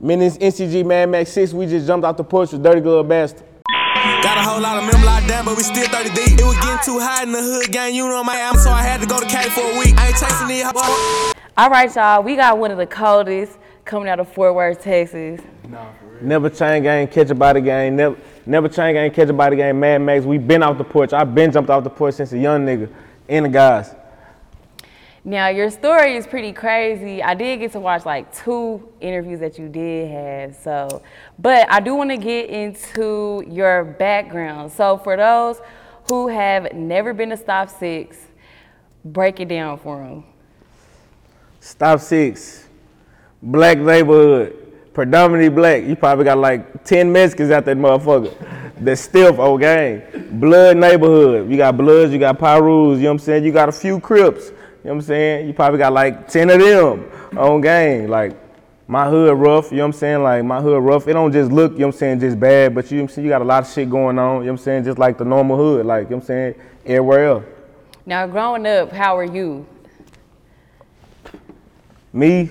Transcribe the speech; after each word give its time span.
Man, 0.00 0.20
this 0.20 0.38
NCG 0.38 0.86
Mad 0.86 1.06
Max 1.06 1.32
6, 1.32 1.52
we 1.52 1.66
just 1.66 1.86
jumped 1.86 2.06
out 2.06 2.16
the 2.16 2.24
porch 2.24 2.52
with 2.52 2.62
Dirty 2.62 2.80
Glove 2.80 3.08
Bastard. 3.08 3.42
Got 4.22 4.38
a 4.38 4.42
whole 4.42 4.60
lot 4.60 4.78
of 4.78 4.84
members 4.84 5.04
locked 5.04 5.28
down, 5.28 5.44
but 5.44 5.56
we 5.56 5.62
still 5.62 5.86
30 5.88 6.10
deep. 6.10 6.38
It 6.38 6.44
was 6.44 6.56
getting 6.56 6.78
too 6.84 6.98
hot 7.00 7.24
in 7.24 7.32
the 7.32 7.42
hood, 7.42 7.72
gang. 7.72 7.94
You 7.94 8.08
know 8.08 8.22
my 8.22 8.38
album, 8.38 8.60
so 8.60 8.70
I 8.70 8.82
had 8.82 9.00
to 9.00 9.06
go 9.06 9.20
to 9.20 9.26
K 9.26 9.48
for 9.50 9.60
a 9.60 9.78
week. 9.78 9.94
I 9.98 10.08
ain't 10.08 10.16
chasing 10.16 10.48
these. 10.48 10.64
All 11.56 11.70
right, 11.70 11.94
y'all. 11.94 12.22
We 12.22 12.36
got 12.36 12.58
one 12.58 12.70
of 12.70 12.78
the 12.78 12.86
coldest 12.86 13.58
coming 13.84 14.08
out 14.08 14.20
of 14.20 14.32
Fort 14.32 14.54
Worth, 14.54 14.82
Texas. 14.82 15.40
Never 16.20 16.50
chain 16.50 16.82
gang, 16.82 17.08
catch 17.08 17.30
a 17.30 17.34
body 17.34 17.60
gang. 17.60 17.96
Never, 17.96 18.16
never 18.46 18.68
chain 18.68 18.94
gang, 18.94 19.10
catch 19.10 19.28
a 19.28 19.32
body 19.32 19.56
gang. 19.56 19.78
Mad 19.78 19.98
Max, 19.98 20.24
we 20.24 20.38
been 20.38 20.62
off 20.62 20.78
the 20.78 20.84
porch. 20.84 21.12
I 21.12 21.24
been 21.24 21.50
jumped 21.52 21.70
off 21.70 21.84
the 21.84 21.90
porch 21.90 22.14
since 22.14 22.32
a 22.32 22.38
young 22.38 22.64
nigga. 22.64 22.88
And 23.28 23.44
the 23.44 23.48
guys. 23.48 23.94
Now, 25.24 25.48
your 25.48 25.70
story 25.70 26.16
is 26.16 26.26
pretty 26.26 26.52
crazy. 26.52 27.22
I 27.22 27.34
did 27.34 27.60
get 27.60 27.72
to 27.72 27.80
watch 27.80 28.06
like 28.06 28.34
two 28.34 28.88
interviews 29.00 29.40
that 29.40 29.58
you 29.58 29.68
did 29.68 30.10
have. 30.10 30.56
So, 30.56 31.02
but 31.38 31.70
I 31.70 31.80
do 31.80 31.94
want 31.94 32.10
to 32.10 32.16
get 32.16 32.48
into 32.50 33.44
your 33.48 33.84
background. 33.84 34.72
So, 34.72 34.98
for 34.98 35.16
those 35.16 35.60
who 36.08 36.28
have 36.28 36.72
never 36.72 37.12
been 37.12 37.30
to 37.30 37.36
Stop 37.36 37.68
Six, 37.68 38.18
break 39.04 39.40
it 39.40 39.48
down 39.48 39.78
for 39.78 39.98
them. 39.98 40.24
Stop 41.60 42.00
six. 42.00 42.66
Black 43.42 43.78
neighborhood. 43.78 44.56
Predominantly 44.94 45.48
black. 45.48 45.84
You 45.84 45.96
probably 45.96 46.24
got 46.24 46.38
like 46.38 46.84
10 46.84 47.12
Mexicans 47.12 47.50
out 47.50 47.64
that 47.66 47.76
motherfucker. 47.76 48.32
That's 48.80 49.00
still 49.00 49.40
old 49.40 49.60
gang. 49.60 50.02
Blood 50.40 50.76
neighborhood. 50.76 51.50
You 51.50 51.56
got 51.56 51.76
Bloods, 51.76 52.12
you 52.12 52.18
got 52.18 52.38
Pyrus, 52.38 52.96
you 52.96 53.02
know 53.02 53.08
what 53.08 53.10
I'm 53.10 53.18
saying? 53.18 53.44
You 53.44 53.52
got 53.52 53.68
a 53.68 53.72
few 53.72 54.00
Crips. 54.00 54.50
You 54.84 54.90
know 54.90 54.94
what 54.94 55.02
I'm 55.02 55.02
saying? 55.02 55.46
You 55.48 55.52
probably 55.54 55.78
got 55.78 55.92
like 55.92 56.28
10 56.28 56.50
of 56.50 56.60
them 56.60 57.38
on 57.38 57.60
game. 57.60 58.08
Like 58.08 58.36
my 58.86 59.08
hood 59.08 59.36
rough, 59.36 59.70
you 59.70 59.78
know 59.78 59.82
what 59.84 59.86
I'm 59.88 59.92
saying? 59.98 60.22
Like 60.22 60.44
my 60.44 60.60
hood 60.60 60.82
rough. 60.82 61.06
It 61.08 61.12
don't 61.14 61.32
just 61.32 61.50
look, 61.52 61.72
you 61.72 61.80
know 61.80 61.86
what 61.88 61.94
I'm 61.96 61.98
saying, 61.98 62.20
just 62.20 62.40
bad, 62.40 62.74
but 62.74 62.90
you 62.90 62.98
know 62.98 63.02
what 63.04 63.10
I'm 63.10 63.14
saying, 63.16 63.24
you 63.26 63.30
got 63.30 63.42
a 63.42 63.44
lot 63.44 63.64
of 63.66 63.72
shit 63.72 63.90
going 63.90 64.18
on, 64.18 64.36
you 64.36 64.46
know 64.46 64.52
what 64.52 64.60
I'm 64.60 64.64
saying, 64.64 64.84
just 64.84 64.98
like 64.98 65.18
the 65.18 65.24
normal 65.24 65.56
hood, 65.56 65.84
like, 65.84 66.04
you 66.04 66.10
know 66.10 66.16
what 66.16 66.22
I'm 66.22 66.26
saying, 66.26 66.54
everywhere 66.86 67.26
else. 67.26 67.44
Now, 68.06 68.26
growing 68.26 68.66
up, 68.66 68.90
how 68.90 69.16
were 69.16 69.24
you? 69.24 69.66
Me, 72.12 72.48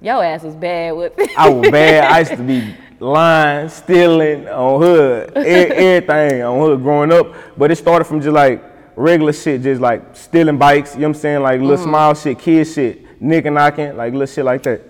Your 0.00 0.24
ass 0.24 0.42
was 0.42 0.54
bad 0.56 0.92
with 0.92 1.12
I 1.36 1.50
was 1.50 1.70
bad. 1.70 2.04
I 2.10 2.20
used 2.20 2.30
to 2.32 2.42
be 2.42 2.74
lying, 2.98 3.68
stealing 3.68 4.48
on 4.48 4.80
hood, 4.80 5.32
e- 5.36 5.40
everything 5.40 6.42
on 6.42 6.58
hood 6.58 6.80
growing 6.82 7.12
up. 7.12 7.34
But 7.58 7.70
it 7.70 7.76
started 7.76 8.06
from 8.06 8.22
just 8.22 8.32
like 8.32 8.64
regular 8.96 9.32
shit, 9.32 9.62
just 9.62 9.80
like 9.80 10.16
stealing 10.16 10.58
bikes, 10.58 10.94
you 10.94 11.00
know 11.00 11.08
what 11.08 11.16
I'm 11.16 11.20
saying? 11.20 11.42
Like 11.42 11.60
little 11.60 11.76
mm. 11.76 11.84
small 11.84 12.14
shit, 12.14 12.38
kid 12.38 12.64
shit, 12.66 13.20
nick 13.20 13.44
and 13.46 13.54
knocking, 13.54 13.96
like 13.96 14.12
little 14.12 14.26
shit 14.26 14.44
like 14.44 14.62
that. 14.64 14.82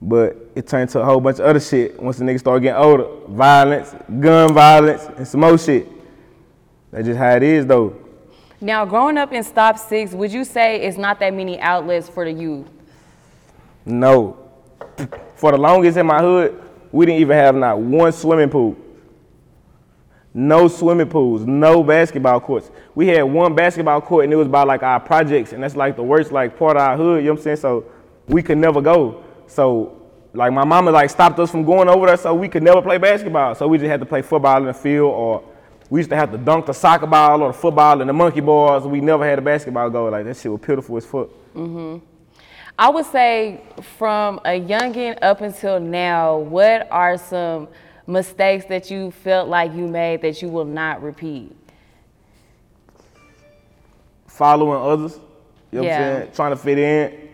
But 0.00 0.36
it 0.54 0.66
turned 0.66 0.90
to 0.90 1.00
a 1.00 1.04
whole 1.04 1.20
bunch 1.20 1.38
of 1.40 1.46
other 1.46 1.60
shit 1.60 2.00
once 2.00 2.18
the 2.18 2.24
niggas 2.24 2.40
started 2.40 2.62
getting 2.62 2.80
older. 2.80 3.06
Violence, 3.28 3.94
gun 4.20 4.54
violence, 4.54 5.04
and 5.16 5.26
some 5.26 5.40
more 5.40 5.58
shit. 5.58 5.88
That's 6.90 7.06
just 7.06 7.18
how 7.18 7.34
it 7.34 7.42
is 7.42 7.66
though. 7.66 7.96
Now, 8.60 8.84
growing 8.84 9.18
up 9.18 9.32
in 9.32 9.44
Stop 9.44 9.78
Six, 9.78 10.12
would 10.12 10.32
you 10.32 10.44
say 10.44 10.82
it's 10.82 10.98
not 10.98 11.20
that 11.20 11.32
many 11.32 11.60
outlets 11.60 12.08
for 12.08 12.24
the 12.24 12.32
youth? 12.32 12.66
No. 13.84 14.36
For 15.36 15.52
the 15.52 15.58
longest 15.58 15.96
in 15.96 16.06
my 16.06 16.20
hood, 16.20 16.60
we 16.90 17.06
didn't 17.06 17.20
even 17.20 17.36
have 17.36 17.54
not 17.54 17.78
one 17.78 18.10
swimming 18.12 18.50
pool. 18.50 18.76
No 20.40 20.68
swimming 20.68 21.08
pools, 21.08 21.44
no 21.44 21.82
basketball 21.82 22.38
courts. 22.38 22.70
We 22.94 23.08
had 23.08 23.22
one 23.22 23.56
basketball 23.56 24.00
court 24.00 24.22
and 24.22 24.32
it 24.32 24.36
was 24.36 24.46
by 24.46 24.62
like 24.62 24.84
our 24.84 25.00
projects, 25.00 25.52
and 25.52 25.60
that's 25.60 25.74
like 25.74 25.96
the 25.96 26.04
worst 26.04 26.30
like 26.30 26.56
part 26.56 26.76
of 26.76 26.82
our 26.82 26.96
hood, 26.96 27.24
you 27.24 27.26
know 27.26 27.32
what 27.32 27.40
I'm 27.40 27.42
saying? 27.42 27.56
So 27.56 27.86
we 28.28 28.40
could 28.40 28.56
never 28.56 28.80
go. 28.80 29.24
So 29.48 30.00
like 30.32 30.52
my 30.52 30.64
mama 30.64 30.92
like 30.92 31.10
stopped 31.10 31.40
us 31.40 31.50
from 31.50 31.64
going 31.64 31.88
over 31.88 32.06
there 32.06 32.16
so 32.16 32.32
we 32.36 32.48
could 32.48 32.62
never 32.62 32.80
play 32.80 32.98
basketball. 32.98 33.56
So 33.56 33.66
we 33.66 33.78
just 33.78 33.90
had 33.90 33.98
to 33.98 34.06
play 34.06 34.22
football 34.22 34.58
in 34.58 34.66
the 34.66 34.74
field 34.74 35.12
or 35.12 35.42
we 35.90 35.98
used 35.98 36.10
to 36.10 36.16
have 36.16 36.30
to 36.30 36.38
dunk 36.38 36.66
the 36.66 36.72
soccer 36.72 37.08
ball 37.08 37.42
or 37.42 37.48
the 37.48 37.58
football 37.58 38.00
and 38.00 38.08
the 38.08 38.12
monkey 38.12 38.40
bars. 38.40 38.84
We 38.84 39.00
never 39.00 39.28
had 39.28 39.40
a 39.40 39.42
basketball 39.42 39.90
goal. 39.90 40.12
Like 40.12 40.24
that 40.24 40.36
shit 40.36 40.52
was 40.52 40.60
pitiful 40.60 40.98
as 40.98 41.04
fuck. 41.04 41.30
Mm-hmm. 41.56 42.04
I 42.78 42.90
would 42.90 43.06
say 43.06 43.60
from 43.98 44.38
a 44.44 44.60
youngin 44.60 45.18
up 45.20 45.40
until 45.40 45.80
now, 45.80 46.38
what 46.38 46.86
are 46.92 47.18
some 47.18 47.66
mistakes 48.08 48.64
that 48.64 48.90
you 48.90 49.12
felt 49.12 49.48
like 49.48 49.72
you 49.74 49.86
made 49.86 50.22
that 50.22 50.42
you 50.42 50.48
will 50.48 50.64
not 50.64 51.02
repeat? 51.02 51.54
following 54.38 54.80
others, 54.80 55.18
you 55.72 55.80
know 55.80 55.84
what 55.88 55.92
I'm 55.92 56.20
saying? 56.20 56.32
Trying 56.32 56.50
to 56.52 56.56
fit 56.56 56.78
in. 56.78 57.28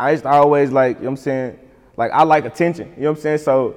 I 0.00 0.12
used 0.12 0.22
to 0.22 0.30
always 0.30 0.72
like, 0.72 0.96
you 0.96 1.02
know 1.02 1.10
what 1.10 1.18
I'm 1.18 1.22
saying? 1.22 1.58
Like 1.98 2.12
I 2.12 2.22
like 2.22 2.46
attention, 2.46 2.94
you 2.96 3.02
know 3.02 3.10
what 3.10 3.18
I'm 3.18 3.22
saying? 3.22 3.38
So 3.38 3.76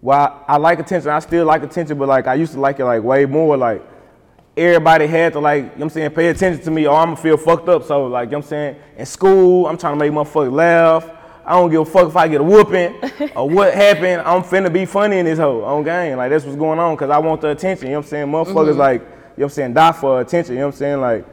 while 0.00 0.44
I 0.48 0.56
like 0.56 0.80
attention, 0.80 1.10
I 1.10 1.20
still 1.20 1.46
like 1.46 1.62
attention, 1.62 1.96
but 1.96 2.08
like 2.08 2.26
I 2.26 2.34
used 2.34 2.54
to 2.54 2.60
like 2.60 2.80
it 2.80 2.84
like 2.84 3.04
way 3.04 3.24
more. 3.24 3.56
Like 3.56 3.82
everybody 4.56 5.06
had 5.06 5.34
to 5.34 5.38
like, 5.38 5.58
you 5.58 5.62
know 5.62 5.72
what 5.74 5.82
I'm 5.82 5.90
saying, 5.90 6.10
pay 6.10 6.28
attention 6.28 6.64
to 6.64 6.70
me 6.72 6.88
or 6.88 6.96
I'm 6.96 7.10
gonna 7.10 7.22
feel 7.22 7.36
fucked 7.36 7.68
up. 7.68 7.84
So 7.84 8.06
like, 8.06 8.26
you 8.26 8.32
know 8.32 8.38
what 8.38 8.46
I'm 8.46 8.48
saying? 8.48 8.76
In 8.96 9.06
school, 9.06 9.68
I'm 9.68 9.78
trying 9.78 9.96
to 9.96 9.98
make 10.00 10.10
motherfuckers 10.10 10.52
laugh. 10.52 11.08
I 11.46 11.52
don't 11.52 11.70
give 11.70 11.82
a 11.82 11.84
fuck 11.84 12.08
if 12.08 12.16
I 12.16 12.26
get 12.26 12.40
a 12.40 12.44
whooping 12.44 12.94
or 13.36 13.48
what 13.50 13.74
happened. 13.74 14.22
I'm 14.22 14.42
finna 14.42 14.72
be 14.72 14.86
funny 14.86 15.18
in 15.18 15.26
this 15.26 15.38
hoe 15.38 15.62
on 15.62 15.84
game. 15.84 16.16
Like 16.16 16.30
that's 16.30 16.44
what's 16.44 16.56
going 16.56 16.78
on 16.78 16.94
because 16.94 17.10
I 17.10 17.18
want 17.18 17.40
the 17.40 17.50
attention. 17.50 17.86
You 17.86 17.92
know 17.92 17.98
what 17.98 18.06
I'm 18.06 18.10
saying? 18.10 18.26
Motherfuckers 18.28 18.70
mm-hmm. 18.70 18.78
like, 18.78 19.00
you 19.02 19.06
know 19.06 19.14
what 19.34 19.44
I'm 19.44 19.50
saying, 19.50 19.74
die 19.74 19.92
for 19.92 20.20
attention. 20.20 20.54
You 20.54 20.60
know 20.60 20.66
what 20.66 20.74
I'm 20.74 20.78
saying? 20.78 21.00
Like 21.00 21.26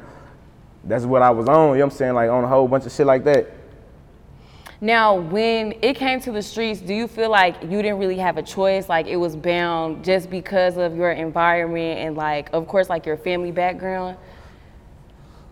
that's 0.83 1.05
what 1.05 1.21
I 1.21 1.29
was 1.29 1.47
on. 1.47 1.55
You 1.55 1.59
know 1.59 1.71
what 1.71 1.93
I'm 1.93 1.97
saying? 1.97 2.13
Like 2.13 2.29
on 2.29 2.43
a 2.43 2.47
whole 2.47 2.67
bunch 2.67 2.85
of 2.85 2.91
shit 2.91 3.05
like 3.05 3.23
that. 3.23 3.49
Now, 4.83 5.13
when 5.15 5.75
it 5.83 5.95
came 5.95 6.19
to 6.21 6.31
the 6.31 6.41
streets, 6.41 6.81
do 6.81 6.93
you 6.93 7.07
feel 7.07 7.29
like 7.29 7.61
you 7.61 7.83
didn't 7.83 7.99
really 7.99 8.17
have 8.17 8.37
a 8.37 8.41
choice? 8.41 8.89
Like 8.89 9.05
it 9.05 9.15
was 9.15 9.35
bound 9.35 10.03
just 10.03 10.29
because 10.29 10.75
of 10.77 10.95
your 10.95 11.11
environment 11.11 11.99
and 11.99 12.17
like, 12.17 12.49
of 12.51 12.67
course, 12.67 12.89
like 12.89 13.05
your 13.05 13.15
family 13.17 13.51
background? 13.51 14.17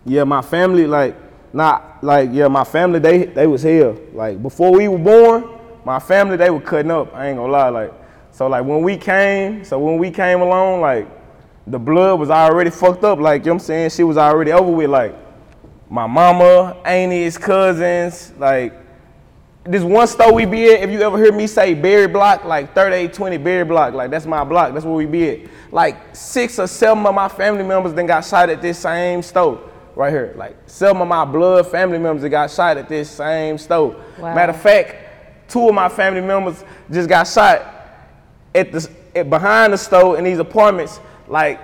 Yeah, 0.04 0.24
my 0.24 0.42
family 0.42 0.86
like 0.88 1.14
not 1.52 2.02
like 2.02 2.30
yeah, 2.32 2.48
my 2.48 2.64
family 2.64 2.98
they 2.98 3.24
they 3.24 3.46
was 3.46 3.62
here. 3.62 3.96
Like 4.12 4.42
before 4.42 4.72
we 4.72 4.88
were 4.88 4.98
born, 4.98 5.44
my 5.84 5.98
family 5.98 6.36
they 6.36 6.50
were 6.50 6.60
cutting 6.60 6.90
up. 6.90 7.14
I 7.14 7.28
ain't 7.28 7.38
gonna 7.38 7.52
lie. 7.52 7.68
Like 7.68 7.92
so 8.30 8.46
like 8.46 8.64
when 8.64 8.82
we 8.82 8.96
came, 8.96 9.64
so 9.64 9.78
when 9.78 9.98
we 9.98 10.10
came 10.10 10.40
along, 10.40 10.80
like 10.80 11.08
the 11.66 11.78
blood 11.78 12.18
was 12.18 12.30
already 12.30 12.70
fucked 12.70 13.04
up. 13.04 13.18
Like 13.18 13.42
you 13.42 13.46
know 13.46 13.54
what 13.54 13.62
I'm 13.62 13.66
saying, 13.66 13.90
she 13.90 14.04
was 14.04 14.16
already 14.16 14.52
over 14.52 14.70
with. 14.70 14.90
Like 14.90 15.14
my 15.88 16.06
mama, 16.06 16.76
aunties, 16.84 17.36
cousins, 17.36 18.32
like 18.38 18.74
this 19.64 19.82
one 19.82 20.06
store 20.06 20.32
we 20.32 20.46
be 20.46 20.72
at, 20.72 20.82
if 20.82 20.90
you 20.90 21.02
ever 21.02 21.18
hear 21.18 21.32
me 21.32 21.46
say 21.46 21.74
Berry 21.74 22.06
Block, 22.06 22.44
like 22.44 22.68
3820 22.74 23.36
Berry 23.38 23.64
Block, 23.64 23.92
like 23.92 24.10
that's 24.10 24.24
my 24.24 24.42
block, 24.42 24.72
that's 24.72 24.86
where 24.86 24.94
we 24.94 25.04
be 25.04 25.28
at. 25.28 25.50
Like 25.70 26.14
six 26.14 26.58
or 26.58 26.66
seven 26.66 27.04
of 27.04 27.14
my 27.14 27.28
family 27.28 27.64
members 27.64 27.92
then 27.92 28.06
got 28.06 28.24
shot 28.24 28.48
at 28.48 28.62
this 28.62 28.78
same 28.78 29.20
store 29.22 29.69
right 29.94 30.12
here. 30.12 30.32
Like 30.36 30.56
some 30.66 31.00
of 31.00 31.08
my 31.08 31.24
blood 31.24 31.66
family 31.66 31.98
members 31.98 32.22
that 32.22 32.30
got 32.30 32.50
shot 32.50 32.76
at 32.76 32.88
this 32.88 33.10
same 33.10 33.58
store. 33.58 33.96
Wow. 34.18 34.34
Matter 34.34 34.52
of 34.52 34.60
fact, 34.60 35.50
two 35.50 35.68
of 35.68 35.74
my 35.74 35.88
family 35.88 36.20
members 36.20 36.64
just 36.90 37.08
got 37.08 37.26
shot 37.26 37.62
at 38.54 38.72
the 38.72 38.90
at, 39.14 39.28
behind 39.28 39.72
the 39.72 39.78
store 39.78 40.18
in 40.18 40.24
these 40.24 40.38
apartments 40.38 41.00
like 41.28 41.60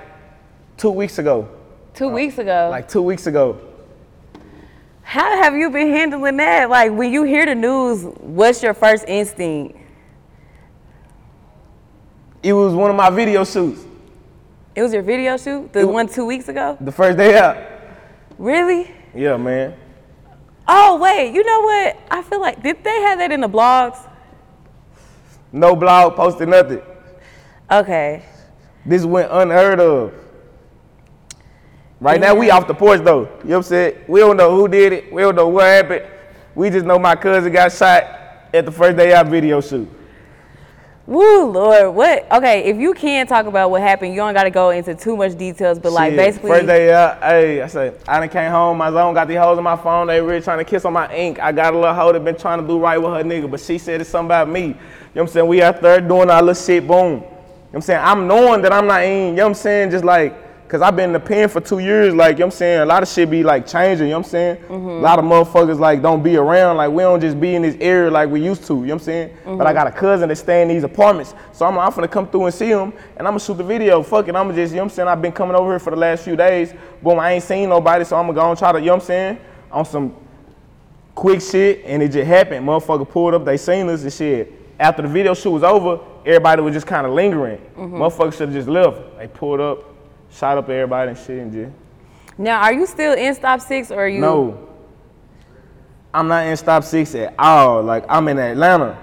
two 0.77 0.91
weeks 0.91 1.19
ago. 1.19 1.49
Two 1.95 2.09
uh, 2.09 2.13
weeks 2.13 2.39
ago. 2.39 2.69
Like 2.71 2.89
two 2.89 3.03
weeks 3.03 3.27
ago. 3.27 3.61
How 5.03 5.43
have 5.43 5.55
you 5.55 5.71
been 5.71 5.89
handling 5.89 6.37
that? 6.39 6.69
Like 6.69 6.93
when 6.93 7.13
you 7.13 7.23
hear 7.23 7.47
the 7.47 7.55
news, 7.55 8.05
what's 8.19 8.63
your 8.63 8.75
first 8.75 9.05
instinct? 9.07 9.79
It 12.43 12.53
was 12.53 12.75
one 12.75 12.91
of 12.91 12.97
my 12.97 13.11
video 13.11 13.45
shoots. 13.45 13.85
It 14.75 14.83
was 14.83 14.93
your 14.93 15.03
video 15.03 15.37
shoot, 15.37 15.73
the 15.73 15.81
It 15.81 15.89
one 15.89 16.07
two 16.07 16.27
weeks 16.27 16.49
ago. 16.49 16.77
The 16.81 16.93
first 16.93 17.17
day 17.17 17.39
out. 17.39 17.76
Really? 18.39 18.91
Yeah, 19.15 19.37
man. 19.37 19.75
Oh 20.69 20.99
wait, 21.01 21.33
you 21.33 21.45
know 21.45 21.61
what? 21.61 21.97
I 22.11 22.23
feel 22.23 22.41
like 22.41 22.63
did 22.63 22.83
they 22.83 23.01
have 23.03 23.19
that 23.19 23.33
in 23.33 23.41
the 23.41 23.49
blogs? 23.49 23.99
No 25.53 25.77
blog, 25.77 26.17
posted 26.17 26.49
nothing. 26.49 26.83
Okay. 27.71 28.25
This 28.85 29.05
went 29.05 29.31
unheard 29.31 29.81
of. 29.81 30.13
Right 32.01 32.21
now 32.21 32.35
we 32.35 32.51
off 32.51 32.67
the 32.67 32.75
porch 32.75 33.01
though. 33.03 33.21
You 33.21 33.25
know 33.25 33.33
what 33.39 33.57
I'm 33.57 33.63
saying? 33.63 34.05
We 34.09 34.21
don't 34.21 34.37
know 34.37 34.55
who 34.55 34.69
did 34.69 34.93
it. 34.93 35.13
We 35.13 35.23
don't 35.23 35.35
know 35.35 35.49
what 35.49 35.65
happened. 35.65 36.05
We 36.55 36.69
just 36.71 36.85
know 36.85 36.99
my 36.99 37.17
cousin 37.17 37.53
got 37.53 37.73
shot 37.73 38.03
at 38.53 38.65
the 38.65 38.73
first 38.73 38.97
day 38.97 39.15
out 39.15 39.29
video 39.29 39.61
shoot. 39.61 39.89
Woo, 41.07 41.45
Lord, 41.45 41.95
what? 41.95 42.27
Okay, 42.33 42.65
if 42.65 42.79
you 42.79 42.93
can 42.93 43.29
talk 43.29 43.47
about 43.47 43.71
what 43.71 43.81
happened, 43.81 44.13
you 44.13 44.17
don't 44.17 44.35
got 44.35 44.43
to 44.43 44.51
go 44.51 44.71
into 44.71 44.93
too 44.93 45.17
much 45.17 45.39
details, 45.39 45.79
but 45.79 45.93
like 45.93 46.11
Shit, 46.11 46.17
basically, 46.17 46.51
First 46.51 46.67
day 46.67 46.93
out, 46.93 47.23
hey, 47.23 47.63
I 47.63 47.69
said, 47.69 48.01
I 48.09 48.19
done 48.19 48.29
came 48.29 48.51
home, 48.51 48.79
my 48.79 48.91
zone 48.91 49.15
got 49.15 49.29
these 49.29 49.37
hoes 49.37 49.57
on 49.57 49.63
my 49.63 49.77
phone, 49.77 50.09
they 50.09 50.21
really 50.21 50.41
trying 50.41 50.59
to 50.59 50.65
kiss 50.65 50.85
on 50.85 50.93
my 50.93 51.15
ink. 51.15 51.39
I 51.39 51.53
got 51.53 51.75
a 51.75 51.79
little 51.79 51.95
hoe 51.95 52.13
that 52.13 52.25
been 52.25 52.37
trying 52.37 52.61
to 52.61 52.67
do 52.67 52.81
right 52.81 52.99
with 52.99 53.13
her 53.13 53.23
nigga, 53.23 53.49
but 53.49 53.61
she 53.61 53.79
said 53.79 54.01
it's 54.01 54.11
something 54.11 54.27
about 54.27 54.49
me. 54.49 54.61
You 54.63 54.67
know 54.67 54.75
what 55.13 55.21
I'm 55.23 55.29
saying? 55.29 55.47
We 55.47 55.63
out 55.63 55.81
there 55.81 56.01
doing 56.01 56.29
our 56.29 56.43
little 56.43 56.61
shit, 56.61 56.89
boom. 56.89 56.97
You 56.97 57.21
know 57.21 57.21
what 57.21 57.75
I'm 57.75 57.81
saying? 57.83 58.01
I'm 58.03 58.27
knowing 58.27 58.63
that 58.63 58.73
I'm 58.73 58.89
not 58.89 59.05
in, 59.05 59.29
you 59.29 59.33
know 59.35 59.45
what 59.45 59.51
I'm 59.51 59.55
saying? 59.55 59.91
Just 59.93 60.05
like, 60.05 60.46
cause 60.69 60.83
I've 60.83 60.97
been 60.97 61.11
in 61.11 61.13
the 61.13 61.21
pen 61.21 61.49
for 61.49 61.61
two 61.61 61.79
years, 61.79 62.15
like, 62.15 62.37
you 62.37 62.41
know 62.41 62.47
what 62.47 62.55
I'm 62.55 62.59
saying? 62.59 62.81
A 62.81 62.87
lot 62.87 63.03
of 63.03 63.09
shit 63.09 63.31
be 63.31 63.43
like 63.43 63.67
changing, 63.67 64.07
you 64.07 64.13
know 64.13 64.19
what 64.19 64.27
I'm 64.27 64.31
saying? 64.31 64.65
A 64.69 64.75
lot 64.77 65.19
of 65.19 65.25
motherfuckers 65.25 65.79
like 65.79 66.03
don't 66.03 66.23
be 66.23 66.37
around, 66.37 66.77
like 66.77 66.91
we 66.91 67.03
don't 67.03 67.21
just 67.21 67.41
be 67.41 67.55
in 67.55 67.63
this 67.63 67.77
area 67.81 68.11
like 68.11 68.29
we 68.29 68.43
used 68.43 68.65
to, 68.67 68.75
you 68.75 68.81
know 68.81 68.95
what 68.95 69.03
I'm 69.03 69.05
saying? 69.05 69.37
But 69.45 69.51
I 69.51 69.71
mm-hmm. 69.71 69.75
got 69.75 69.87
a 69.87 69.93
cousin 69.93 70.29
that 70.29 70.37
stay 70.37 70.63
in 70.63 70.69
these 70.69 70.85
apartments, 70.85 71.35
so 71.53 71.67
I'm, 71.67 71.79
I'm 71.79 71.93
finna 71.93 72.11
come 72.11 72.29
through 72.29 72.47
and 72.47 72.55
see 72.55 72.69
him, 72.69 72.93
and 73.17 73.27
I'm 73.27 73.33
gonna 73.33 73.41
shoot 73.41 73.57
the 73.57 73.65
video. 73.65 74.03
Fuck 74.03 74.29
it, 74.29 74.37
I'm 74.37 74.47
going 74.47 74.57
to 74.57 74.63
just, 74.63 74.73
you 74.73 74.77
know 74.77 74.85
what 74.85 74.93
I'm 74.93 74.97
saying? 74.97 75.09
I've 75.09 75.23
been 75.23 75.33
coming 75.33 75.57
over 75.57 75.71
here 75.73 75.79
for 75.79 75.91
the 75.91 75.97
last 75.97 76.25
few 76.25 76.37
days, 76.37 76.75
boom, 77.03 77.19
I 77.19 77.33
ain't 77.33 77.45
seen 77.45 77.69
nobody, 77.69 78.05
so 78.05 78.17
I'm 78.17 78.27
gonna 78.27 78.35
go 78.35 78.51
and 78.51 78.59
try 78.59 78.73
to, 78.73 78.79
you 78.79 78.87
know 78.87 78.95
what 78.95 79.03
I'm 79.03 79.07
saying? 79.07 79.39
On 79.71 79.85
some 79.85 80.17
quick 81.15 81.41
shit, 81.41 81.83
and 81.85 82.03
it 82.03 82.09
just 82.09 82.27
happened. 82.27 82.67
Motherfucker 82.67 83.09
pulled 83.09 83.35
up, 83.35 83.45
they 83.45 83.57
seen 83.57 83.89
us 83.89 84.03
and 84.03 84.13
shit. 84.13 84.53
After 84.79 85.01
the 85.03 85.09
video 85.09 85.33
shoot 85.33 85.51
was 85.51 85.63
over, 85.63 86.01
everybody 86.27 86.61
was 86.61 86.75
just 86.75 86.87
kind 86.87 87.07
of 87.07 87.15
lingering. 87.15 87.57
Mm-hmm. 87.57 87.97
Motherfuckers 87.97 88.33
should 88.33 88.49
have 88.49 88.53
just 88.53 88.69
left. 88.69 89.17
They 89.17 89.27
pulled 89.27 89.61
up, 89.61 89.79
shot 90.37 90.59
up 90.59 90.69
everybody 90.69 91.11
and 91.11 91.19
shit 91.19 91.39
and 91.39 91.53
just. 91.53 91.73
now 92.39 92.61
are 92.63 92.73
you 92.73 92.87
still 92.87 93.15
in 93.15 93.35
Stop 93.35 93.61
Six 93.61 93.91
or 93.91 94.01
are 94.05 94.09
you? 94.09 94.21
No. 94.21 94.67
I'm 96.17 96.29
not 96.29 96.47
in 96.47 96.57
stop 96.57 96.83
six 96.83 97.15
at 97.15 97.35
all. 97.39 97.83
Like 97.83 98.07
I'm 98.09 98.27
in 98.29 98.39
Atlanta. 98.39 98.99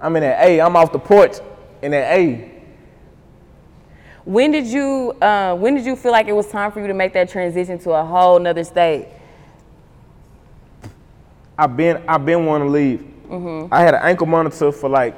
I'm 0.00 0.16
in 0.16 0.22
that 0.22 0.42
A. 0.42 0.58
I'm 0.58 0.74
off 0.74 0.90
the 0.90 0.98
porch 0.98 1.36
in 1.82 1.90
that 1.90 2.16
A. 2.16 2.50
When 4.24 4.50
did 4.50 4.64
you? 4.64 5.12
Uh, 5.20 5.54
when 5.54 5.74
did 5.74 5.84
you 5.84 5.94
feel 5.96 6.12
like 6.12 6.26
it 6.26 6.32
was 6.32 6.48
time 6.50 6.72
for 6.72 6.80
you 6.80 6.86
to 6.86 6.94
make 6.94 7.12
that 7.12 7.28
transition 7.28 7.78
to 7.80 7.90
a 7.90 8.02
whole 8.02 8.38
nother 8.38 8.64
state? 8.64 9.08
I've 11.58 11.76
been 11.76 12.02
I've 12.08 12.24
been 12.24 12.46
wanting 12.46 12.68
to 12.68 12.72
leave. 12.72 13.06
I 13.70 13.82
had 13.82 13.92
an 13.92 14.00
ankle 14.02 14.26
monitor 14.26 14.72
for 14.72 14.88
like 14.88 15.14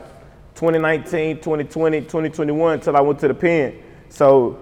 2019, 0.56 1.36
2020, 1.36 2.00
2021 2.00 2.72
until 2.72 2.96
I 2.96 3.00
went 3.00 3.20
to 3.20 3.28
the 3.28 3.34
pen. 3.34 3.80
So 4.08 4.58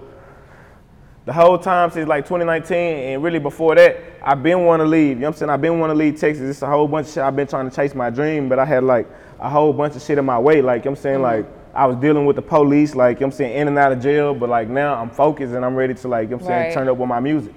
the 1.27 1.33
whole 1.33 1.59
time 1.59 1.91
since 1.91 2.07
like 2.07 2.25
2019 2.25 2.77
and 2.77 3.23
really 3.23 3.39
before 3.39 3.75
that, 3.75 3.99
I've 4.23 4.43
been 4.43 4.65
wanting 4.65 4.85
to 4.85 4.91
leave. 4.91 5.09
You 5.09 5.15
know 5.15 5.29
what 5.29 5.37
I'm 5.37 5.39
saying? 5.39 5.51
I've 5.51 5.61
been 5.63 5.79
wanting 5.79 5.97
to 5.97 5.99
leave 5.99 6.21
Texas. 6.21 6.43
It's 6.51 6.63
a 6.63 6.67
whole 6.67 6.87
bunch 6.87 7.09
of 7.09 7.15
shit. 7.15 7.23
I've 7.23 7.37
been 7.37 7.47
trying 7.47 7.69
to 7.69 7.75
chase 7.75 7.95
my 7.95 8.11
dream, 8.11 8.49
but 8.49 8.59
I 8.59 8.65
had 8.67 8.85
like 8.85 9.09
a 9.41 9.49
whole 9.49 9.73
bunch 9.73 9.97
of 9.97 10.03
shit 10.03 10.19
in 10.19 10.25
my 10.25 10.39
way. 10.39 10.61
Like, 10.61 10.85
you 10.85 10.91
know 10.91 10.93
what 10.93 10.99
I'm 10.99 11.03
saying? 11.03 11.21
Mm-hmm. 11.21 11.49
Like 11.49 11.75
I 11.75 11.87
was 11.87 11.97
dealing 11.97 12.27
with 12.27 12.37
the 12.37 12.43
police, 12.43 12.95
like, 12.95 13.21
you 13.21 13.21
know 13.21 13.29
what 13.29 13.35
I'm 13.35 13.39
saying, 13.39 13.57
in 13.57 13.69
and 13.69 13.79
out 13.79 13.93
of 13.93 14.03
jail, 14.03 14.35
but 14.35 14.51
like 14.51 14.69
now 14.69 14.95
I'm 14.95 15.09
focused 15.11 15.55
and 15.55 15.65
I'm 15.65 15.75
ready 15.75 15.95
to 15.95 16.09
like, 16.09 16.25
you 16.25 16.31
know 16.31 16.37
what 16.37 16.43
I'm 16.45 16.49
saying, 16.49 16.65
Right. 16.67 16.75
turn 16.75 16.89
up 16.89 16.99
with 16.99 17.09
my 17.09 17.21
music. 17.21 17.55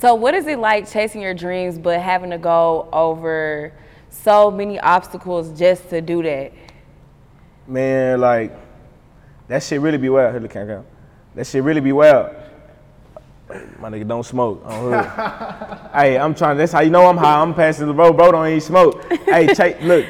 So 0.00 0.14
what 0.14 0.34
is 0.34 0.46
it 0.46 0.58
like 0.58 0.90
chasing 0.90 1.22
your 1.22 1.32
dreams 1.32 1.78
but 1.78 2.00
having 2.00 2.30
to 2.30 2.38
go 2.38 2.88
over 2.92 3.72
so 4.10 4.50
many 4.50 4.80
obstacles 4.80 5.56
just 5.56 5.88
to 5.90 6.00
do 6.00 6.22
that? 6.24 6.52
Man, 7.68 8.20
like 8.20 8.52
that 9.48 9.62
shit 9.62 9.80
really 9.80 9.98
be 9.98 10.08
wild. 10.08 10.32
Here, 10.32 10.40
look, 10.40 10.50
count. 10.50 10.86
That 11.36 11.46
shit 11.46 11.62
really 11.62 11.80
be 11.80 11.92
wild. 11.92 12.34
My 13.78 13.90
nigga 13.90 14.08
don't 14.08 14.24
smoke. 14.24 14.62
On 14.64 14.92
hood. 14.92 15.90
hey, 15.94 16.18
I'm 16.18 16.34
trying. 16.34 16.56
That's 16.56 16.72
how 16.72 16.80
you 16.80 16.90
know 16.90 17.06
I'm 17.06 17.16
high. 17.16 17.40
I'm 17.40 17.54
passing 17.54 17.86
the 17.86 17.94
road, 17.94 18.16
bro. 18.16 18.32
Don't 18.32 18.46
even 18.48 18.60
smoke. 18.60 19.04
hey, 19.24 19.46
take 19.54 19.80
Look, 19.82 20.04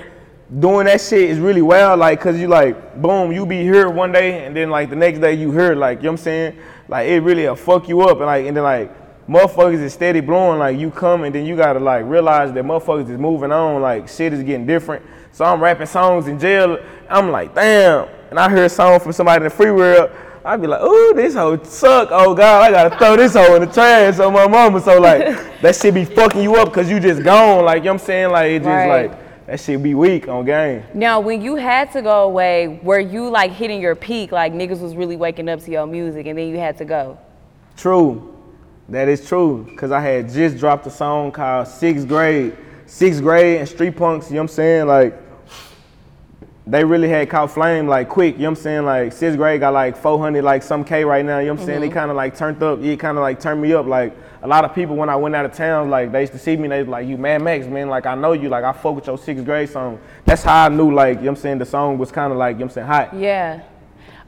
doing 0.58 0.86
that 0.86 1.00
shit 1.00 1.30
is 1.30 1.38
really 1.38 1.60
wild. 1.60 2.00
Like, 2.00 2.20
cause 2.20 2.38
you 2.38 2.48
like, 2.48 3.00
boom, 3.00 3.32
you 3.32 3.44
be 3.44 3.62
here 3.62 3.90
one 3.90 4.10
day, 4.12 4.46
and 4.46 4.56
then 4.56 4.70
like 4.70 4.88
the 4.88 4.96
next 4.96 5.18
day 5.18 5.34
you 5.34 5.52
here. 5.52 5.74
Like, 5.74 5.98
you 5.98 6.04
know 6.04 6.12
what 6.12 6.20
I'm 6.20 6.24
saying? 6.24 6.58
Like, 6.88 7.08
it 7.08 7.20
really 7.20 7.46
will 7.46 7.56
fuck 7.56 7.88
you 7.88 8.00
up, 8.02 8.16
and 8.18 8.26
like, 8.26 8.46
and 8.46 8.56
then 8.56 8.64
like, 8.64 9.28
motherfuckers 9.28 9.82
is 9.82 9.92
steady 9.92 10.20
blowing. 10.20 10.58
Like, 10.58 10.78
you 10.78 10.90
come, 10.90 11.24
and 11.24 11.34
then 11.34 11.44
you 11.44 11.56
gotta 11.56 11.80
like 11.80 12.06
realize 12.06 12.54
that 12.54 12.64
motherfuckers 12.64 13.10
is 13.10 13.18
moving 13.18 13.52
on. 13.52 13.82
Like, 13.82 14.08
shit 14.08 14.32
is 14.32 14.42
getting 14.42 14.66
different. 14.66 15.04
So 15.32 15.44
I'm 15.44 15.60
rapping 15.60 15.86
songs 15.86 16.26
in 16.26 16.38
jail. 16.38 16.78
I'm 17.10 17.30
like, 17.30 17.54
damn. 17.54 18.08
And 18.30 18.38
I 18.40 18.48
hear 18.48 18.64
a 18.64 18.68
song 18.68 18.98
from 18.98 19.12
somebody 19.12 19.44
in 19.44 19.44
the 19.44 19.50
free 19.50 19.70
world. 19.70 20.10
I'd 20.46 20.60
be 20.60 20.66
like, 20.68 20.80
ooh, 20.80 21.12
this 21.14 21.34
hoe 21.34 21.60
suck. 21.64 22.08
Oh 22.12 22.34
God, 22.34 22.62
I 22.62 22.70
gotta 22.70 22.96
throw 22.96 23.16
this 23.16 23.34
hoe 23.34 23.56
in 23.56 23.62
the 23.66 23.72
trash 23.72 24.18
on 24.20 24.32
my 24.32 24.46
mama. 24.46 24.80
So 24.80 25.00
like 25.00 25.60
that 25.60 25.74
shit 25.74 25.92
be 25.94 26.04
fucking 26.04 26.40
you 26.42 26.54
up 26.56 26.68
because 26.68 26.88
you 26.88 27.00
just 27.00 27.22
gone. 27.22 27.64
Like, 27.64 27.78
you 27.78 27.84
know 27.86 27.94
what 27.94 28.00
I'm 28.02 28.06
saying? 28.06 28.30
Like 28.30 28.50
it 28.52 28.58
just 28.60 28.66
Right. 28.68 29.10
like 29.10 29.46
that 29.46 29.60
shit 29.60 29.82
be 29.82 29.94
weak 29.94 30.28
on 30.28 30.44
game. 30.44 30.82
Now, 30.94 31.20
when 31.20 31.40
you 31.42 31.56
had 31.56 31.92
to 31.92 32.02
go 32.02 32.24
away, 32.24 32.80
were 32.82 32.98
you 33.00 33.28
like 33.28 33.50
hitting 33.52 33.80
your 33.80 33.94
peak, 33.94 34.32
like 34.32 34.52
niggas 34.52 34.80
was 34.80 34.94
really 34.96 35.16
waking 35.16 35.48
up 35.48 35.60
to 35.62 35.70
your 35.70 35.86
music, 35.86 36.26
and 36.26 36.38
then 36.38 36.48
you 36.48 36.58
had 36.58 36.76
to 36.78 36.84
go? 36.84 37.18
True. 37.76 38.34
That 38.88 39.08
is 39.08 39.26
true. 39.28 39.68
Cause 39.76 39.90
I 39.90 40.00
had 40.00 40.30
just 40.32 40.58
dropped 40.58 40.86
a 40.86 40.90
song 40.90 41.32
called 41.32 41.66
Sixth 41.66 42.06
Grade. 42.06 42.56
Sixth 42.86 43.20
grade 43.20 43.58
and 43.58 43.68
street 43.68 43.96
punks, 43.96 44.30
you 44.30 44.36
know 44.36 44.42
what 44.42 44.50
I'm 44.50 44.54
saying? 44.54 44.86
Like 44.86 45.25
they 46.68 46.84
really 46.84 47.08
had 47.08 47.30
caught 47.30 47.52
flame 47.52 47.86
like 47.86 48.08
quick, 48.08 48.34
you 48.34 48.42
know 48.42 48.50
what 48.50 48.58
I'm 48.58 48.62
saying? 48.62 48.84
Like 48.84 49.12
sixth 49.12 49.36
grade 49.38 49.60
got 49.60 49.72
like 49.72 49.96
400 49.96 50.42
like 50.42 50.64
some 50.64 50.84
K 50.84 51.04
right 51.04 51.24
now, 51.24 51.38
you 51.38 51.46
know 51.46 51.54
what 51.54 51.60
I'm 51.60 51.66
saying? 51.66 51.80
They 51.80 51.86
mm-hmm. 51.86 51.94
kind 51.94 52.10
of 52.10 52.16
like 52.16 52.36
turned 52.36 52.60
up, 52.60 52.80
it 52.80 52.98
kind 52.98 53.16
of 53.16 53.22
like 53.22 53.38
turned 53.38 53.62
me 53.62 53.72
up. 53.72 53.86
Like 53.86 54.16
a 54.42 54.48
lot 54.48 54.64
of 54.64 54.74
people 54.74 54.96
when 54.96 55.08
I 55.08 55.14
went 55.14 55.36
out 55.36 55.44
of 55.44 55.52
town, 55.52 55.90
like 55.90 56.10
they 56.10 56.22
used 56.22 56.32
to 56.32 56.40
see 56.40 56.56
me, 56.56 56.66
they 56.66 56.80
was 56.80 56.88
like, 56.88 57.06
you 57.06 57.16
Mad 57.16 57.42
Max, 57.42 57.66
man, 57.66 57.88
like 57.88 58.04
I 58.04 58.16
know 58.16 58.32
you, 58.32 58.48
like 58.48 58.64
I 58.64 58.72
fuck 58.72 58.96
with 58.96 59.06
your 59.06 59.16
sixth 59.16 59.44
grade 59.44 59.68
song. 59.68 60.00
That's 60.24 60.42
how 60.42 60.66
I 60.66 60.68
knew 60.68 60.92
like, 60.92 61.18
you 61.18 61.24
know 61.26 61.30
what 61.30 61.38
I'm 61.38 61.42
saying, 61.42 61.58
the 61.58 61.66
song 61.66 61.98
was 61.98 62.10
kind 62.10 62.32
of 62.32 62.38
like, 62.38 62.56
you 62.56 62.60
know 62.60 62.66
what 62.66 62.72
I'm 62.72 62.74
saying, 62.74 62.86
hot. 62.86 63.14
Yeah. 63.16 63.62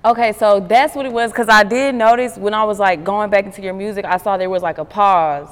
Okay, 0.04 0.32
so 0.32 0.60
that's 0.60 0.94
what 0.94 1.06
it 1.06 1.12
was 1.12 1.32
because 1.32 1.48
I 1.48 1.64
did 1.64 1.96
notice 1.96 2.36
when 2.36 2.54
I 2.54 2.62
was 2.62 2.78
like 2.78 3.02
going 3.02 3.30
back 3.30 3.46
into 3.46 3.62
your 3.62 3.74
music, 3.74 4.04
I 4.04 4.16
saw 4.16 4.36
there 4.36 4.48
was 4.48 4.62
like 4.62 4.78
a 4.78 4.84
pause, 4.84 5.48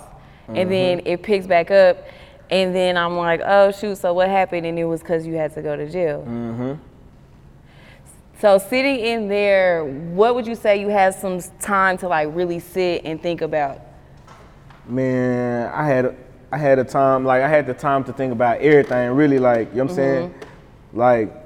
and 0.46 0.56
mm-hmm. 0.56 0.70
then 0.70 1.02
it 1.04 1.25
picks 1.25 1.49
back 1.49 1.72
up, 1.72 2.06
and 2.50 2.74
then 2.74 2.96
I'm 2.96 3.16
like, 3.16 3.40
oh 3.44 3.72
shoot, 3.72 3.98
so 3.98 4.12
what 4.12 4.28
happened? 4.28 4.66
And 4.66 4.78
it 4.78 4.84
was 4.84 5.00
because 5.00 5.26
you 5.26 5.34
had 5.34 5.54
to 5.54 5.62
go 5.62 5.76
to 5.76 5.88
jail. 5.88 6.24
Mm-hmm. 6.26 6.74
So 8.38 8.58
sitting 8.58 9.00
in 9.00 9.28
there, 9.28 9.84
what 9.84 10.34
would 10.34 10.46
you 10.46 10.54
say 10.54 10.78
you 10.80 10.88
had 10.88 11.14
some 11.14 11.40
time 11.58 11.96
to 11.98 12.08
like 12.08 12.28
really 12.32 12.60
sit 12.60 13.02
and 13.04 13.20
think 13.20 13.40
about? 13.40 13.80
Man, 14.86 15.72
I 15.72 15.86
had 15.86 16.16
I 16.52 16.58
had 16.58 16.78
a 16.78 16.84
time 16.84 17.24
like 17.24 17.42
I 17.42 17.48
had 17.48 17.66
the 17.66 17.74
time 17.74 18.04
to 18.04 18.12
think 18.12 18.32
about 18.32 18.60
everything 18.60 19.10
really 19.12 19.38
like, 19.38 19.70
you 19.70 19.78
know 19.78 19.84
what 19.84 19.90
I'm 19.90 19.96
saying? 19.96 20.34
Like 20.92 21.45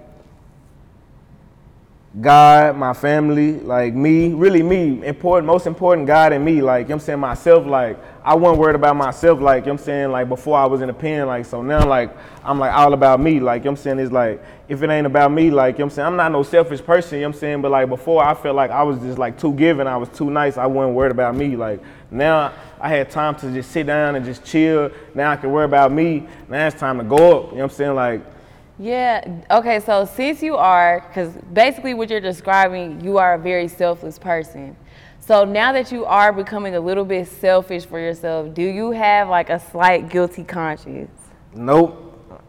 God, 2.19 2.77
my 2.77 2.93
family, 2.93 3.61
like 3.61 3.95
me, 3.95 4.33
really 4.33 4.65
me, 4.65 5.07
important, 5.07 5.47
most 5.47 5.69
important 5.69 6.09
God 6.09 6.33
and 6.33 6.45
me, 6.45 6.61
like, 6.61 6.87
you 6.87 6.89
know 6.89 6.95
I'm 6.97 7.01
saying, 7.01 7.21
myself, 7.21 7.65
like, 7.65 7.99
I 8.25 8.35
wasn't 8.35 8.59
worried 8.59 8.75
about 8.75 8.97
myself, 8.97 9.41
like, 9.41 9.63
you 9.63 9.67
know 9.67 9.75
I'm 9.75 9.79
saying, 9.79 10.11
like, 10.11 10.29
before 10.29 10.59
I 10.59 10.67
was 10.67 10.81
in 10.81 10.89
the 10.89 10.93
pen, 10.93 11.29
like, 11.29 11.47
so 11.47 11.63
now, 11.63 11.87
like, 11.87 12.11
I'm, 12.43 12.59
like, 12.59 12.73
all 12.75 12.95
about 12.95 13.21
me, 13.21 13.39
like, 13.39 13.61
you 13.63 13.67
know 13.67 13.71
I'm 13.71 13.77
saying, 13.77 14.01
it's 14.01 14.11
like, 14.11 14.43
if 14.69 14.83
it 14.83 14.91
ain't 14.91 15.07
about 15.07 15.31
me, 15.31 15.53
like, 15.53 15.77
you 15.77 15.79
know 15.79 15.85
I'm 15.85 15.91
saying, 15.91 16.07
I'm 16.07 16.17
not 16.17 16.33
no 16.33 16.43
selfish 16.43 16.83
person, 16.83 17.19
you 17.19 17.21
know 17.23 17.29
what 17.29 17.37
I'm 17.37 17.41
saying, 17.41 17.63
but, 17.63 17.71
like, 17.71 17.89
before 17.89 18.25
I 18.25 18.35
felt 18.35 18.57
like 18.57 18.73
I 18.73 18.83
was 18.83 18.99
just, 18.99 19.17
like, 19.17 19.39
too 19.39 19.53
giving, 19.55 19.87
I 19.87 19.97
was 19.97 20.09
too 20.09 20.33
nice, 20.33 20.57
I 20.57 20.67
wasn't 20.67 20.97
worried 20.97 21.13
about 21.13 21.37
me, 21.37 21.55
like, 21.55 21.81
now 22.11 22.53
I 22.81 22.89
had 22.89 23.09
time 23.09 23.37
to 23.37 23.53
just 23.53 23.71
sit 23.71 23.87
down 23.87 24.17
and 24.17 24.25
just 24.25 24.45
chill, 24.45 24.91
now 25.15 25.31
I 25.31 25.37
can 25.37 25.53
worry 25.53 25.65
about 25.65 25.93
me, 25.93 26.27
now 26.49 26.67
it's 26.67 26.81
time 26.81 26.99
to 26.99 27.05
go 27.05 27.15
up, 27.15 27.51
you 27.51 27.59
know 27.59 27.63
what 27.63 27.63
I'm 27.63 27.71
saying, 27.71 27.95
like, 27.95 28.40
Yeah. 28.81 29.43
Okay. 29.51 29.79
So 29.81 30.07
since 30.07 30.43
you 30.43 30.57
are, 30.57 31.05
because 31.07 31.37
basically 31.53 31.93
what 31.93 32.09
you're 32.09 32.19
describing, 32.19 32.99
you 33.03 33.19
are 33.19 33.35
a 33.35 33.39
very 33.39 33.69
selfless 33.69 34.19
person. 34.19 34.75
So 35.19 35.45
now 35.45 35.71
that 35.73 35.93
you 35.93 36.07
are 36.07 36.33
becoming 36.33 36.75
a 36.75 36.81
little 36.81 37.05
bit 37.05 37.29
selfish 37.29 37.85
for 37.85 38.01
yourself, 38.01 38.55
do 38.55 38.63
you 38.63 38.91
have 38.93 39.29
like 39.29 39.51
a 39.51 39.61
slight 39.61 40.09
guilty 40.09 40.45
conscience? 40.45 41.11
Nope. 41.55 42.07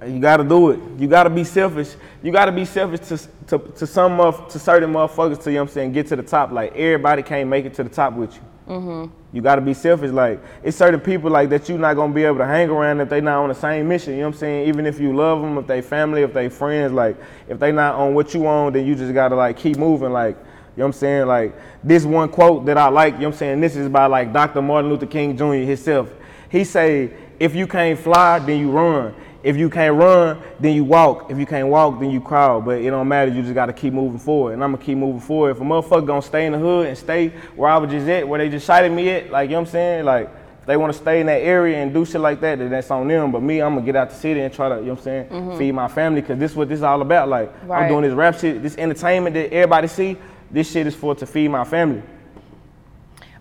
You 0.08 0.20
gotta 0.20 0.46
do 0.46 0.70
it. 0.70 0.80
You 0.98 1.10
gotta 1.10 1.30
be 1.30 1.44
selfish. 1.44 1.96
You 2.24 2.32
gotta 2.32 2.54
be 2.54 2.64
selfish 2.64 3.02
to 3.10 3.18
to, 3.48 3.60
to 3.76 3.86
some 3.86 4.22
of 4.22 4.48
to 4.54 4.58
certain 4.58 4.94
motherfuckers 4.94 5.44
to 5.44 5.52
you 5.52 5.58
know 5.58 5.64
I'm 5.64 5.68
saying 5.68 5.92
get 5.92 6.08
to 6.08 6.16
the 6.16 6.24
top. 6.24 6.52
Like 6.52 6.74
everybody 6.78 7.24
can't 7.24 7.50
make 7.50 7.66
it 7.66 7.74
to 7.74 7.84
the 7.84 7.90
top 7.90 8.14
with 8.14 8.34
you. 8.36 8.42
Mm-hmm. 8.72 9.36
You 9.36 9.42
gotta 9.42 9.60
be 9.60 9.74
selfish. 9.74 10.12
Like 10.12 10.42
it's 10.64 10.78
certain 10.78 11.02
people 11.02 11.30
like 11.30 11.50
that 11.50 11.68
you're 11.68 11.78
not 11.78 11.96
gonna 11.96 12.14
be 12.14 12.24
able 12.24 12.38
to 12.38 12.46
hang 12.46 12.70
around 12.70 13.02
if 13.02 13.10
they 13.10 13.20
not 13.20 13.44
on 13.44 13.50
the 13.50 13.56
same 13.56 13.90
mission. 13.90 14.14
You 14.14 14.20
know 14.20 14.28
what 14.28 14.36
I'm 14.36 14.40
saying? 14.40 14.70
Even 14.70 14.86
if 14.86 14.98
you 14.98 15.14
love 15.14 15.42
them, 15.42 15.58
if 15.58 15.68
they 15.68 15.82
family, 15.82 16.22
if 16.22 16.34
they 16.34 16.48
friends, 16.48 16.94
like 16.94 17.18
if 17.50 17.60
they 17.60 17.74
not 17.74 17.96
on 17.96 18.14
what 18.14 18.34
you 18.34 18.48
on, 18.48 18.72
then 18.72 18.86
you 18.86 18.96
just 18.96 19.14
gotta 19.14 19.36
like 19.36 19.58
keep 19.58 19.76
moving. 19.76 20.12
Like 20.14 20.38
you 20.38 20.44
know 20.78 20.86
what 20.86 20.86
I'm 20.86 20.94
saying? 20.94 21.28
Like 21.28 21.54
this 21.84 22.06
one 22.06 22.30
quote 22.30 22.66
that 22.66 22.78
I 22.78 22.88
like. 22.88 23.16
You 23.16 23.20
know 23.20 23.28
what 23.28 23.34
I'm 23.34 23.40
saying? 23.40 23.60
This 23.60 23.76
is 23.76 23.90
by 23.90 24.06
like 24.06 24.32
Dr. 24.32 24.62
Martin 24.62 24.90
Luther 24.90 25.06
King 25.06 25.36
Jr. 25.36 25.54
himself. 25.54 26.10
He 26.50 26.64
say, 26.64 27.12
if 27.40 27.54
you 27.54 27.68
can't 27.68 28.00
fly, 28.00 28.40
then 28.40 28.58
you 28.58 28.72
run. 28.72 29.14
If 29.44 29.58
you 29.58 29.70
can't 29.70 29.96
run, 29.96 30.42
then 30.60 30.76
you 30.76 30.84
walk. 30.84 31.32
If 31.32 31.38
you 31.40 31.46
can't 31.46 31.68
walk, 31.68 32.00
then 32.00 32.12
you 32.12 32.22
crawl. 32.22 32.62
But 32.62 32.82
it 32.82 32.90
don't 32.92 33.08
matter. 33.08 33.32
You 33.32 33.42
just 33.42 33.56
got 33.56 33.66
to 33.68 33.74
keep 33.74 33.94
moving 33.94 34.20
forward. 34.20 34.54
And 34.54 34.64
I'm 34.64 34.74
gonna 34.74 34.84
keep 34.84 34.98
moving 34.98 35.22
forward. 35.22 35.52
If 35.52 35.62
a 35.62 35.64
motherfucker 35.64 36.06
gonna 36.06 36.22
stay 36.22 36.46
in 36.46 36.52
the 36.52 36.60
hood 36.60 36.88
and 36.88 36.98
stay 36.98 37.30
where 37.56 37.70
I 37.70 37.78
was 37.78 37.90
just 37.90 38.08
at, 38.08 38.28
where 38.28 38.38
they 38.38 38.50
just 38.50 38.70
at 38.70 38.92
me 38.92 39.10
at, 39.10 39.32
like 39.32 39.50
you 39.50 39.54
know 39.54 39.62
what 39.62 39.68
I'm 39.68 39.72
saying, 39.72 40.06
like 40.06 40.30
if 40.60 40.68
they 40.68 40.78
want 40.78 40.94
to 40.94 41.00
stay 41.00 41.22
in 41.22 41.26
that 41.26 41.42
area 41.42 41.78
and 41.78 41.92
do 41.92 42.06
shit 42.06 42.22
like 42.22 42.40
that, 42.42 42.60
then 42.60 42.70
that's 42.70 42.92
on 42.92 43.08
them. 43.08 43.32
But 43.32 43.42
me, 43.42 43.62
I'm 43.62 43.74
gonna 43.74 43.86
get 43.86 43.96
out 43.96 44.12
the 44.12 44.16
city 44.16 44.42
and 44.42 44.54
try 44.54 44.70
to, 44.70 44.76
you 44.76 44.82
know 44.82 44.90
what 44.90 45.00
I'm 45.00 45.04
saying, 45.04 45.26
mm-hmm. 45.30 45.58
feed 45.58 45.72
my 45.72 45.88
family. 45.88 46.22
Cause 46.22 46.38
this 46.38 46.52
is 46.52 46.58
what 46.58 46.70
this 46.70 46.78
is 46.78 46.84
all 46.84 47.02
about. 47.02 47.30
Like 47.30 47.52
Right. 47.64 47.84
I'm 47.84 47.90
doing 47.90 48.04
this 48.04 48.14
rap 48.14 48.38
shit, 48.38 48.62
this 48.62 48.78
entertainment 48.78 49.34
that 49.34 49.52
everybody 49.52 49.88
see. 49.88 50.18
This 50.52 50.70
shit 50.70 50.86
is 50.86 50.94
for 50.94 51.16
to 51.16 51.26
feed 51.26 51.48
my 51.48 51.64
family. 51.64 52.04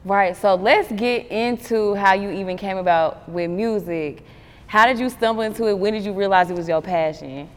Right. 0.05 0.35
So 0.35 0.55
let's 0.55 0.91
get 0.93 1.27
into 1.27 1.95
how 1.95 2.15
you 2.15 2.31
even 2.31 2.57
came 2.57 2.79
about 2.79 3.29
with 3.29 3.51
music. 3.51 4.25
How 4.71 4.87
did 4.87 5.01
you 5.01 5.11
stumble 5.11 5.43
into 5.43 5.67
it? 5.67 5.77
When 5.77 5.95
did 5.95 6.05
you 6.05 6.13
realize 6.13 6.49
it 6.49 6.57
was 6.57 6.69
your 6.69 6.81
passion? 6.81 7.49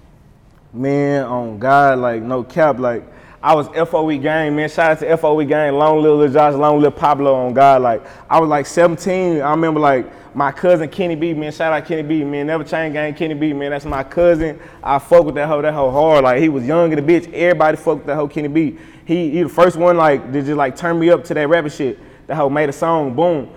Man, 0.74 1.24
on 1.26 1.60
God, 1.60 2.00
like 2.00 2.24
no 2.24 2.44
cap, 2.44 2.80
like 2.80 3.04
I 3.44 3.54
was 3.54 3.68
FOE 3.68 4.18
gang, 4.18 4.56
man. 4.56 4.68
Shout 4.68 4.94
out 4.94 5.00
to 5.02 5.18
FOE 5.18 5.46
gang, 5.46 5.74
Long 5.74 6.02
Little 6.02 6.28
Josh, 6.28 6.56
Long 6.56 6.78
Little 6.78 6.90
Pablo 6.90 7.36
on 7.36 7.54
God. 7.54 7.84
Like 7.84 8.04
I 8.28 8.40
was 8.40 8.50
like 8.50 8.66
17. 8.66 9.42
I 9.42 9.52
remember 9.52 9.80
like 9.80 10.36
my 10.36 10.52
cousin 10.52 10.90
Kenny 10.90 11.14
B, 11.14 11.36
man. 11.36 11.52
Shout 11.52 11.72
out 11.72 11.86
Kenny 11.86 12.02
B, 12.02 12.24
man. 12.24 12.48
Never 12.48 12.64
Chain 12.64 12.92
Gang 12.92 13.14
Kenny 13.14 13.36
B, 13.36 13.54
man. 13.54 13.70
That's 13.70 13.86
my 13.86 14.04
cousin. 14.04 14.60
I 14.82 14.98
fuck 14.98 15.24
with 15.24 15.36
that 15.36 15.48
hoe, 15.48 15.62
that 15.62 15.72
hoe 15.76 15.92
hard. 15.92 16.24
Like 16.24 16.42
he 16.42 16.50
was 16.50 16.66
young 16.66 16.92
in 16.92 17.06
the 17.06 17.14
bitch. 17.14 17.32
Everybody 17.32 17.78
fuck 17.78 17.98
with 17.98 18.08
that 18.08 18.16
hoe 18.16 18.28
Kenny 18.28 18.48
B. 18.48 18.76
He 19.06 19.30
he 19.30 19.44
the 19.44 19.50
first 19.50 19.78
one 19.78 19.98
like 19.98 20.32
to 20.34 20.42
just 20.42 20.58
like 20.58 20.76
turn 20.76 20.98
me 20.98 21.12
up 21.12 21.24
to 21.26 21.36
that 21.36 21.48
rapper 21.48 21.70
shit. 21.70 22.00
That 22.26 22.38
hoe 22.38 22.50
made 22.50 22.70
a 22.70 22.74
song, 22.74 23.14
boom. 23.14 23.52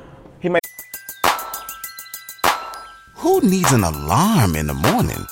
Who 3.27 3.41
needs 3.41 3.73
an 3.73 3.83
alarm 3.83 4.55
in 4.55 4.69
the 4.69 4.75
morning 4.75 5.27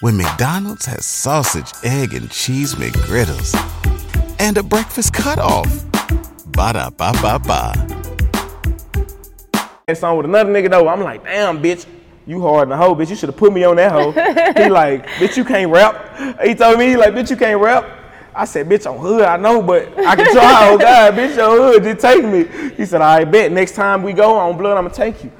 when 0.00 0.16
McDonald's 0.16 0.84
has 0.86 1.06
sausage, 1.06 1.72
egg, 1.84 2.12
and 2.12 2.28
cheese 2.28 2.74
McGriddles 2.74 3.54
and 4.40 4.58
a 4.58 4.64
breakfast 4.64 5.12
cutoff? 5.12 5.68
Ba 6.46 6.72
da 6.72 6.90
ba 6.90 7.12
ba 7.22 7.38
ba. 7.38 7.72
that 9.86 9.96
song 9.96 10.16
with 10.16 10.26
another 10.26 10.52
nigga 10.52 10.68
though. 10.68 10.88
I'm 10.88 11.00
like, 11.02 11.22
damn, 11.22 11.62
bitch, 11.62 11.86
you 12.26 12.40
hard 12.40 12.64
in 12.64 12.70
the 12.70 12.76
hoe, 12.76 12.96
bitch. 12.96 13.10
You 13.10 13.14
should 13.14 13.28
have 13.28 13.36
put 13.36 13.52
me 13.52 13.62
on 13.62 13.76
that 13.76 13.92
hoe. 13.92 14.10
he 14.60 14.68
like, 14.68 15.06
bitch, 15.20 15.36
you 15.36 15.44
can't 15.44 15.70
rap. 15.70 16.40
He 16.42 16.52
told 16.52 16.80
me, 16.80 16.88
he 16.88 16.96
like, 16.96 17.14
bitch, 17.14 17.30
you 17.30 17.36
can't 17.36 17.60
rap. 17.60 17.88
I 18.34 18.44
said, 18.44 18.68
bitch, 18.68 18.92
I'm 18.92 18.98
hood, 18.98 19.22
I 19.22 19.36
know, 19.36 19.62
but 19.62 19.96
I 20.00 20.16
can 20.16 20.26
try. 20.32 20.68
oh 20.68 20.78
God, 20.78 21.14
bitch, 21.14 21.36
your 21.36 21.74
hood, 21.74 21.84
just 21.84 22.00
take 22.00 22.24
me. 22.24 22.72
He 22.76 22.84
said, 22.84 23.02
I 23.02 23.22
bet 23.22 23.52
next 23.52 23.76
time 23.76 24.02
we 24.02 24.14
go 24.14 24.34
on 24.34 24.58
blood, 24.58 24.76
I'ma 24.76 24.88
take 24.88 25.22
you. 25.22 25.30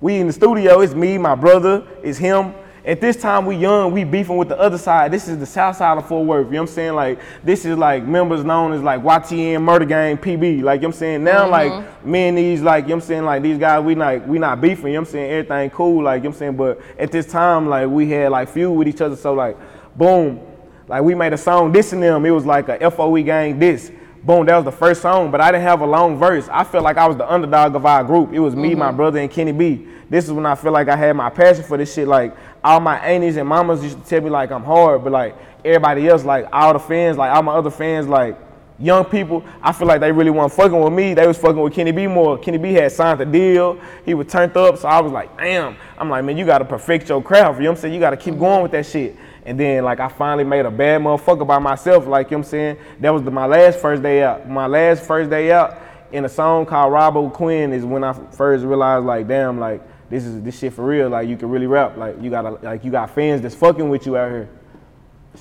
We 0.00 0.16
in 0.16 0.26
the 0.26 0.32
studio, 0.32 0.80
it's 0.80 0.94
me, 0.94 1.18
my 1.18 1.34
brother, 1.34 1.86
it's 2.02 2.18
him. 2.18 2.54
At 2.86 3.00
this 3.00 3.16
time, 3.16 3.46
we 3.46 3.56
young, 3.56 3.92
we 3.92 4.04
beefing 4.04 4.36
with 4.36 4.48
the 4.48 4.58
other 4.58 4.76
side. 4.76 5.10
This 5.10 5.26
is 5.26 5.38
the 5.38 5.46
south 5.46 5.76
side 5.76 5.96
of 5.96 6.06
Fort 6.06 6.26
Worth. 6.26 6.48
You 6.48 6.52
know 6.52 6.62
what 6.62 6.68
I'm 6.68 6.74
saying? 6.74 6.94
Like, 6.94 7.18
this 7.42 7.64
is 7.64 7.78
like 7.78 8.04
members 8.04 8.44
known 8.44 8.74
as 8.74 8.82
like 8.82 9.02
YTN 9.02 9.62
Murder 9.62 9.86
Gang 9.86 10.18
PB. 10.18 10.40
Like, 10.40 10.42
you 10.50 10.60
know 10.60 10.66
what 10.66 10.84
I'm 10.84 10.92
saying? 10.92 11.24
Now, 11.24 11.48
mm-hmm. 11.48 11.50
like, 11.50 12.04
me 12.04 12.28
and 12.28 12.36
these, 12.36 12.60
like, 12.60 12.84
you 12.84 12.88
know 12.90 12.96
what 12.96 13.04
I'm 13.04 13.08
saying? 13.08 13.24
Like, 13.24 13.42
these 13.42 13.56
guys, 13.56 13.82
we 13.82 13.94
like, 13.94 14.26
we 14.26 14.38
not 14.38 14.60
beefing. 14.60 14.88
You 14.88 14.92
know 14.92 15.00
what 15.00 15.08
I'm 15.08 15.12
saying? 15.12 15.30
Everything 15.30 15.70
cool. 15.70 16.02
Like, 16.02 16.18
you 16.18 16.24
know 16.24 16.28
what 16.28 16.34
I'm 16.34 16.38
saying? 16.38 16.56
But 16.56 16.80
at 16.98 17.10
this 17.10 17.24
time, 17.24 17.70
like, 17.70 17.88
we 17.88 18.10
had 18.10 18.30
like 18.32 18.50
feud 18.50 18.76
with 18.76 18.86
each 18.86 19.00
other. 19.00 19.16
So, 19.16 19.32
like, 19.32 19.56
boom. 19.96 20.40
Like, 20.86 21.02
we 21.02 21.14
made 21.14 21.32
a 21.32 21.38
song 21.38 21.72
dissing 21.72 22.00
them. 22.00 22.26
It 22.26 22.32
was 22.32 22.44
like 22.44 22.68
a 22.68 22.90
FOE 22.90 23.22
gang 23.22 23.58
diss. 23.58 23.90
Boom, 24.24 24.46
that 24.46 24.56
was 24.56 24.64
the 24.64 24.72
first 24.72 25.02
song, 25.02 25.30
but 25.30 25.42
I 25.42 25.52
didn't 25.52 25.64
have 25.64 25.82
a 25.82 25.86
long 25.86 26.18
verse. 26.18 26.48
I 26.50 26.64
felt 26.64 26.82
like 26.82 26.96
I 26.96 27.06
was 27.06 27.18
the 27.18 27.30
underdog 27.30 27.74
of 27.76 27.84
our 27.84 28.02
group. 28.02 28.32
It 28.32 28.38
was 28.38 28.56
me, 28.56 28.74
my 28.74 28.86
mm-hmm. 28.86 28.96
brother, 28.96 29.18
and 29.18 29.30
Kenny 29.30 29.52
B. 29.52 29.86
This 30.08 30.24
is 30.24 30.32
when 30.32 30.46
I 30.46 30.54
feel 30.54 30.72
like 30.72 30.88
I 30.88 30.96
had 30.96 31.14
my 31.14 31.28
passion 31.28 31.62
for 31.62 31.76
this 31.76 31.92
shit. 31.92 32.08
Like 32.08 32.34
all 32.62 32.80
my 32.80 32.98
aunties 33.00 33.36
and 33.36 33.46
mamas 33.46 33.82
used 33.82 34.02
to 34.02 34.08
tell 34.08 34.22
me 34.22 34.30
like 34.30 34.50
I'm 34.50 34.64
hard, 34.64 35.04
but 35.04 35.12
like 35.12 35.36
everybody 35.62 36.08
else, 36.08 36.24
like 36.24 36.46
all 36.52 36.72
the 36.72 36.78
fans, 36.78 37.18
like 37.18 37.34
all 37.34 37.42
my 37.42 37.52
other 37.52 37.70
fans, 37.70 38.08
like 38.08 38.38
young 38.78 39.04
people, 39.04 39.44
I 39.62 39.72
feel 39.72 39.86
like 39.86 40.00
they 40.00 40.10
really 40.10 40.30
weren't 40.30 40.52
fucking 40.52 40.80
with 40.80 40.92
me. 40.94 41.12
They 41.12 41.26
was 41.26 41.36
fucking 41.36 41.60
with 41.60 41.74
Kenny 41.74 41.92
B 41.92 42.06
more. 42.06 42.38
Kenny 42.38 42.56
B 42.56 42.72
had 42.72 42.92
signed 42.92 43.20
the 43.20 43.26
deal. 43.26 43.78
He 44.06 44.14
was 44.14 44.26
turned 44.28 44.56
up, 44.56 44.78
so 44.78 44.88
I 44.88 45.02
was 45.02 45.12
like, 45.12 45.36
damn. 45.36 45.76
I'm 45.98 46.08
like, 46.08 46.24
man, 46.24 46.38
you 46.38 46.46
gotta 46.46 46.64
perfect 46.64 47.10
your 47.10 47.22
craft. 47.22 47.58
You 47.58 47.64
know 47.64 47.70
what 47.72 47.76
I'm 47.76 47.82
saying? 47.82 47.94
You 47.94 48.00
gotta 48.00 48.16
keep 48.16 48.38
going 48.38 48.62
with 48.62 48.72
that 48.72 48.86
shit. 48.86 49.16
And 49.46 49.60
then 49.60 49.84
like 49.84 50.00
I 50.00 50.08
finally 50.08 50.44
made 50.44 50.64
a 50.64 50.70
bad 50.70 51.00
motherfucker 51.02 51.46
by 51.46 51.58
myself. 51.58 52.06
Like, 52.06 52.30
you 52.30 52.36
know 52.36 52.38
what 52.38 52.46
I'm 52.46 52.50
saying? 52.50 52.76
That 53.00 53.10
was 53.10 53.22
the, 53.22 53.30
my 53.30 53.46
last 53.46 53.78
first 53.78 54.02
day 54.02 54.22
out. 54.22 54.48
My 54.48 54.66
last 54.66 55.02
first 55.04 55.28
day 55.30 55.52
out 55.52 55.78
in 56.12 56.24
a 56.24 56.28
song 56.28 56.64
called 56.64 56.92
Robo 56.92 57.28
Quinn 57.28 57.72
is 57.72 57.84
when 57.84 58.04
I 58.04 58.12
first 58.12 58.64
realized 58.64 59.04
like, 59.04 59.28
damn, 59.28 59.58
like 59.58 59.82
this 60.08 60.24
is 60.24 60.42
this 60.42 60.58
shit 60.58 60.72
for 60.72 60.84
real. 60.84 61.08
Like 61.10 61.28
you 61.28 61.36
can 61.36 61.50
really 61.50 61.66
rap. 61.66 61.96
Like 61.96 62.20
you 62.22 62.30
got 62.30 62.62
like 62.62 62.84
you 62.84 62.90
got 62.90 63.10
fans 63.14 63.42
that's 63.42 63.54
fucking 63.54 63.88
with 63.88 64.06
you 64.06 64.16
out 64.16 64.30
here. 64.30 64.48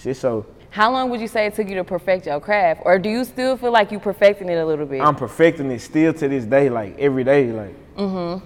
Shit 0.02 0.18
so 0.18 0.46
How 0.72 0.92
long 0.92 1.10
would 1.12 1.22
you 1.22 1.28
say 1.28 1.46
it 1.46 1.54
took 1.54 1.70
you 1.70 1.76
to 1.76 1.84
perfect 1.84 2.26
your 2.26 2.40
craft? 2.40 2.82
Or 2.84 2.98
do 2.98 3.10
you 3.10 3.24
still 3.24 3.56
feel 3.58 3.72
like 3.72 3.92
you 3.92 4.00
perfecting 4.00 4.50
it 4.50 4.56
a 4.56 4.66
little 4.66 4.86
bit? 4.88 5.02
I'm 5.02 5.16
perfecting 5.16 5.70
it 5.72 5.80
still 5.80 6.14
to 6.16 6.28
this 6.28 6.46
day, 6.46 6.70
like 6.70 6.98
every 7.00 7.24
day. 7.24 7.52
Like 7.52 7.76
Mm-hmm. 7.96 8.44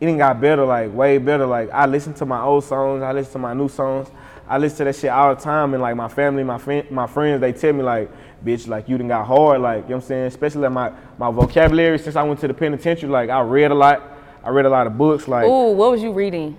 it 0.00 0.06
done 0.06 0.16
got 0.18 0.40
better, 0.40 0.64
like 0.64 0.92
way 0.94 1.18
better. 1.18 1.44
Like 1.46 1.70
I 1.70 1.86
listen 1.86 2.14
to 2.14 2.26
my 2.26 2.40
old 2.42 2.64
songs, 2.64 3.02
I 3.02 3.12
listen 3.12 3.32
to 3.34 3.38
my 3.38 3.52
new 3.54 3.68
songs. 3.68 4.08
I 4.52 4.58
listen 4.58 4.78
to 4.78 4.84
that 4.84 4.96
shit 4.96 5.08
all 5.08 5.34
the 5.34 5.40
time, 5.40 5.72
and 5.72 5.82
like 5.82 5.96
my 5.96 6.08
family, 6.08 6.44
my 6.44 6.58
friend, 6.58 6.90
my 6.90 7.06
friends, 7.06 7.40
they 7.40 7.54
tell 7.54 7.72
me 7.72 7.82
like, 7.82 8.10
bitch, 8.44 8.68
like 8.68 8.86
you 8.86 8.98
done 8.98 9.08
got 9.08 9.26
hard, 9.26 9.62
like 9.62 9.84
you 9.84 9.88
know 9.88 9.96
what 9.96 10.02
I'm 10.02 10.08
saying. 10.08 10.26
Especially 10.26 10.60
like 10.60 10.72
my 10.72 10.92
my 11.16 11.30
vocabulary 11.30 11.98
since 11.98 12.16
I 12.16 12.22
went 12.22 12.38
to 12.40 12.48
the 12.48 12.52
penitentiary, 12.52 13.08
like 13.08 13.30
I 13.30 13.40
read 13.40 13.70
a 13.70 13.74
lot. 13.74 14.02
I 14.44 14.50
read 14.50 14.66
a 14.66 14.68
lot 14.68 14.86
of 14.86 14.98
books, 14.98 15.26
like 15.26 15.46
Ooh, 15.46 15.72
what 15.72 15.92
was 15.92 16.02
you 16.02 16.12
reading? 16.12 16.58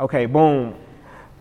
okay, 0.00 0.24
boom. 0.24 0.74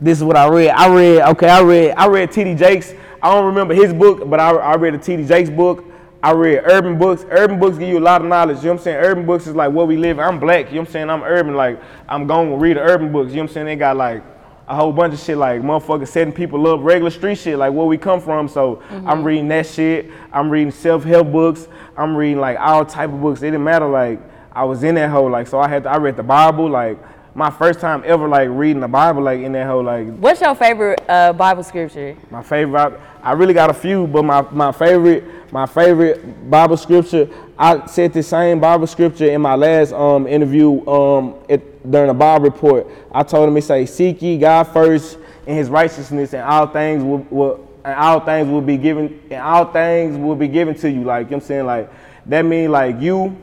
This 0.01 0.17
is 0.17 0.25
what 0.25 0.35
I 0.35 0.49
read. 0.49 0.71
I 0.71 0.93
read, 0.93 1.21
okay, 1.21 1.47
I 1.47 1.61
read, 1.61 1.93
I 1.95 2.07
read 2.07 2.33
T.D. 2.33 2.55
Jakes. 2.55 2.93
I 3.21 3.33
don't 3.33 3.45
remember 3.45 3.73
his 3.73 3.93
book, 3.93 4.29
but 4.29 4.41
I, 4.41 4.49
I 4.49 4.75
read 4.75 4.95
a 4.95 4.97
T.D. 4.97 5.25
Jakes 5.25 5.49
book. 5.49 5.85
I 6.21 6.31
read 6.31 6.63
urban 6.65 6.97
books. 6.99 7.25
Urban 7.29 7.61
books 7.61 7.77
give 7.77 7.87
you 7.87 7.99
a 7.99 8.01
lot 8.01 8.19
of 8.19 8.27
knowledge. 8.27 8.57
You 8.57 8.63
know 8.63 8.71
what 8.71 8.79
I'm 8.79 8.83
saying? 8.83 8.97
Urban 8.97 9.25
books 9.25 9.47
is 9.47 9.55
like 9.55 9.71
what 9.71 9.87
we 9.87 9.95
live. 9.95 10.19
I'm 10.19 10.37
black. 10.37 10.65
You 10.65 10.73
know 10.73 10.81
what 10.81 10.87
I'm 10.89 10.91
saying? 10.91 11.09
I'm 11.09 11.23
urban. 11.23 11.53
Like 11.53 11.81
I'm 12.09 12.27
going 12.27 12.49
to 12.49 12.57
read 12.57 12.75
the 12.75 12.81
urban 12.81 13.13
books. 13.13 13.29
You 13.29 13.37
know 13.37 13.43
what 13.43 13.51
I'm 13.51 13.53
saying? 13.53 13.65
They 13.67 13.75
got 13.77 13.95
like 13.95 14.21
a 14.67 14.75
whole 14.75 14.93
bunch 14.93 15.13
of 15.13 15.19
shit 15.19 15.37
like 15.37 15.61
motherfuckers 15.61 16.07
setting 16.07 16.33
people 16.33 16.65
up, 16.67 16.79
regular 16.81 17.11
street 17.11 17.37
shit, 17.37 17.57
like 17.57 17.73
where 17.73 17.85
we 17.85 17.97
come 17.97 18.21
from. 18.21 18.47
So 18.47 18.81
I'm 18.89 19.23
reading 19.23 19.47
that 19.49 19.67
shit. 19.67 20.09
I'm 20.31 20.49
reading 20.49 20.71
self-help 20.71 21.31
books. 21.31 21.67
I'm 21.97 22.15
reading 22.15 22.39
like 22.39 22.57
all 22.59 22.85
type 22.85 23.09
of 23.11 23.21
books. 23.21 23.41
It 23.41 23.51
didn't 23.51 23.63
matter. 23.63 23.87
Like 23.87 24.19
I 24.53 24.63
was 24.63 24.83
in 24.83 24.95
that 24.95 25.09
hole. 25.09 25.29
Like 25.29 25.47
so 25.47 25.59
I 25.59 25.67
had 25.67 25.83
to, 25.83 25.89
I 25.89 25.97
read 25.97 26.15
the 26.15 26.23
Bible. 26.23 26.69
Like 26.69 26.97
my 27.35 27.49
first 27.49 27.79
time 27.79 28.03
ever 28.05 28.27
like 28.27 28.47
reading 28.51 28.79
the 28.79 28.87
Bible 28.87 29.23
like 29.23 29.41
in 29.41 29.51
that 29.53 29.67
hole. 29.67 29.83
Like 29.83 30.07
What's 30.17 30.39
your 30.39 30.55
favorite 30.55 31.03
uh, 31.09 31.33
Bible 31.33 31.63
scripture? 31.63 32.15
my 32.29 32.43
favorite, 32.43 32.99
I, 33.21 33.31
I 33.31 33.33
really 33.33 33.53
got 33.53 33.69
a 33.69 33.73
few, 33.73 34.07
but 34.07 34.23
my, 34.23 34.41
my 34.51 34.71
favorite, 34.71 35.23
my 35.53 35.67
favorite 35.67 36.49
Bible 36.49 36.75
scripture, 36.75 37.29
I 37.59 37.85
said 37.85 38.11
the 38.11 38.23
same 38.23 38.59
Bible 38.59 38.87
scripture 38.87 39.29
in 39.29 39.39
my 39.39 39.53
last 39.53 39.93
um, 39.93 40.25
interview 40.25 40.83
um, 40.87 41.35
at, 41.47 41.61
during 41.91 42.07
the 42.07 42.13
Bible 42.15 42.45
report. 42.45 42.87
I 43.11 43.21
told 43.21 43.49
him, 43.49 43.55
it 43.55 43.61
say, 43.61 43.85
seek 43.85 44.23
ye 44.23 44.39
God 44.39 44.63
first 44.63 45.19
and 45.45 45.55
his 45.55 45.69
righteousness 45.69 46.33
and 46.33 46.41
all 46.41 46.65
things 46.65 47.03
will, 47.03 47.19
will 47.29 47.69
and 47.85 47.93
all 47.93 48.19
things 48.21 48.47
will 48.47 48.61
be 48.61 48.77
given, 48.77 49.21
and 49.29 49.43
all 49.43 49.71
things 49.71 50.17
will 50.17 50.35
be 50.35 50.47
given 50.47 50.73
to 50.73 50.89
you. 50.89 51.03
Like, 51.03 51.27
you 51.27 51.31
know 51.31 51.37
I'm 51.37 51.41
saying? 51.43 51.65
Like, 51.67 51.91
that 52.25 52.41
means 52.41 52.71
like 52.71 52.99
you, 52.99 53.37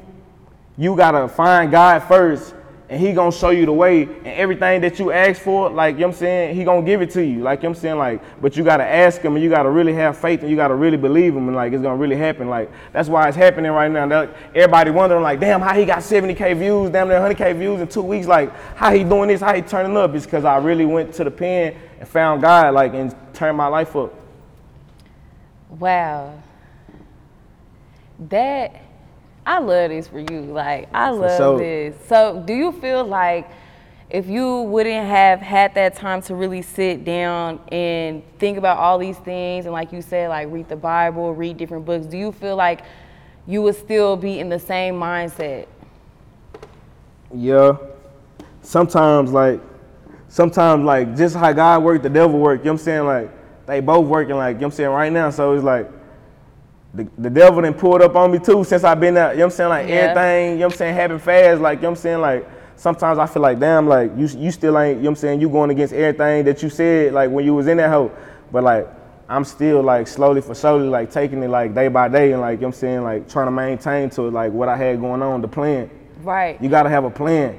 you 0.76 0.96
gotta 0.96 1.28
find 1.28 1.70
God 1.70 2.00
first 2.00 2.56
and 2.90 3.00
he 3.00 3.12
gonna 3.12 3.30
show 3.30 3.50
you 3.50 3.66
the 3.66 3.72
way 3.72 4.02
and 4.02 4.26
everything 4.26 4.80
that 4.80 4.98
you 4.98 5.12
ask 5.12 5.40
for, 5.40 5.70
like 5.70 5.94
you 5.94 6.00
know 6.00 6.08
I'm 6.08 6.12
saying, 6.12 6.56
he 6.56 6.64
gonna 6.64 6.84
give 6.84 7.00
it 7.00 7.10
to 7.10 7.24
you. 7.24 7.38
Like 7.38 7.60
you 7.60 7.68
know 7.68 7.70
I'm 7.70 7.74
saying, 7.76 7.98
like, 7.98 8.20
but 8.42 8.56
you 8.56 8.64
gotta 8.64 8.84
ask 8.84 9.22
him 9.22 9.36
and 9.36 9.44
you 9.44 9.48
gotta 9.48 9.70
really 9.70 9.94
have 9.94 10.18
faith 10.18 10.40
and 10.40 10.50
you 10.50 10.56
gotta 10.56 10.74
really 10.74 10.96
believe 10.96 11.36
him 11.36 11.46
and 11.46 11.56
like 11.56 11.72
it's 11.72 11.82
gonna 11.82 11.94
really 11.94 12.16
happen. 12.16 12.48
Like 12.48 12.68
that's 12.92 13.08
why 13.08 13.28
it's 13.28 13.36
happening 13.36 13.70
right 13.70 13.88
now. 13.88 14.08
That, 14.08 14.34
everybody 14.56 14.90
wondering 14.90 15.22
like, 15.22 15.38
damn, 15.38 15.60
how 15.60 15.72
he 15.72 15.84
got 15.84 15.98
70k 15.98 16.56
views, 16.56 16.90
damn 16.90 17.06
near 17.06 17.20
100k 17.20 17.56
views 17.56 17.80
in 17.80 17.86
two 17.86 18.02
weeks. 18.02 18.26
Like 18.26 18.52
how 18.74 18.92
he 18.92 19.04
doing 19.04 19.28
this, 19.28 19.40
how 19.40 19.54
he 19.54 19.62
turning 19.62 19.96
up? 19.96 20.12
It's 20.16 20.24
because 20.24 20.44
I 20.44 20.56
really 20.56 20.84
went 20.84 21.14
to 21.14 21.22
the 21.22 21.30
pen 21.30 21.76
and 22.00 22.08
found 22.08 22.42
God, 22.42 22.74
like, 22.74 22.92
and 22.94 23.14
turned 23.32 23.56
my 23.56 23.68
life 23.68 23.94
up. 23.94 24.12
Wow. 25.78 26.42
That 28.18 28.89
I 29.46 29.58
love 29.58 29.90
this 29.90 30.08
for 30.08 30.20
you. 30.20 30.42
Like 30.42 30.88
I 30.92 31.10
love 31.10 31.36
sure. 31.36 31.58
this. 31.58 31.96
So 32.06 32.42
do 32.46 32.54
you 32.54 32.72
feel 32.72 33.04
like 33.04 33.50
if 34.10 34.26
you 34.26 34.62
wouldn't 34.62 35.06
have 35.06 35.40
had 35.40 35.74
that 35.74 35.94
time 35.94 36.20
to 36.22 36.34
really 36.34 36.62
sit 36.62 37.04
down 37.04 37.60
and 37.68 38.22
think 38.38 38.58
about 38.58 38.78
all 38.78 38.98
these 38.98 39.18
things 39.18 39.66
and 39.66 39.72
like 39.72 39.92
you 39.92 40.02
said, 40.02 40.28
like 40.28 40.48
read 40.50 40.68
the 40.68 40.76
Bible, 40.76 41.32
read 41.34 41.56
different 41.56 41.84
books, 41.84 42.06
do 42.06 42.18
you 42.18 42.32
feel 42.32 42.56
like 42.56 42.82
you 43.46 43.62
would 43.62 43.76
still 43.76 44.16
be 44.16 44.38
in 44.38 44.48
the 44.48 44.58
same 44.58 44.94
mindset. 44.94 45.66
Yeah. 47.34 47.76
Sometimes 48.62 49.32
like 49.32 49.60
sometimes 50.28 50.84
like 50.84 51.16
just 51.16 51.34
how 51.34 51.52
God 51.52 51.82
worked, 51.82 52.02
the 52.02 52.10
devil 52.10 52.38
worked, 52.38 52.64
you 52.64 52.66
know 52.66 52.74
what 52.74 52.80
I'm 52.80 52.84
saying? 52.84 53.06
Like 53.06 53.66
they 53.66 53.80
both 53.80 54.06
working 54.06 54.36
like, 54.36 54.56
you 54.56 54.60
know 54.60 54.66
what 54.66 54.74
I'm 54.74 54.76
saying, 54.76 54.90
right 54.90 55.12
now. 55.12 55.30
So 55.30 55.54
it's 55.54 55.64
like 55.64 55.90
the, 56.94 57.06
the 57.18 57.30
devil 57.30 57.62
then 57.62 57.74
pulled 57.74 58.02
up 58.02 58.16
on 58.16 58.32
me 58.32 58.38
too 58.38 58.64
since 58.64 58.82
I've 58.84 58.98
been 59.00 59.16
out, 59.16 59.32
you 59.32 59.38
know 59.38 59.46
what 59.46 59.52
I'm 59.52 59.56
saying? 59.56 59.68
Like 59.70 59.88
Yeah. 59.88 59.94
everything, 59.94 60.50
you 60.52 60.58
know 60.58 60.66
what 60.66 60.72
I'm 60.74 60.78
saying, 60.78 60.94
happened 60.94 61.22
fast. 61.22 61.60
Like, 61.60 61.78
you 61.78 61.82
know 61.82 61.90
what 61.90 61.98
I'm 61.98 62.02
saying? 62.02 62.20
Like 62.20 62.48
sometimes 62.76 63.18
I 63.18 63.26
feel 63.26 63.42
like 63.42 63.58
damn, 63.60 63.86
like 63.86 64.10
you 64.16 64.26
you 64.26 64.50
still 64.50 64.78
ain't, 64.78 64.96
you 64.96 65.02
know 65.04 65.10
what 65.10 65.10
I'm 65.10 65.16
saying, 65.16 65.40
you 65.40 65.48
going 65.48 65.70
against 65.70 65.92
everything 65.94 66.44
that 66.46 66.62
you 66.62 66.70
said, 66.70 67.12
like 67.12 67.30
when 67.30 67.44
you 67.44 67.54
was 67.54 67.66
in 67.68 67.76
that 67.76 67.90
hole. 67.90 68.10
But 68.50 68.64
like 68.64 68.88
I'm 69.28 69.44
still 69.44 69.82
like 69.82 70.08
slowly 70.08 70.40
for 70.40 70.54
slowly 70.54 70.88
like 70.88 71.10
taking 71.12 71.40
it 71.44 71.48
like 71.48 71.72
day 71.74 71.86
by 71.86 72.08
day 72.08 72.32
and 72.32 72.40
like 72.40 72.58
you 72.58 72.62
know 72.62 72.68
what 72.68 72.74
I'm 72.74 72.80
saying, 72.80 73.02
like 73.04 73.28
trying 73.28 73.46
to 73.46 73.52
maintain 73.52 74.10
to 74.10 74.22
like 74.22 74.52
what 74.52 74.68
I 74.68 74.76
had 74.76 75.00
going 75.00 75.22
on, 75.22 75.40
the 75.40 75.48
plan. 75.48 75.88
Right. 76.22 76.60
You 76.60 76.68
gotta 76.68 76.88
have 76.88 77.04
a 77.04 77.10
plan. 77.10 77.58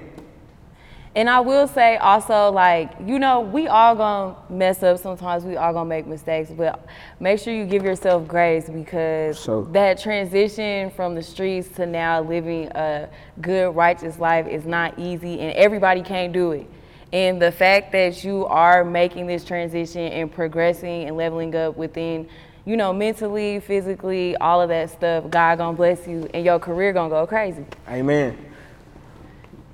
And 1.13 1.29
I 1.29 1.41
will 1.41 1.67
say 1.67 1.97
also, 1.97 2.51
like, 2.51 2.91
you 3.05 3.19
know, 3.19 3.41
we 3.41 3.67
all 3.67 3.95
gonna 3.95 4.35
mess 4.49 4.81
up 4.81 4.97
sometimes, 4.97 5.43
we 5.43 5.57
all 5.57 5.73
gonna 5.73 5.89
make 5.89 6.07
mistakes, 6.07 6.49
but 6.49 6.85
make 7.19 7.39
sure 7.39 7.53
you 7.53 7.65
give 7.65 7.83
yourself 7.83 8.25
grace 8.29 8.69
because 8.69 9.37
So- 9.37 9.63
that 9.73 9.99
transition 9.99 10.89
from 10.91 11.15
the 11.15 11.21
streets 11.21 11.67
to 11.75 11.85
now 11.85 12.21
living 12.21 12.69
a 12.75 13.09
good, 13.41 13.75
righteous 13.75 14.19
life 14.19 14.47
is 14.47 14.65
not 14.65 14.93
easy 14.97 15.41
and 15.41 15.53
everybody 15.57 16.01
can't 16.01 16.31
do 16.31 16.53
it. 16.53 16.67
And 17.11 17.41
the 17.41 17.51
fact 17.51 17.91
that 17.91 18.23
you 18.23 18.45
are 18.45 18.85
making 18.85 19.27
this 19.27 19.43
transition 19.43 20.13
and 20.13 20.31
progressing 20.31 21.09
and 21.09 21.17
leveling 21.17 21.53
up 21.57 21.75
within, 21.75 22.25
you 22.63 22.77
know, 22.77 22.93
mentally, 22.93 23.59
physically, 23.59 24.37
all 24.37 24.61
of 24.61 24.69
that 24.69 24.89
stuff, 24.91 25.25
God 25.29 25.57
gonna 25.57 25.75
bless 25.75 26.07
you 26.07 26.29
and 26.33 26.45
your 26.45 26.57
career 26.57 26.93
gonna 26.93 27.09
go 27.09 27.27
crazy. 27.27 27.65
Amen. 27.89 28.37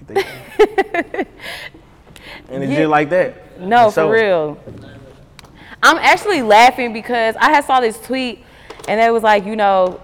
and 0.16 1.28
it's 2.64 2.72
Yeah. 2.72 2.78
just 2.80 2.90
like 2.90 3.10
that. 3.10 3.60
No, 3.60 3.90
So- 3.90 4.08
for 4.08 4.14
real. 4.14 4.58
I'm 5.84 5.98
actually 5.98 6.42
laughing 6.42 6.92
because 6.92 7.36
I 7.40 7.52
had 7.52 7.64
saw 7.66 7.80
this 7.80 8.00
tweet 8.02 8.44
and 8.88 9.00
it 9.00 9.12
was 9.12 9.24
like, 9.24 9.46
you 9.46 9.56
know, 9.56 10.00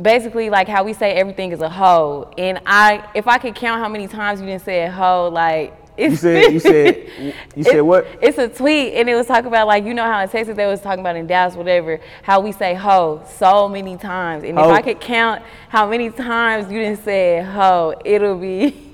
basically 0.00 0.50
like 0.50 0.68
how 0.68 0.82
we 0.84 0.92
say 0.94 1.12
everything 1.12 1.52
is 1.52 1.60
a 1.60 1.68
hoe. 1.68 2.30
And 2.38 2.60
I 2.66 3.04
if 3.14 3.28
I 3.28 3.38
could 3.38 3.54
count 3.54 3.80
how 3.80 3.88
many 3.88 4.08
times 4.08 4.40
you 4.40 4.46
didn't 4.46 4.64
say 4.64 4.84
a 4.84 4.90
hoe, 4.90 5.28
like 5.32 5.74
You 5.98 6.16
said 6.16 6.52
you 6.52 6.58
said 6.58 7.06
you 7.54 7.64
said 7.64 7.80
what? 7.82 8.06
It's 8.20 8.38
a 8.38 8.48
tweet, 8.48 8.94
and 8.94 9.08
it 9.08 9.14
was 9.14 9.26
talking 9.26 9.46
about 9.46 9.66
like 9.66 9.84
you 9.84 9.92
know 9.94 10.04
how 10.04 10.20
in 10.22 10.28
Texas 10.28 10.56
they 10.56 10.66
was 10.66 10.80
talking 10.80 11.00
about 11.00 11.16
in 11.16 11.26
Dallas, 11.26 11.54
whatever, 11.54 12.00
how 12.22 12.40
we 12.40 12.50
say 12.52 12.74
"ho" 12.74 13.22
so 13.38 13.68
many 13.68 13.96
times, 13.98 14.42
and 14.44 14.58
Ho. 14.58 14.70
if 14.70 14.74
I 14.74 14.80
could 14.82 15.00
count 15.00 15.42
how 15.68 15.86
many 15.86 16.08
times 16.10 16.72
you 16.72 16.78
didn't 16.78 17.04
say 17.04 17.42
"ho," 17.42 17.94
it'll 18.06 18.38
be 18.38 18.88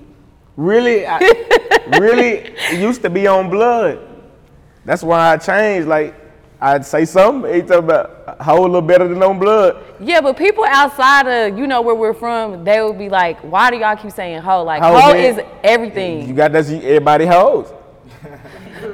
Really, 0.59 1.07
I, 1.07 1.19
really, 2.01 2.53
used 2.77 3.03
to 3.03 3.11
be 3.11 3.29
on 3.29 3.49
blood. 3.49 4.01
That's 4.85 5.05
why 5.05 5.33
I 5.33 5.37
changed. 5.37 5.87
Like 5.87 6.17
I'd 6.61 6.85
say 6.85 7.05
something, 7.05 7.55
he 7.55 7.63
talk 7.63 7.79
about 7.85 8.37
how 8.41 8.59
a 8.59 8.63
little 8.63 8.83
better 8.83 9.07
than 9.07 9.23
on 9.23 9.39
blood. 9.39 9.77
yeah. 10.01 10.21
But 10.21 10.37
people 10.37 10.65
outside 10.65 11.29
of 11.29 11.57
you 11.57 11.69
know 11.69 11.81
where 11.81 11.95
we're 11.95 12.13
from, 12.13 12.65
they 12.65 12.83
would 12.83 12.99
be 12.99 13.09
like, 13.09 13.39
"Why 13.43 13.71
do 13.71 13.77
y'all 13.77 13.95
keep 13.95 14.11
saying 14.11 14.41
"ho"? 14.43 14.65
Like 14.65 14.83
Ho, 14.83 14.99
"ho" 14.99 15.13
man. 15.13 15.25
is 15.25 15.37
You 15.37 15.45
everything. 15.63 16.35
got 16.35 16.51
that? 16.51 16.69
Everybody 16.69 17.27
hoes. 17.27 17.73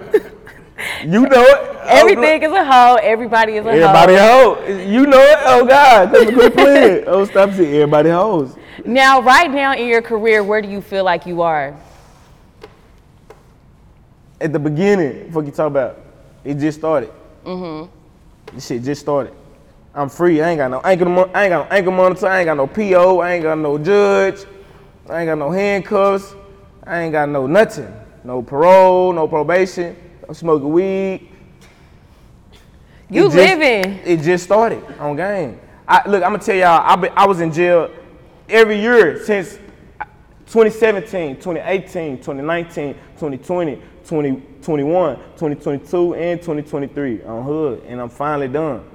you 1.03 1.21
know 1.23 1.43
it. 1.43 1.77
Everything 1.87 2.43
is 2.43 2.53
a 2.53 2.63
hoe. 2.63 2.97
Everybody 3.03 3.55
is 3.55 3.65
a 3.65 3.71
Everybody 3.71 4.17
hoe. 4.17 4.57
hoe. 4.57 4.67
You 4.67 5.07
know 5.07 5.19
it. 5.23 5.39
Oh 5.45 5.65
God, 5.65 6.13
come 6.13 6.35
quit 6.35 6.53
playing. 6.53 7.05
Oh 7.07 7.25
stop 7.25 7.53
saying 7.53 7.75
everybody 7.75 8.11
hoes. 8.11 8.55
Now, 8.85 9.21
right 9.21 9.51
now 9.51 9.75
in 9.75 9.89
your 9.89 10.03
career, 10.03 10.43
where 10.43 10.61
do 10.63 10.69
you 10.69 10.81
feel 10.81 11.05
like 11.05 11.27
you 11.27 11.43
are? 11.43 11.77
At 14.41 14.53
the 14.53 14.59
beginning, 14.59 15.31
fuck 15.33 15.47
you 15.47 15.53
talk 15.53 15.69
about. 15.69 16.01
It 16.45 16.55
just 16.55 16.79
started. 16.79 17.11
Mm-hmm. 17.45 17.91
This 18.55 18.67
shit 18.67 18.83
just 18.83 19.01
started. 19.01 19.33
I'm 19.95 20.09
free. 20.09 20.43
I 20.43 20.51
ain't 20.51 20.59
got 20.59 20.71
no 20.71 20.81
ankle. 20.81 21.09
mon- 21.09 21.31
I 21.35 21.45
ain't 21.45 21.51
got 21.51 21.69
no 21.71 21.77
ankle 21.77 21.93
monitor. 21.93 22.27
I 22.27 22.41
ain't 22.41 22.47
got 22.47 22.57
no 22.57 22.67
PO. 22.67 23.21
I 23.21 23.33
ain't 23.35 23.43
got 23.45 23.59
no 23.59 23.79
judge. 23.79 24.45
I 25.09 25.21
ain't 25.21 25.29
got 25.29 25.39
no 25.39 25.51
handcuffs. 25.51 26.35
I 26.85 27.01
ain't 27.03 27.13
got 27.13 27.29
no 27.29 27.47
nothing. 27.47 27.93
No 28.25 28.43
parole. 28.43 29.13
No 29.13 29.29
probation. 29.29 29.97
I'm 30.29 30.35
smoking 30.35 30.73
weed. 30.73 31.29
You 33.09 33.27
It 33.27 33.33
just- 33.33 33.37
living. 33.37 34.01
It 34.05 34.17
just 34.21 34.45
started 34.45 34.83
on 34.99 35.15
game. 35.17 35.61
I, 35.87 36.09
look, 36.09 36.23
I'm 36.25 36.33
gonna 36.33 36.43
tell 36.43 36.57
y'all. 36.57 36.83
I, 36.85 36.97
been, 36.97 37.13
I 37.15 37.27
was 37.27 37.41
in 37.41 37.53
jail 37.53 37.91
every 38.55 38.81
year 38.81 39.23
since 39.25 39.59
2017, 40.47 41.37
2018, 41.37 42.19
2019, 42.19 42.95
2020, 42.95 43.77
2021, 43.77 45.17
2022, 45.17 46.15
and 46.15 46.41
2023 46.41 47.23
on 47.25 47.43
hood, 47.43 47.83
and 47.89 48.01
I'm 48.01 48.09
finally 48.09 48.47
done. 48.47 48.89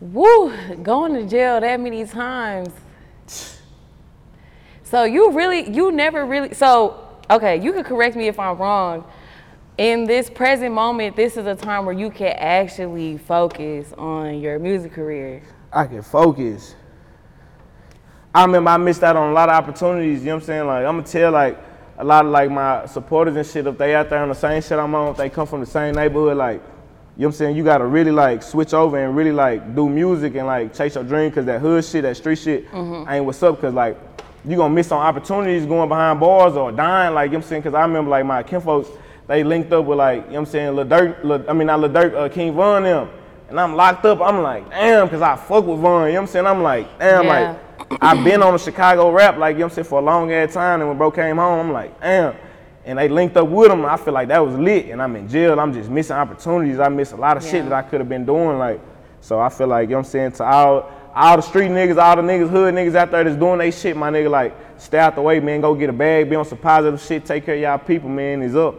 Woo, 0.00 0.52
going 0.82 1.14
to 1.14 1.24
jail 1.28 1.60
that 1.60 1.78
many 1.78 2.04
times. 2.04 2.70
So 4.82 5.04
you 5.04 5.30
really, 5.30 5.70
you 5.70 5.92
never 5.92 6.26
really, 6.26 6.54
so, 6.54 7.08
okay, 7.30 7.62
you 7.62 7.72
can 7.72 7.84
correct 7.84 8.16
me 8.16 8.26
if 8.26 8.36
I'm 8.36 8.58
wrong. 8.58 9.04
In 9.78 10.06
this 10.06 10.28
present 10.28 10.74
moment, 10.74 11.14
this 11.14 11.36
is 11.36 11.46
a 11.46 11.54
time 11.54 11.86
where 11.86 11.94
you 11.94 12.10
can 12.10 12.34
actually 12.36 13.16
focus 13.16 13.92
on 13.96 14.40
your 14.40 14.58
music 14.58 14.92
career. 14.92 15.42
I 15.72 15.86
can 15.86 16.02
focus. 16.02 16.74
I 18.34 18.44
remember 18.44 18.70
I 18.70 18.76
missed 18.78 19.02
out 19.02 19.16
on 19.16 19.30
a 19.30 19.32
lot 19.32 19.48
of 19.50 19.54
opportunities, 19.54 20.20
you 20.20 20.26
know 20.26 20.36
what 20.36 20.42
I'm 20.42 20.46
saying? 20.46 20.66
Like 20.66 20.86
I'm 20.86 20.96
gonna 20.96 21.06
tell 21.06 21.32
like 21.32 21.58
a 21.98 22.04
lot 22.04 22.24
of 22.24 22.30
like 22.30 22.50
my 22.50 22.86
supporters 22.86 23.36
and 23.36 23.46
shit, 23.46 23.66
if 23.66 23.76
they 23.76 23.94
out 23.94 24.08
there 24.08 24.20
on 24.20 24.28
the 24.30 24.34
same 24.34 24.62
shit 24.62 24.78
I'm 24.78 24.94
on, 24.94 25.10
if 25.10 25.16
they 25.18 25.28
come 25.28 25.46
from 25.46 25.60
the 25.60 25.66
same 25.66 25.94
neighborhood, 25.94 26.38
like, 26.38 26.54
you 26.56 26.60
know 26.60 26.64
what 27.16 27.26
I'm 27.26 27.32
saying? 27.32 27.56
You 27.56 27.64
gotta 27.64 27.84
really 27.84 28.10
like 28.10 28.42
switch 28.42 28.72
over 28.72 28.96
and 29.04 29.14
really 29.14 29.32
like 29.32 29.74
do 29.74 29.86
music 29.88 30.34
and 30.34 30.46
like 30.46 30.74
chase 30.74 30.94
your 30.94 31.04
dream 31.04 31.30
cause 31.30 31.44
that 31.44 31.60
hood 31.60 31.84
shit, 31.84 32.02
that 32.04 32.16
street 32.16 32.38
shit 32.38 32.66
ain't 33.08 33.24
what's 33.26 33.42
up 33.42 33.60
cause 33.60 33.74
like 33.74 33.98
you 34.46 34.56
gonna 34.56 34.74
miss 34.74 34.90
on 34.90 34.98
opportunities 35.06 35.66
going 35.66 35.88
behind 35.90 36.18
bars 36.18 36.54
or 36.54 36.72
dying, 36.72 37.14
like 37.14 37.26
you 37.26 37.32
know 37.32 37.38
what 37.40 37.44
I'm 37.44 37.48
saying? 37.50 37.62
Cause 37.64 37.74
I 37.74 37.82
remember 37.82 38.10
like 38.10 38.24
my 38.24 38.42
kinfolks, 38.42 38.88
they 39.28 39.44
linked 39.44 39.72
up 39.72 39.84
with 39.84 39.98
like, 39.98 40.16
you 40.16 40.22
know 40.22 40.32
what 40.32 40.38
I'm 40.40 40.46
saying, 40.46 40.74
Lil 40.74 40.86
Durk, 40.86 41.22
Lil, 41.22 41.44
I 41.48 41.52
mean 41.52 41.66
not 41.66 41.80
Lil 41.80 41.90
Durk, 41.90 42.14
uh, 42.14 42.28
King 42.30 42.54
Von 42.54 42.82
them. 42.84 43.10
And 43.50 43.60
I'm 43.60 43.76
locked 43.76 44.06
up, 44.06 44.22
I'm 44.22 44.40
like, 44.40 44.70
damn, 44.70 45.06
cause 45.10 45.20
I 45.20 45.36
fuck 45.36 45.66
with 45.66 45.78
Von, 45.80 46.06
you 46.06 46.14
know 46.14 46.20
what 46.22 46.22
I'm 46.22 46.26
saying? 46.28 46.46
I'm 46.46 46.62
like, 46.62 46.98
damn, 46.98 47.24
Yeah. 47.24 47.50
like 47.50 47.71
I've 48.00 48.24
been 48.24 48.42
on 48.42 48.52
the 48.52 48.58
Chicago 48.58 49.10
rap, 49.10 49.36
like, 49.36 49.54
you 49.54 49.60
know 49.60 49.66
what 49.66 49.72
I'm 49.72 49.74
saying, 49.76 49.86
for 49.86 50.00
a 50.00 50.02
long 50.02 50.32
ass 50.32 50.54
time. 50.54 50.80
And 50.80 50.88
when 50.88 50.98
bro 50.98 51.10
came 51.10 51.36
home, 51.36 51.66
I'm 51.66 51.72
like, 51.72 52.00
damn. 52.00 52.34
And 52.84 52.98
they 52.98 53.08
linked 53.08 53.36
up 53.36 53.48
with 53.48 53.70
him. 53.70 53.84
I 53.84 53.96
feel 53.96 54.12
like 54.12 54.28
that 54.28 54.44
was 54.44 54.56
lit. 54.56 54.86
And 54.86 55.00
I'm 55.00 55.14
in 55.16 55.28
jail. 55.28 55.58
I'm 55.60 55.72
just 55.72 55.88
missing 55.88 56.16
opportunities. 56.16 56.80
I 56.80 56.88
miss 56.88 57.12
a 57.12 57.16
lot 57.16 57.36
of 57.36 57.44
shit 57.44 57.64
that 57.64 57.72
I 57.72 57.82
could 57.82 58.00
have 58.00 58.08
been 58.08 58.24
doing. 58.24 58.58
Like, 58.58 58.80
so 59.20 59.38
I 59.38 59.48
feel 59.48 59.68
like, 59.68 59.88
you 59.88 59.92
know 59.92 59.98
what 59.98 60.06
I'm 60.06 60.10
saying, 60.10 60.32
to 60.32 60.44
all, 60.44 60.90
all 61.14 61.36
the 61.36 61.42
street 61.42 61.70
niggas, 61.70 62.02
all 62.02 62.16
the 62.16 62.22
niggas, 62.22 62.50
hood 62.50 62.74
niggas 62.74 62.96
out 62.96 63.12
there 63.12 63.22
that's 63.22 63.36
doing 63.36 63.58
they 63.58 63.70
shit, 63.70 63.96
my 63.96 64.10
nigga, 64.10 64.30
like, 64.30 64.56
stay 64.78 64.98
out 64.98 65.14
the 65.14 65.22
way, 65.22 65.38
man. 65.38 65.60
Go 65.60 65.74
get 65.74 65.90
a 65.90 65.92
bag, 65.92 66.28
be 66.28 66.34
on 66.34 66.44
some 66.44 66.58
positive 66.58 67.00
shit, 67.00 67.24
take 67.24 67.46
care 67.46 67.54
of 67.54 67.60
y'all 67.60 67.78
people, 67.78 68.08
man. 68.08 68.42
Is 68.42 68.56
up. 68.56 68.74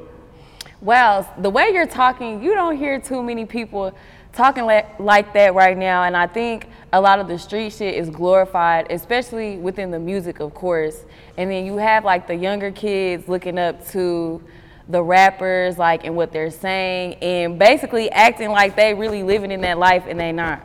Well, 0.82 1.32
the 1.38 1.50
way 1.50 1.70
you're 1.72 1.88
talking, 1.88 2.44
you 2.44 2.54
don't 2.56 2.76
hear 2.76 3.00
too 3.00 3.24
many 3.24 3.46
people 3.46 3.96
talking 4.34 4.66
like, 4.66 5.34
that 5.34 5.54
right 5.54 5.78
now. 5.78 6.04
And 6.04 6.18
I 6.18 6.28
think 6.28 6.68
a 6.92 7.00
lot 7.00 7.20
of 7.20 7.28
the 7.28 7.40
street 7.40 7.72
shit 7.72 7.96
is 7.96 8.10
glorified, 8.10 8.92
especially 8.92 9.58
within 9.58 9.92
the 9.92 10.00
music, 10.00 10.40
of 10.40 10.54
course. 10.54 11.04
And 11.38 11.50
then 11.50 11.66
you 11.66 11.78
have 11.78 12.04
like 12.04 12.28
the 12.28 12.36
younger 12.36 12.72
kids 12.72 13.28
looking 13.28 13.58
up 13.58 13.88
to 13.90 14.42
the 14.90 15.02
rappers, 15.02 15.78
like, 15.78 16.04
and 16.04 16.16
what 16.16 16.34
they're 16.34 16.52
saying, 16.52 17.16
and 17.16 17.58
basically 17.58 18.12
acting 18.12 18.50
like 18.50 18.76
they 18.76 18.94
really 18.94 19.24
living 19.24 19.50
in 19.50 19.62
that 19.62 19.78
life 19.78 20.04
and 20.08 20.20
they 20.20 20.34
not. 20.34 20.62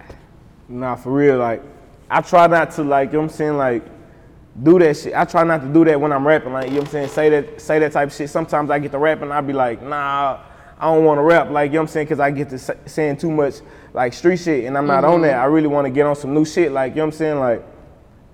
Nah, 0.69 0.97
for 0.97 1.13
real, 1.13 1.39
like, 1.39 1.63
I 2.11 2.21
try 2.21 2.49
not 2.49 2.73
to, 2.73 2.83
like, 2.83 3.11
you 3.11 3.13
know 3.13 3.21
what 3.21 3.31
I'm 3.31 3.37
saying, 3.37 3.57
like, 3.57 3.85
do 4.61 4.79
that 4.81 4.97
shit. 4.97 5.15
I 5.15 5.25
try 5.25 5.45
not 5.45 5.61
to 5.61 5.69
do 5.69 5.85
that 5.85 6.01
when 6.01 6.13
I'm 6.13 6.27
rapping, 6.27 6.53
like, 6.53 6.67
you 6.67 6.73
know 6.73 6.79
what 6.79 6.89
I'm 6.89 6.93
saying, 6.93 7.09
say 7.11 7.29
that, 7.31 7.61
say 7.61 7.79
that 7.79 7.93
type 7.93 8.09
of 8.09 8.15
shit. 8.15 8.29
Sometimes 8.29 8.71
I 8.71 8.81
get 8.81 8.91
to 8.91 8.99
rapping, 8.99 9.31
I'll 9.31 9.41
be 9.41 9.53
like, 9.53 9.81
nah, 9.83 10.41
I 10.79 10.95
don't 10.95 11.05
want 11.05 11.19
to 11.19 11.23
rap, 11.23 11.51
like, 11.51 11.71
you 11.71 11.75
know 11.75 11.81
what 11.81 11.89
I'm 11.89 11.93
saying, 11.93 12.07
because 12.07 12.21
I 12.21 12.31
get 12.31 12.51
to 12.51 12.59
saying 12.87 13.17
too 13.17 13.31
much, 13.31 13.57
like, 13.93 14.13
street 14.13 14.39
shit, 14.39 14.65
and 14.65 14.79
I'm 14.79 14.87
not 14.87 15.05
on 15.05 15.23
that. 15.23 15.33
Mm-hmm. 15.33 15.41
I 15.43 15.45
really 15.47 15.67
want 15.67 15.87
to 15.87 15.91
get 15.91 16.07
on 16.07 16.15
some 16.15 16.35
new 16.35 16.45
shit, 16.45 16.73
like, 16.73 16.93
you 16.93 16.97
know 16.97 17.07
what 17.07 17.15
I'm 17.15 17.19
saying, 17.19 17.39
like, 17.41 17.65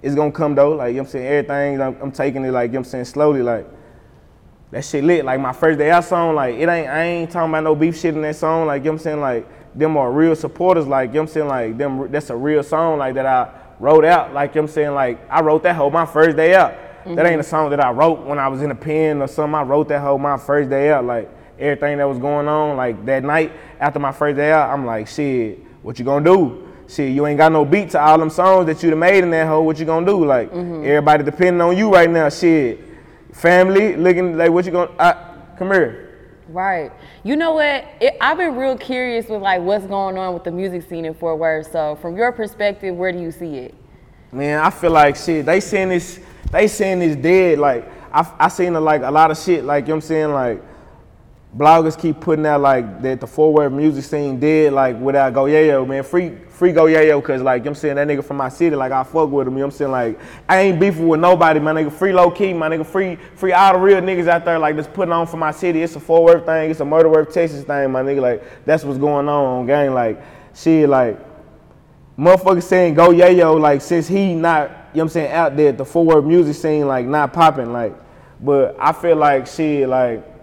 it's 0.02 0.14
gonna 0.14 0.32
come 0.32 0.54
though, 0.54 0.72
like, 0.72 0.88
you 0.88 0.96
know 0.96 1.02
what 1.02 1.08
I'm 1.08 1.12
saying, 1.12 1.26
everything, 1.26 1.80
I'm, 1.80 1.96
I'm 2.02 2.12
taking 2.12 2.44
it, 2.44 2.50
like, 2.50 2.68
you 2.68 2.74
know 2.74 2.80
what 2.80 2.86
I'm 2.86 2.90
saying, 2.90 3.04
slowly, 3.06 3.42
like, 3.42 3.66
that 4.74 4.84
shit 4.84 5.04
lit. 5.04 5.24
Like 5.24 5.38
my 5.38 5.52
first 5.52 5.78
day 5.78 5.92
out 5.92 6.04
song, 6.04 6.34
like 6.34 6.56
it 6.56 6.68
ain't 6.68 6.88
I 6.88 7.02
ain't 7.04 7.30
talking 7.30 7.48
about 7.48 7.62
no 7.62 7.76
beef 7.76 7.96
shit 7.96 8.12
in 8.14 8.22
that 8.22 8.34
song. 8.34 8.66
Like 8.66 8.80
you 8.80 8.86
know 8.86 8.92
what 8.92 9.00
I'm 9.00 9.04
saying, 9.04 9.20
like 9.20 9.78
them 9.78 9.96
are 9.96 10.10
real 10.10 10.34
supporters. 10.34 10.86
Like 10.86 11.10
you 11.10 11.14
know 11.14 11.20
what 11.20 11.28
I'm 11.28 11.32
saying, 11.32 11.48
like 11.48 11.78
them 11.78 12.10
that's 12.10 12.30
a 12.30 12.36
real 12.36 12.62
song 12.64 12.98
like 12.98 13.14
that 13.14 13.24
I 13.24 13.52
wrote 13.78 14.04
out. 14.04 14.34
Like 14.34 14.50
you 14.50 14.60
know 14.60 14.62
what 14.62 14.70
I'm 14.70 14.74
saying, 14.74 14.94
like 14.94 15.30
I 15.30 15.42
wrote 15.42 15.62
that 15.62 15.76
whole 15.76 15.90
my 15.90 16.04
first 16.04 16.36
day 16.36 16.56
out. 16.56 16.72
That 17.04 17.18
ain't 17.18 17.18
mm-hmm. 17.18 17.40
a 17.40 17.44
song 17.44 17.70
that 17.70 17.84
I 17.84 17.92
wrote 17.92 18.26
when 18.26 18.40
I 18.40 18.48
was 18.48 18.62
in 18.62 18.72
a 18.72 18.74
pen 18.74 19.22
or 19.22 19.28
something. 19.28 19.54
I 19.54 19.62
wrote 19.62 19.86
that 19.88 20.00
whole 20.00 20.18
my 20.18 20.38
first 20.38 20.70
day 20.70 20.90
out. 20.90 21.04
Like 21.04 21.30
everything 21.58 21.98
that 21.98 22.08
was 22.08 22.18
going 22.18 22.48
on, 22.48 22.76
like 22.76 23.04
that 23.06 23.24
night 23.24 23.52
after 23.80 23.98
my 23.98 24.12
first 24.12 24.36
day 24.36 24.52
out, 24.52 24.70
I'm 24.70 24.84
like, 24.84 25.08
shit, 25.08 25.60
what 25.82 25.98
you 25.98 26.04
gonna 26.04 26.24
do? 26.24 26.64
shit, 26.88 27.12
you 27.12 27.26
ain't 27.26 27.38
got 27.38 27.52
no 27.52 27.64
beat 27.64 27.90
to 27.90 28.00
all 28.00 28.18
them 28.18 28.30
songs 28.30 28.66
that 28.66 28.82
you 28.82 28.90
done 28.90 28.98
made 28.98 29.22
in 29.22 29.30
that 29.30 29.46
hole. 29.46 29.64
What 29.64 29.78
you 29.78 29.84
gonna 29.84 30.06
do? 30.06 30.24
Like 30.24 30.52
everybody 30.52 31.24
depending 31.24 31.60
on 31.60 31.76
you 31.76 31.92
right 31.92 32.10
now. 32.10 32.28
Shit, 32.28 32.80
family 33.32 33.96
looking 33.96 34.36
like 34.36 34.50
what 34.50 34.64
you 34.64 34.72
gonna? 34.72 34.90
Uh, 34.98 35.34
come 35.56 35.68
here. 35.68 36.00
Right. 36.48 36.92
You 37.22 37.36
know 37.36 37.54
what? 37.54 37.86
It, 38.00 38.16
I've 38.20 38.36
been 38.36 38.54
real 38.56 38.76
curious 38.76 39.28
with 39.28 39.42
like 39.42 39.62
what's 39.62 39.86
going 39.86 40.18
on 40.18 40.34
with 40.34 40.44
the 40.44 40.50
music 40.50 40.88
scene 40.88 41.04
in 41.04 41.14
Fort 41.14 41.38
Worth. 41.38 41.72
So, 41.72 41.96
from 41.96 42.16
your 42.16 42.32
perspective, 42.32 42.94
where 42.94 43.12
do 43.12 43.18
you 43.18 43.32
see 43.32 43.56
it? 43.56 43.74
Man, 44.30 44.60
I 44.60 44.70
feel 44.70 44.90
like 44.90 45.16
shit. 45.16 45.46
They 45.46 45.60
saying 45.60 45.88
this. 45.88 46.20
They 46.50 46.68
saying 46.68 47.00
this 47.00 47.16
dead. 47.16 47.58
Like 47.58 47.88
I, 48.12 48.30
I 48.38 48.48
seen 48.48 48.74
like 48.74 49.02
a 49.02 49.10
lot 49.10 49.30
of 49.30 49.38
shit. 49.38 49.64
Like 49.64 49.84
you 49.84 49.88
know 49.88 49.94
what 49.96 50.04
I'm 50.04 50.08
saying. 50.08 50.32
Like 50.32 50.62
bloggers 51.56 51.98
keep 51.98 52.20
putting 52.20 52.44
out 52.46 52.60
like 52.60 53.00
that 53.02 53.20
the 53.20 53.26
Fort 53.26 53.54
Worth 53.54 53.72
music 53.72 54.04
scene 54.04 54.40
did 54.40 54.72
Like 54.72 54.98
without 54.98 55.32
Go 55.34 55.44
Yayo, 55.44 55.86
man. 55.86 56.02
Free 56.02 56.36
free 56.48 56.72
Go 56.72 56.86
Yayo, 56.86 57.22
cause 57.22 57.40
like 57.42 57.60
you 57.60 57.66
know 57.66 57.70
I'm 57.70 57.74
saying 57.76 57.96
that 57.96 58.08
nigga 58.08 58.24
from 58.24 58.38
my 58.38 58.48
city. 58.48 58.74
Like 58.74 58.92
I 58.92 59.04
fuck 59.04 59.30
with 59.30 59.46
him. 59.46 59.54
You 59.54 59.60
know 59.60 59.66
what 59.66 59.74
I'm 59.74 59.78
saying. 59.78 59.90
Like 59.90 60.18
I 60.48 60.60
ain't 60.60 60.80
beefing 60.80 61.06
with 61.06 61.20
nobody, 61.20 61.60
my 61.60 61.72
nigga. 61.72 61.92
Free 61.92 62.12
low 62.12 62.30
key, 62.30 62.52
my 62.52 62.68
nigga. 62.68 62.84
Free 62.84 63.16
free 63.36 63.52
all 63.52 63.74
the 63.74 63.78
real 63.78 64.00
niggas 64.00 64.28
out 64.28 64.44
there. 64.44 64.58
Like 64.58 64.76
just 64.76 64.92
putting 64.92 65.12
on 65.12 65.26
for 65.26 65.36
my 65.36 65.52
city. 65.52 65.82
It's 65.82 65.94
a 65.96 66.00
Fort 66.00 66.24
Worth 66.24 66.46
thing. 66.46 66.70
It's 66.70 66.80
a 66.80 66.84
Murder 66.84 67.08
Worth 67.08 67.32
Texas 67.32 67.64
thing, 67.64 67.92
my 67.92 68.02
nigga. 68.02 68.20
Like 68.20 68.64
that's 68.64 68.84
what's 68.84 68.98
going 68.98 69.28
on 69.28 69.44
on 69.44 69.66
gang. 69.66 69.94
Like 69.94 70.20
shit, 70.54 70.88
like 70.88 71.18
motherfuckers 72.18 72.62
saying 72.62 72.94
go 72.94 73.08
yayo 73.08 73.60
like 73.60 73.82
since 73.82 74.06
he 74.06 74.34
not 74.34 74.70
you 74.70 74.74
know 74.74 74.80
what 74.92 75.02
I'm 75.02 75.08
saying 75.08 75.32
out 75.32 75.56
there 75.56 75.72
the 75.72 75.84
Fort 75.84 76.06
Worth 76.06 76.24
music 76.24 76.54
scene 76.54 76.86
like 76.86 77.06
not 77.06 77.32
popping 77.32 77.72
like 77.72 77.92
but 78.40 78.76
I 78.78 78.92
feel 78.92 79.16
like 79.16 79.48
shit 79.48 79.88
like 79.88 80.33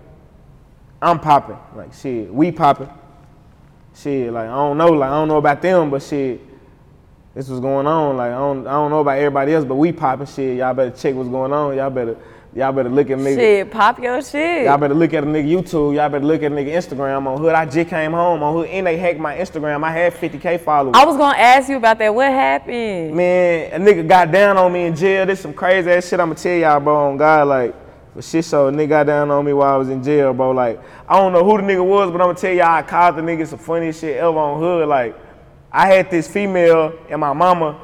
I'm 1.01 1.19
popping 1.19 1.57
like 1.75 1.93
shit 1.93 2.31
we 2.33 2.51
popping 2.51 2.89
shit 3.95 4.31
like 4.31 4.47
I 4.47 4.55
don't 4.55 4.77
know 4.77 4.91
like 4.91 5.09
I 5.09 5.13
don't 5.13 5.27
know 5.27 5.37
about 5.37 5.61
them 5.61 5.89
but 5.89 6.03
shit 6.03 6.41
this 7.33 7.49
was 7.49 7.59
going 7.59 7.87
on 7.87 8.17
like 8.17 8.31
I 8.31 8.37
don't 8.37 8.67
I 8.67 8.71
don't 8.71 8.91
know 8.91 8.99
about 8.99 9.17
everybody 9.17 9.53
else 9.53 9.65
but 9.65 9.75
we 9.75 9.91
popping 9.91 10.27
shit 10.27 10.57
y'all 10.57 10.73
better 10.73 10.95
check 10.95 11.15
what's 11.15 11.29
going 11.29 11.51
on 11.51 11.75
y'all 11.75 11.89
better 11.89 12.17
y'all 12.53 12.71
better 12.71 12.89
look 12.89 13.09
at 13.09 13.17
nigga 13.17 13.35
Shit, 13.35 13.71
pop 13.71 13.99
your 13.99 14.21
shit. 14.21 14.65
Y'all 14.65 14.77
better 14.77 14.93
look 14.93 15.13
at 15.13 15.23
a 15.23 15.27
nigga 15.27 15.49
YouTube. 15.49 15.95
Y'all 15.95 16.09
better 16.09 16.25
look 16.25 16.43
at 16.43 16.51
a 16.51 16.55
nigga 16.55 16.71
Instagram 16.73 17.25
on 17.25 17.39
Hood. 17.39 17.53
I 17.53 17.65
just 17.65 17.89
came 17.89 18.11
home 18.11 18.43
on 18.43 18.53
Hood 18.53 18.67
and 18.67 18.85
they 18.85 18.97
hacked 18.97 19.19
my 19.19 19.37
Instagram. 19.37 19.83
I 19.83 19.91
had 19.91 20.13
50k 20.13 20.59
followers. 20.59 20.95
I 20.95 21.05
was 21.05 21.17
gonna 21.17 21.37
ask 21.37 21.69
you 21.69 21.77
about 21.77 21.97
that. 21.99 22.13
What 22.13 22.29
happened? 22.29 23.15
Man, 23.15 23.81
a 23.81 23.83
nigga 23.83 24.07
got 24.07 24.31
down 24.31 24.57
on 24.57 24.71
me 24.73 24.85
in 24.85 24.95
jail. 24.95 25.25
This 25.25 25.39
some 25.39 25.53
crazy 25.53 25.89
ass 25.89 26.09
shit 26.09 26.19
I'ma 26.19 26.33
tell 26.33 26.57
y'all, 26.57 26.79
bro, 26.79 27.09
on 27.09 27.17
God, 27.17 27.47
like, 27.47 27.75
for 28.13 28.21
shit 28.21 28.43
show, 28.43 28.67
a 28.67 28.71
nigga 28.71 28.89
got 28.89 29.03
down 29.05 29.31
on 29.31 29.45
me 29.45 29.53
while 29.53 29.73
I 29.73 29.77
was 29.77 29.89
in 29.89 30.03
jail, 30.03 30.33
bro. 30.33 30.51
Like, 30.51 30.81
I 31.07 31.17
don't 31.17 31.31
know 31.31 31.43
who 31.45 31.57
the 31.57 31.63
nigga 31.63 31.85
was, 31.85 32.11
but 32.11 32.21
I'ma 32.21 32.33
tell 32.33 32.53
y'all 32.53 32.67
I 32.67 32.81
called 32.81 33.15
the 33.15 33.21
nigga 33.21 33.47
some 33.47 33.59
funny 33.59 33.91
shit 33.93 34.17
ever 34.17 34.37
on 34.37 34.59
hood. 34.59 34.87
Like, 34.87 35.15
I 35.71 35.87
had 35.87 36.11
this 36.11 36.27
female 36.27 36.97
and 37.09 37.21
my 37.21 37.33
mama, 37.33 37.79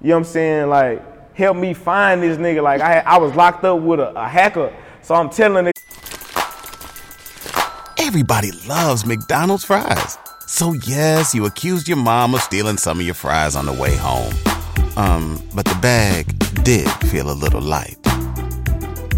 you 0.00 0.08
know 0.08 0.14
what 0.14 0.18
I'm 0.18 0.24
saying, 0.24 0.68
like, 0.68 1.34
help 1.34 1.56
me 1.56 1.74
find 1.74 2.22
this 2.22 2.38
nigga. 2.38 2.62
Like, 2.62 2.80
I 2.80 2.94
had, 2.94 3.04
I 3.04 3.18
was 3.18 3.34
locked 3.36 3.64
up 3.64 3.80
with 3.80 4.00
a, 4.00 4.10
a 4.18 4.28
hacker. 4.28 4.74
So 5.02 5.14
I'm 5.14 5.30
telling 5.30 5.68
it. 5.68 5.78
Everybody 7.98 8.50
loves 8.66 9.06
McDonald's 9.06 9.64
fries. 9.64 10.18
So 10.46 10.72
yes, 10.72 11.34
you 11.34 11.46
accused 11.46 11.86
your 11.86 11.98
mom 11.98 12.34
of 12.34 12.40
stealing 12.40 12.78
some 12.78 12.98
of 12.98 13.06
your 13.06 13.14
fries 13.14 13.54
on 13.54 13.66
the 13.66 13.72
way 13.72 13.94
home. 13.94 14.32
Um, 14.96 15.40
but 15.54 15.66
the 15.66 15.78
bag 15.80 16.26
did 16.64 16.88
feel 17.08 17.30
a 17.30 17.34
little 17.34 17.60
light. 17.60 18.07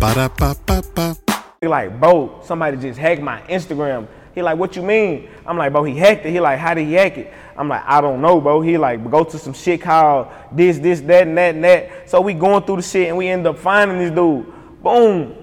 Ba-da-ba-ba-ba. 0.01 1.15
He 1.61 1.69
like, 1.69 2.01
bro, 2.01 2.41
somebody 2.43 2.79
just 2.79 2.99
hacked 2.99 3.21
my 3.21 3.43
Instagram. 3.43 4.09
He 4.35 4.41
like, 4.41 4.57
what 4.57 4.75
you 4.75 4.83
mean? 4.83 5.29
I'm 5.45 5.59
like, 5.59 5.73
bro, 5.73 5.85
he 5.85 5.95
hacked 5.95 6.25
it. 6.25 6.31
He 6.31 6.41
like, 6.41 6.59
how 6.59 6.73
did 6.73 6.87
he 6.87 6.95
hack 6.95 7.19
it? 7.19 7.35
I'm 7.55 7.69
like, 7.69 7.83
I 7.85 8.01
don't 8.01 8.23
know, 8.23 8.41
bro. 8.41 8.63
He 8.63 8.79
like, 8.79 9.11
go 9.11 9.25
to 9.25 9.39
some 9.39 9.53
shit 9.53 9.83
called 9.83 10.29
this, 10.53 10.79
this, 10.79 11.03
that, 11.03 11.27
and 11.29 11.37
that, 11.37 11.55
and 11.55 11.65
that. 11.65 12.09
So 12.09 12.23
we 12.23 12.33
going 12.33 12.65
through 12.65 12.77
the 12.77 12.83
shit 12.83 13.09
and 13.09 13.17
we 13.19 13.29
end 13.29 13.47
up 13.47 13.59
finding 13.59 13.99
this 13.99 14.11
dude. 14.11 14.47
Boom. 14.83 15.37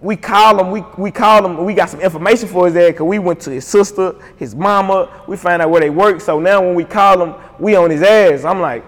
We 0.00 0.16
call 0.16 0.58
him, 0.58 0.70
we, 0.70 0.82
we 0.96 1.10
call 1.10 1.44
him, 1.44 1.62
we 1.62 1.74
got 1.74 1.90
some 1.90 2.00
information 2.00 2.48
for 2.48 2.64
his 2.64 2.72
dad 2.72 2.92
because 2.92 3.04
we 3.04 3.18
went 3.18 3.40
to 3.40 3.50
his 3.50 3.66
sister, 3.66 4.14
his 4.38 4.54
mama, 4.54 5.24
we 5.28 5.36
find 5.36 5.60
out 5.60 5.68
where 5.68 5.82
they 5.82 5.90
work. 5.90 6.22
So 6.22 6.40
now 6.40 6.62
when 6.62 6.74
we 6.74 6.84
call 6.84 7.22
him, 7.22 7.34
we 7.58 7.76
on 7.76 7.90
his 7.90 8.00
ass. 8.00 8.44
I'm 8.44 8.60
like, 8.60 8.86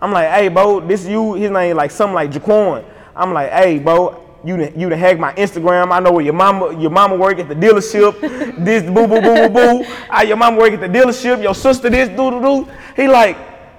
I'm 0.00 0.12
like, 0.12 0.30
hey, 0.30 0.48
bro, 0.48 0.80
this 0.80 1.04
you, 1.04 1.34
his 1.34 1.50
name 1.50 1.76
like 1.76 1.90
something 1.90 2.14
like 2.14 2.30
Jaquan. 2.30 2.86
I'm 3.14 3.34
like, 3.34 3.50
hey, 3.50 3.78
bro, 3.78 4.21
you 4.44 4.56
done, 4.56 4.78
you 4.78 4.88
done 4.88 4.98
hacked 4.98 5.20
my 5.20 5.32
Instagram. 5.34 5.92
I 5.92 6.00
know 6.00 6.12
where 6.12 6.24
your 6.24 6.34
mama, 6.34 6.78
your 6.80 6.90
mama 6.90 7.16
work 7.16 7.38
at 7.38 7.48
the 7.48 7.54
dealership. 7.54 8.20
this 8.64 8.82
boo 8.82 9.06
boo 9.06 9.20
boo 9.20 9.48
boo 9.48 9.48
boo. 9.48 9.84
Ah, 10.10 10.22
your 10.22 10.36
mama 10.36 10.58
work 10.58 10.72
at 10.72 10.80
the 10.80 10.88
dealership. 10.88 11.42
Your 11.42 11.54
sister 11.54 11.88
this 11.88 12.08
doo 12.08 12.30
doo 12.30 12.40
doo. 12.40 12.68
He 12.96 13.06
like, 13.08 13.36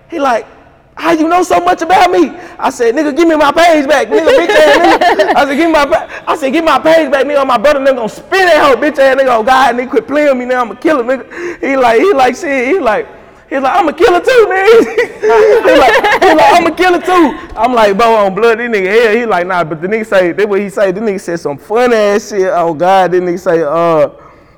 he 0.10 0.20
like, 0.20 0.48
how 0.96 1.12
you 1.12 1.28
know 1.28 1.44
so 1.44 1.60
much 1.60 1.82
about 1.82 2.12
me? 2.12 2.30
I 2.60 2.70
said, 2.70 2.94
nigga, 2.96 3.16
give 3.16 3.28
me 3.28 3.36
my 3.36 3.52
page 3.52 3.88
back, 3.88 4.08
nigga, 4.08 4.28
bitch 4.28 4.50
ass 4.50 4.78
nigga. 4.78 5.36
I 5.36 5.46
said, 5.46 5.56
give 5.56 5.66
me 5.66 5.74
my, 5.74 5.86
pa- 5.86 6.24
I 6.28 6.36
said, 6.38 6.54
give 6.54 6.64
my 6.64 6.80
page 6.80 7.12
back, 7.12 7.26
nigga. 7.26 7.46
My 7.48 7.58
brother 7.58 7.80
nigga 7.80 7.96
gonna 7.96 8.10
spin 8.10 8.46
that 8.46 8.64
hoe, 8.64 8.80
bitch 8.80 9.00
ass 9.00 9.18
nigga. 9.20 9.38
Oh 9.38 9.44
God, 9.44 9.76
nigga, 9.76 9.90
quit 9.90 10.08
playing 10.08 10.30
with 10.30 10.38
me 10.38 10.46
now. 10.46 10.62
I'ma 10.62 10.76
kill 10.76 11.00
him, 11.00 11.08
nigga. 11.08 11.60
He 11.62 11.76
like, 11.76 12.00
he 12.00 12.14
like, 12.14 12.36
shit. 12.36 12.68
He 12.68 12.80
like. 12.80 13.23
He's 13.54 13.62
like, 13.62 13.76
I'm 13.80 13.88
a 13.88 13.94
killer 13.94 14.20
too, 14.20 14.48
nigga. 14.50 14.80
he's, 15.22 15.80
like, 15.80 16.24
he 16.24 16.34
like, 16.34 16.54
I'm 16.54 16.66
a 16.66 16.76
killer 16.76 17.00
too. 17.00 17.38
I'm 17.56 17.74
like, 17.76 17.96
bro, 17.96 18.16
on 18.16 18.34
blood, 18.34 18.58
this 18.58 18.68
nigga 18.68 18.92
here. 18.92 19.18
He 19.20 19.26
like, 19.28 19.46
nah, 19.46 19.64
but 19.64 19.80
the 19.80 19.88
nigga 19.88 20.08
say, 20.08 20.32
that 20.32 20.50
what 20.50 20.60
he 20.60 20.70
say. 20.70 20.92
The 20.92 21.02
nigga 21.02 21.22
said 21.22 21.40
some 21.40 21.60
fun 21.60 21.94
ass 21.94 22.30
shit. 22.30 22.50
Oh 22.52 22.74
God, 22.74 23.12
this 23.12 23.22
nigga 23.22 23.40
say, 23.40 23.62
uh, 23.62 24.08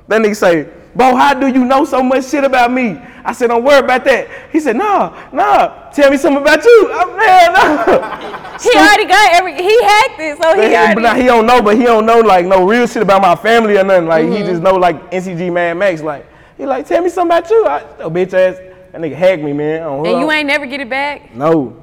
that 0.08 0.22
nigga 0.22 0.34
say, 0.34 0.66
bro, 0.94 1.14
how 1.14 1.34
do 1.34 1.46
you 1.46 1.62
know 1.66 1.84
so 1.84 2.02
much 2.02 2.24
shit 2.30 2.42
about 2.44 2.72
me? 2.72 2.98
I 3.22 3.32
said, 3.32 3.48
don't 3.48 3.64
worry 3.64 3.80
about 3.80 4.04
that. 4.04 4.28
He 4.50 4.60
said, 4.60 4.76
nah, 4.76 5.28
nah, 5.30 5.90
tell 5.90 6.10
me 6.10 6.16
something 6.16 6.40
about 6.40 6.64
you. 6.64 6.90
I'm 6.94 7.16
man, 7.18 7.52
nah. 7.52 8.32
He 8.62 8.70
already 8.70 9.04
got 9.04 9.34
every. 9.34 9.52
He 9.56 9.82
hacked 9.82 10.20
it, 10.20 10.42
so 10.42 10.54
he 10.54 10.68
But 10.70 10.74
already. 10.74 11.00
now 11.02 11.14
he 11.14 11.24
don't 11.24 11.44
know, 11.46 11.60
but 11.60 11.76
he 11.76 11.82
don't 11.82 12.06
know 12.06 12.20
like 12.20 12.46
no 12.46 12.66
real 12.66 12.86
shit 12.86 13.02
about 13.02 13.20
my 13.20 13.36
family 13.36 13.76
or 13.76 13.84
nothing. 13.84 14.06
Like 14.06 14.24
Mm-hmm. 14.24 14.32
he 14.36 14.42
just 14.44 14.62
know 14.62 14.74
like 14.76 15.10
NCG 15.10 15.52
Mad 15.52 15.74
Max. 15.74 16.00
Like 16.00 16.24
he 16.56 16.64
like 16.64 16.86
tell 16.86 17.02
me 17.02 17.10
something 17.10 17.36
about 17.36 17.50
you. 17.50 17.66
I, 17.66 17.82
oh, 17.98 18.08
bitch 18.10 18.32
ass, 18.32 18.56
that 18.96 19.02
nigga 19.10 19.14
hacked 19.14 19.42
me, 19.42 19.52
man. 19.52 19.82
on 19.82 20.06
and 20.06 20.20
you 20.20 20.30
ain't 20.30 20.46
never 20.46 20.64
get 20.64 20.80
it 20.80 20.88
back. 20.88 21.34
no. 21.34 21.82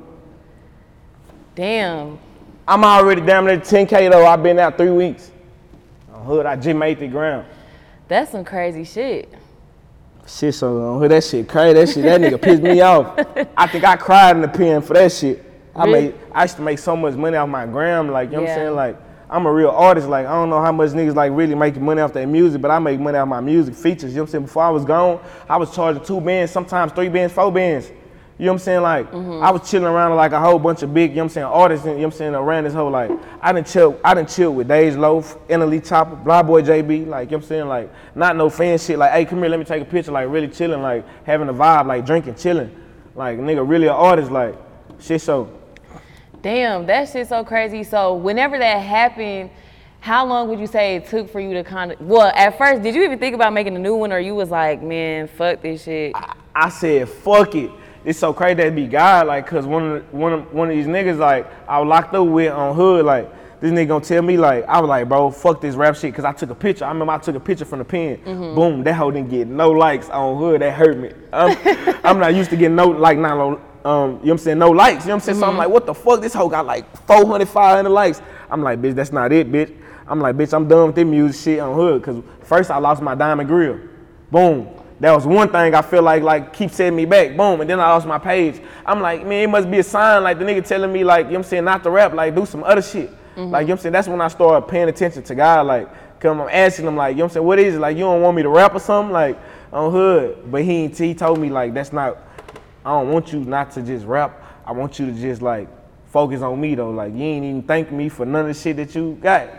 Damn. 1.55 2.17
I'm 2.67 2.83
already 2.83 3.21
down 3.21 3.45
there 3.45 3.59
10K 3.59 4.09
though. 4.09 4.25
I've 4.25 4.41
been 4.41 4.57
out 4.57 4.75
three 4.77 4.89
weeks. 4.89 5.29
On 6.11 6.25
hood, 6.25 6.47
I 6.47 6.55
just 6.55 6.75
made 6.75 6.97
the 6.99 7.07
ground. 7.07 7.45
That's 8.07 8.31
some 8.31 8.43
crazy 8.43 8.83
shit. 8.83 9.31
Shit, 10.25 10.55
so 10.55 10.81
on 10.81 10.99
hood, 10.99 11.11
that 11.11 11.23
shit 11.23 11.47
crazy. 11.47 11.73
That 11.73 11.89
shit, 11.89 12.03
that 12.05 12.19
nigga 12.21 12.41
pissed 12.41 12.63
me 12.63 12.81
off. 12.81 13.19
I 13.55 13.67
think 13.67 13.83
I 13.83 13.95
cried 13.97 14.35
in 14.37 14.41
the 14.41 14.47
pen 14.47 14.81
for 14.81 14.95
that 14.95 15.11
shit. 15.11 15.43
I 15.75 15.85
Really? 15.85 16.01
made, 16.07 16.15
I 16.31 16.41
used 16.43 16.55
to 16.55 16.61
make 16.63 16.79
so 16.79 16.95
much 16.95 17.13
money 17.13 17.37
off 17.37 17.47
my 17.49 17.67
gram. 17.67 18.09
Like, 18.09 18.31
you 18.31 18.37
know 18.37 18.43
what 18.43 18.49
I'm 18.51 18.55
saying? 18.57 18.75
Like, 18.75 18.97
I'm 19.33 19.47
a 19.47 19.51
real 19.51 19.69
artist. 19.71 20.07
Like, 20.07 20.27
I 20.27 20.31
don't 20.31 20.49
know 20.51 20.61
how 20.61 20.71
much 20.71 20.91
niggas 20.91 21.15
like 21.15 21.31
really 21.33 21.55
making 21.55 21.83
money 21.83 22.01
off 22.01 22.13
their 22.13 22.27
music, 22.27 22.61
but 22.61 22.69
I 22.69 22.77
make 22.77 22.99
money 22.99 23.17
off 23.17 23.27
my 23.27 23.41
music 23.41 23.73
features. 23.73 24.11
You 24.11 24.17
know 24.17 24.21
what 24.21 24.27
I'm 24.29 24.31
saying? 24.31 24.43
Before 24.45 24.63
I 24.63 24.69
was 24.69 24.85
gone, 24.85 25.19
I 25.49 25.57
was 25.57 25.73
charging 25.73 26.03
two 26.03 26.21
bands, 26.21 26.51
sometimes 26.51 26.91
three 26.91 27.09
bands, 27.09 27.33
four 27.33 27.51
bands. 27.51 27.91
You 28.37 28.45
know 28.45 28.53
what 28.53 28.55
I'm 28.55 28.59
saying? 28.59 28.81
Like, 28.81 29.11
Mm-hmm. 29.11 29.43
I 29.43 29.51
was 29.51 29.69
chilling 29.69 29.87
around 29.87 30.15
like 30.15 30.33
a 30.33 30.39
whole 30.39 30.59
bunch 30.59 30.83
of 30.83 30.93
big, 30.93 31.11
you 31.11 31.15
know 31.17 31.23
what 31.23 31.25
I'm 31.25 31.29
saying, 31.29 31.45
artists, 31.47 31.85
you 31.85 31.91
know 31.93 31.97
what 31.97 32.05
I'm 32.05 32.11
saying, 32.11 32.35
around 32.35 32.63
this 32.65 32.73
whole, 32.73 32.91
like, 32.91 33.11
I 33.41 33.51
didn't 33.53 33.67
chill, 33.67 33.99
I 34.03 34.13
didn't 34.13 34.29
chill 34.29 34.53
with 34.53 34.67
Dage 34.67 34.95
Loaf, 34.95 35.37
NLE 35.47 35.81
Choppa, 35.81 36.23
Blah 36.23 36.43
Boy 36.43 36.61
JB, 36.61 36.89
like, 36.89 36.89
you 36.89 37.05
know 37.05 37.15
what 37.15 37.33
I'm 37.33 37.41
saying, 37.43 37.67
like, 37.67 37.91
not 38.15 38.35
no 38.35 38.49
fan 38.49 38.77
shit, 38.79 38.97
like, 38.97 39.11
hey, 39.11 39.25
come 39.25 39.39
here, 39.39 39.49
let 39.49 39.59
me 39.59 39.65
take 39.65 39.81
a 39.81 39.85
picture, 39.85 40.11
like, 40.11 40.27
really 40.29 40.47
chilling, 40.47 40.81
like, 40.81 41.05
having 41.25 41.47
a 41.47 41.53
vibe, 41.53 41.85
like, 41.85 42.05
drinking, 42.05 42.35
chilling. 42.35 42.75
Like, 43.15 43.37
nigga, 43.37 43.67
really 43.67 43.87
an 43.87 43.93
artist, 43.93 44.31
like, 44.31 44.55
shit 44.99 45.21
so. 45.21 45.49
Damn, 46.43 46.85
that 46.87 47.07
shit's 47.09 47.29
so 47.29 47.45
crazy. 47.45 47.83
So 47.83 48.13
whenever 48.15 48.59
that 48.59 48.75
happened, 48.79 49.49
how 50.01 50.25
long 50.25 50.49
would 50.49 50.59
you 50.59 50.67
say 50.67 50.97
it 50.97 51.07
took 51.07 51.31
for 51.31 51.39
you 51.39 51.53
to 51.53 51.63
kind 51.63 51.93
of? 51.93 52.01
Well, 52.01 52.33
at 52.35 52.57
first, 52.57 52.83
did 52.83 52.93
you 52.93 53.03
even 53.03 53.17
think 53.17 53.33
about 53.33 53.53
making 53.53 53.77
a 53.77 53.79
new 53.79 53.95
one, 53.95 54.11
or 54.11 54.19
you 54.19 54.35
was 54.35 54.49
like, 54.51 54.83
man, 54.83 55.29
fuck 55.29 55.61
this 55.61 55.83
shit? 55.85 56.11
I 56.53 56.67
said, 56.67 57.07
fuck 57.07 57.55
it. 57.55 57.71
It's 58.03 58.19
so 58.19 58.33
crazy 58.33 58.55
that 58.55 58.67
it 58.67 58.75
be 58.75 58.87
God, 58.87 59.27
like, 59.27 59.47
cause 59.47 59.65
one 59.65 59.83
of 59.89 60.11
the- 60.11 60.17
one 60.17 60.33
of 60.33 60.53
one 60.53 60.69
of 60.69 60.75
these 60.75 60.85
niggas, 60.85 61.17
like, 61.17 61.47
I 61.65 61.79
was 61.79 61.87
locked 61.87 62.13
up 62.13 62.27
with 62.27 62.51
on 62.51 62.75
hood, 62.75 63.05
like, 63.05 63.31
this 63.61 63.71
nigga 63.71 63.87
gonna 63.87 64.03
tell 64.03 64.21
me, 64.21 64.35
like, 64.35 64.65
I 64.67 64.81
was 64.81 64.89
like, 64.89 65.07
bro, 65.07 65.31
fuck 65.31 65.61
this 65.61 65.75
rap 65.75 65.95
shit, 65.95 66.13
cause 66.13 66.25
I 66.25 66.33
took 66.33 66.49
a 66.49 66.55
picture. 66.55 66.83
I 66.83 66.89
remember 66.89 67.13
I 67.13 67.19
took 67.19 67.37
a 67.37 67.39
picture 67.39 67.63
from 67.63 67.79
the 67.79 67.85
pen. 67.85 68.17
Mm-hmm. 68.17 68.55
Boom, 68.55 68.83
that 68.83 68.95
hoe 68.95 69.11
didn't 69.11 69.29
get 69.29 69.47
no 69.47 69.71
likes 69.71 70.09
on 70.09 70.37
hood. 70.37 70.61
That 70.61 70.73
hurt 70.73 70.97
me. 70.97 71.13
I'm, 71.31 71.57
I'm 72.03 72.19
not 72.19 72.35
used 72.35 72.49
to 72.49 72.57
getting 72.57 72.75
no, 72.75 72.87
like, 72.89 73.17
not 73.17 73.37
no, 73.37 73.61
um, 73.85 74.11
you 74.11 74.11
know 74.11 74.17
what 74.17 74.31
I'm 74.31 74.37
saying, 74.37 74.59
no 74.59 74.69
likes. 74.69 75.03
You 75.03 75.09
know 75.09 75.15
what 75.15 75.23
I'm 75.23 75.25
saying? 75.25 75.39
So 75.39 75.47
I'm 75.47 75.57
like, 75.57 75.69
what 75.69 75.85
the 75.85 75.93
fuck? 75.93 76.21
This 76.21 76.33
hoe 76.33 76.49
got 76.49 76.65
like 76.65 76.85
400, 77.05 77.47
500 77.47 77.89
likes. 77.89 78.21
I'm 78.49 78.61
like, 78.61 78.81
bitch, 78.81 78.95
that's 78.95 79.11
not 79.11 79.31
it, 79.31 79.51
bitch. 79.51 79.75
I'm 80.07 80.19
like, 80.19 80.35
bitch, 80.35 80.53
I'm 80.53 80.67
done 80.67 80.87
with 80.87 80.95
this 80.95 81.05
music 81.05 81.41
shit 81.41 81.59
on 81.59 81.75
hood, 81.75 82.03
cause 82.03 82.21
first 82.43 82.71
I 82.71 82.77
lost 82.77 83.01
my 83.01 83.15
diamond 83.15 83.49
grill. 83.49 83.79
Boom. 84.31 84.69
That 84.99 85.11
was 85.13 85.25
one 85.25 85.49
thing 85.49 85.75
I 85.75 85.81
feel 85.81 86.01
like 86.01 86.23
like 86.23 86.53
keep 86.53 86.71
setting 86.71 86.95
me 86.95 87.05
back. 87.05 87.35
Boom. 87.35 87.59
And 87.61 87.69
then 87.69 87.79
I 87.79 87.89
lost 87.89 88.07
my 88.07 88.17
page. 88.17 88.61
I'm 88.85 89.01
like, 89.01 89.25
man, 89.25 89.43
it 89.43 89.49
must 89.49 89.69
be 89.69 89.79
a 89.79 89.83
sign 89.83 90.23
like 90.23 90.39
the 90.39 90.45
nigga 90.45 90.65
telling 90.65 90.93
me 90.93 91.03
like, 91.03 91.25
you 91.25 91.31
know 91.33 91.39
what 91.39 91.45
I'm 91.45 91.49
saying, 91.49 91.65
not 91.65 91.83
to 91.83 91.89
rap, 91.89 92.13
like 92.13 92.35
do 92.35 92.45
some 92.45 92.63
other 92.63 92.81
shit. 92.81 93.09
Like, 93.35 93.43
you 93.43 93.49
know 93.49 93.51
what 93.51 93.69
I'm 93.69 93.77
saying? 93.79 93.93
That's 93.93 94.07
when 94.07 94.21
I 94.21 94.27
started 94.27 94.67
paying 94.67 94.87
attention 94.87 95.23
to 95.23 95.35
God. 95.35 95.65
Like, 95.65 95.89
cause 96.19 96.37
I'm 96.37 96.47
asking 96.49 96.87
him 96.87 96.95
like, 96.95 97.15
you 97.15 97.17
know 97.17 97.25
what 97.25 97.31
I'm 97.31 97.33
saying, 97.33 97.45
what 97.45 97.59
is 97.59 97.75
it? 97.75 97.79
Like, 97.79 97.97
you 97.97 98.03
don't 98.03 98.21
want 98.21 98.37
me 98.37 98.43
to 98.43 98.49
rap 98.49 98.75
or 98.75 98.79
something? 98.79 99.11
Like, 99.11 99.37
on 99.73 99.91
hood. 99.91 100.51
But 100.51 100.63
he 100.63 100.87
he 100.87 101.13
told 101.13 101.39
me 101.39 101.49
like 101.49 101.73
that's 101.73 101.91
not 101.91 102.17
I 102.85 102.91
don't 102.91 103.11
want 103.11 103.31
you 103.31 103.39
not 103.39 103.71
to 103.71 103.81
just 103.81 104.05
rap. 104.05 104.41
I 104.65 104.71
want 104.71 104.99
you 104.99 105.05
to 105.05 105.13
just 105.13 105.41
like 105.41 105.67
focus 106.07 106.41
on 106.41 106.59
me 106.59 106.75
though. 106.75 106.91
Like 106.91 107.13
you 107.13 107.23
ain't 107.23 107.45
even 107.45 107.63
thank 107.63 107.91
me 107.91 108.09
for 108.09 108.25
none 108.25 108.41
of 108.41 108.47
the 108.47 108.53
shit 108.53 108.75
that 108.77 108.93
you 108.93 109.17
got. 109.21 109.49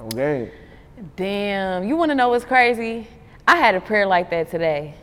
Okay. 0.00 0.52
Damn, 1.16 1.86
you 1.86 1.96
want 1.96 2.10
to 2.10 2.14
know 2.14 2.28
what's 2.28 2.44
crazy? 2.44 3.06
I 3.46 3.56
had 3.56 3.74
a 3.74 3.80
prayer 3.80 4.06
like 4.06 4.30
that 4.30 4.50
today. 4.50 4.94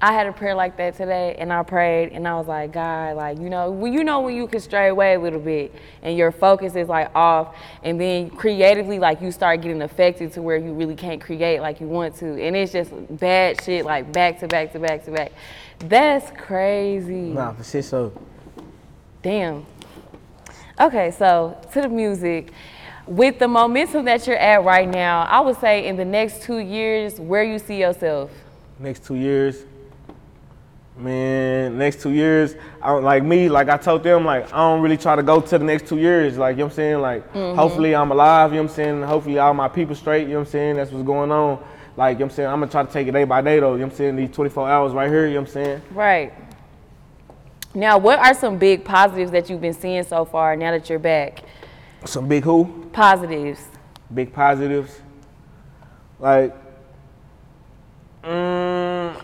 I 0.00 0.12
had 0.12 0.28
a 0.28 0.32
prayer 0.32 0.54
like 0.54 0.76
that 0.76 0.96
today, 0.96 1.34
and 1.40 1.52
I 1.52 1.64
prayed, 1.64 2.12
and 2.12 2.28
I 2.28 2.36
was 2.36 2.46
like, 2.46 2.72
God, 2.72 3.16
like 3.16 3.38
you 3.38 3.50
know, 3.50 3.72
when 3.72 3.92
you 3.92 4.04
know 4.04 4.20
when 4.20 4.36
you 4.36 4.46
can 4.46 4.60
stray 4.60 4.88
away 4.88 5.14
a 5.14 5.18
little 5.18 5.40
bit, 5.40 5.74
and 6.02 6.16
your 6.16 6.30
focus 6.30 6.76
is 6.76 6.88
like 6.88 7.10
off, 7.16 7.56
and 7.82 8.00
then 8.00 8.30
creatively, 8.30 9.00
like 9.00 9.20
you 9.20 9.32
start 9.32 9.60
getting 9.60 9.82
affected 9.82 10.32
to 10.34 10.42
where 10.42 10.56
you 10.56 10.72
really 10.72 10.94
can't 10.94 11.20
create 11.20 11.60
like 11.60 11.80
you 11.80 11.88
want 11.88 12.14
to, 12.16 12.40
and 12.40 12.54
it's 12.54 12.70
just 12.70 12.92
bad 13.18 13.60
shit, 13.64 13.84
like 13.84 14.12
back 14.12 14.38
to 14.38 14.46
back 14.46 14.72
to 14.72 14.78
back 14.78 15.04
to 15.04 15.10
back. 15.10 15.32
That's 15.80 16.30
crazy. 16.38 17.32
Nah, 17.32 17.52
for 17.54 17.64
shit 17.64 17.84
so. 17.84 18.12
Damn. 19.20 19.66
Okay, 20.80 21.10
so 21.10 21.58
to 21.72 21.82
the 21.82 21.88
music. 21.88 22.52
With 23.08 23.38
the 23.38 23.48
momentum 23.48 24.04
that 24.04 24.26
you're 24.26 24.36
at 24.36 24.64
right 24.64 24.86
now, 24.86 25.22
I 25.22 25.40
would 25.40 25.58
say 25.58 25.86
in 25.86 25.96
the 25.96 26.04
next 26.04 26.42
two 26.42 26.58
years, 26.58 27.18
where 27.18 27.42
you 27.42 27.58
see 27.58 27.80
yourself. 27.80 28.30
Next 28.78 29.02
two 29.02 29.14
years, 29.14 29.64
man, 30.98 31.78
next 31.78 32.02
two 32.02 32.10
years, 32.10 32.54
I 32.82 32.92
like 32.92 33.22
me, 33.22 33.48
like 33.48 33.68
I 33.68 33.76
told 33.76 34.02
them, 34.02 34.24
like 34.24 34.52
I 34.52 34.56
don't 34.56 34.82
really 34.82 34.96
try 34.96 35.16
to 35.16 35.22
go 35.22 35.40
to 35.40 35.58
the 35.58 35.64
next 35.64 35.88
two 35.88 35.98
years. 35.98 36.36
Like, 36.36 36.56
you 36.56 36.58
know 36.58 36.66
what 36.66 36.72
I'm 36.72 36.76
saying? 36.76 37.00
Like, 37.00 37.32
hopefully 37.32 37.94
I'm 37.94 38.10
alive, 38.10 38.52
you 38.52 38.56
know 38.56 38.64
what 38.64 38.70
I'm 38.70 38.76
saying? 38.76 39.02
Hopefully 39.02 39.38
all 39.38 39.54
my 39.54 39.68
people 39.68 39.94
straight, 39.94 40.22
you 40.22 40.34
know 40.34 40.40
what 40.40 40.48
I'm 40.48 40.52
saying? 40.52 40.76
That's 40.76 40.90
what's 40.90 41.06
going 41.06 41.30
on. 41.30 41.62
Like, 41.96 42.16
you 42.16 42.20
know 42.20 42.26
what 42.26 42.32
I'm 42.32 42.36
saying? 42.36 42.48
I'm 42.48 42.60
gonna 42.60 42.70
try 42.70 42.82
to 42.84 42.92
take 42.92 43.08
it 43.08 43.12
day 43.12 43.24
by 43.24 43.40
day 43.40 43.60
though, 43.60 43.72
you 43.72 43.80
know 43.80 43.86
what 43.86 43.92
I'm 43.92 43.96
saying? 43.96 44.16
These 44.16 44.30
24 44.30 44.68
hours 44.68 44.92
right 44.92 45.10
here, 45.10 45.26
you 45.26 45.34
know 45.34 45.40
what 45.40 45.48
I'm 45.48 45.52
saying? 45.52 45.82
Right. 45.92 46.32
Now, 47.74 47.98
what 47.98 48.18
are 48.18 48.34
some 48.34 48.58
big 48.58 48.84
positives 48.84 49.30
that 49.32 49.50
you've 49.50 49.60
been 49.60 49.74
seeing 49.74 50.02
so 50.02 50.24
far 50.24 50.56
now 50.56 50.70
that 50.70 50.88
you're 50.88 50.98
back? 50.98 51.42
Some 52.04 52.26
big 52.28 52.44
who? 52.44 52.88
Positives. 52.92 53.60
Big 54.12 54.32
positives. 54.32 55.00
Like, 56.18 56.56
mm, 58.24 58.67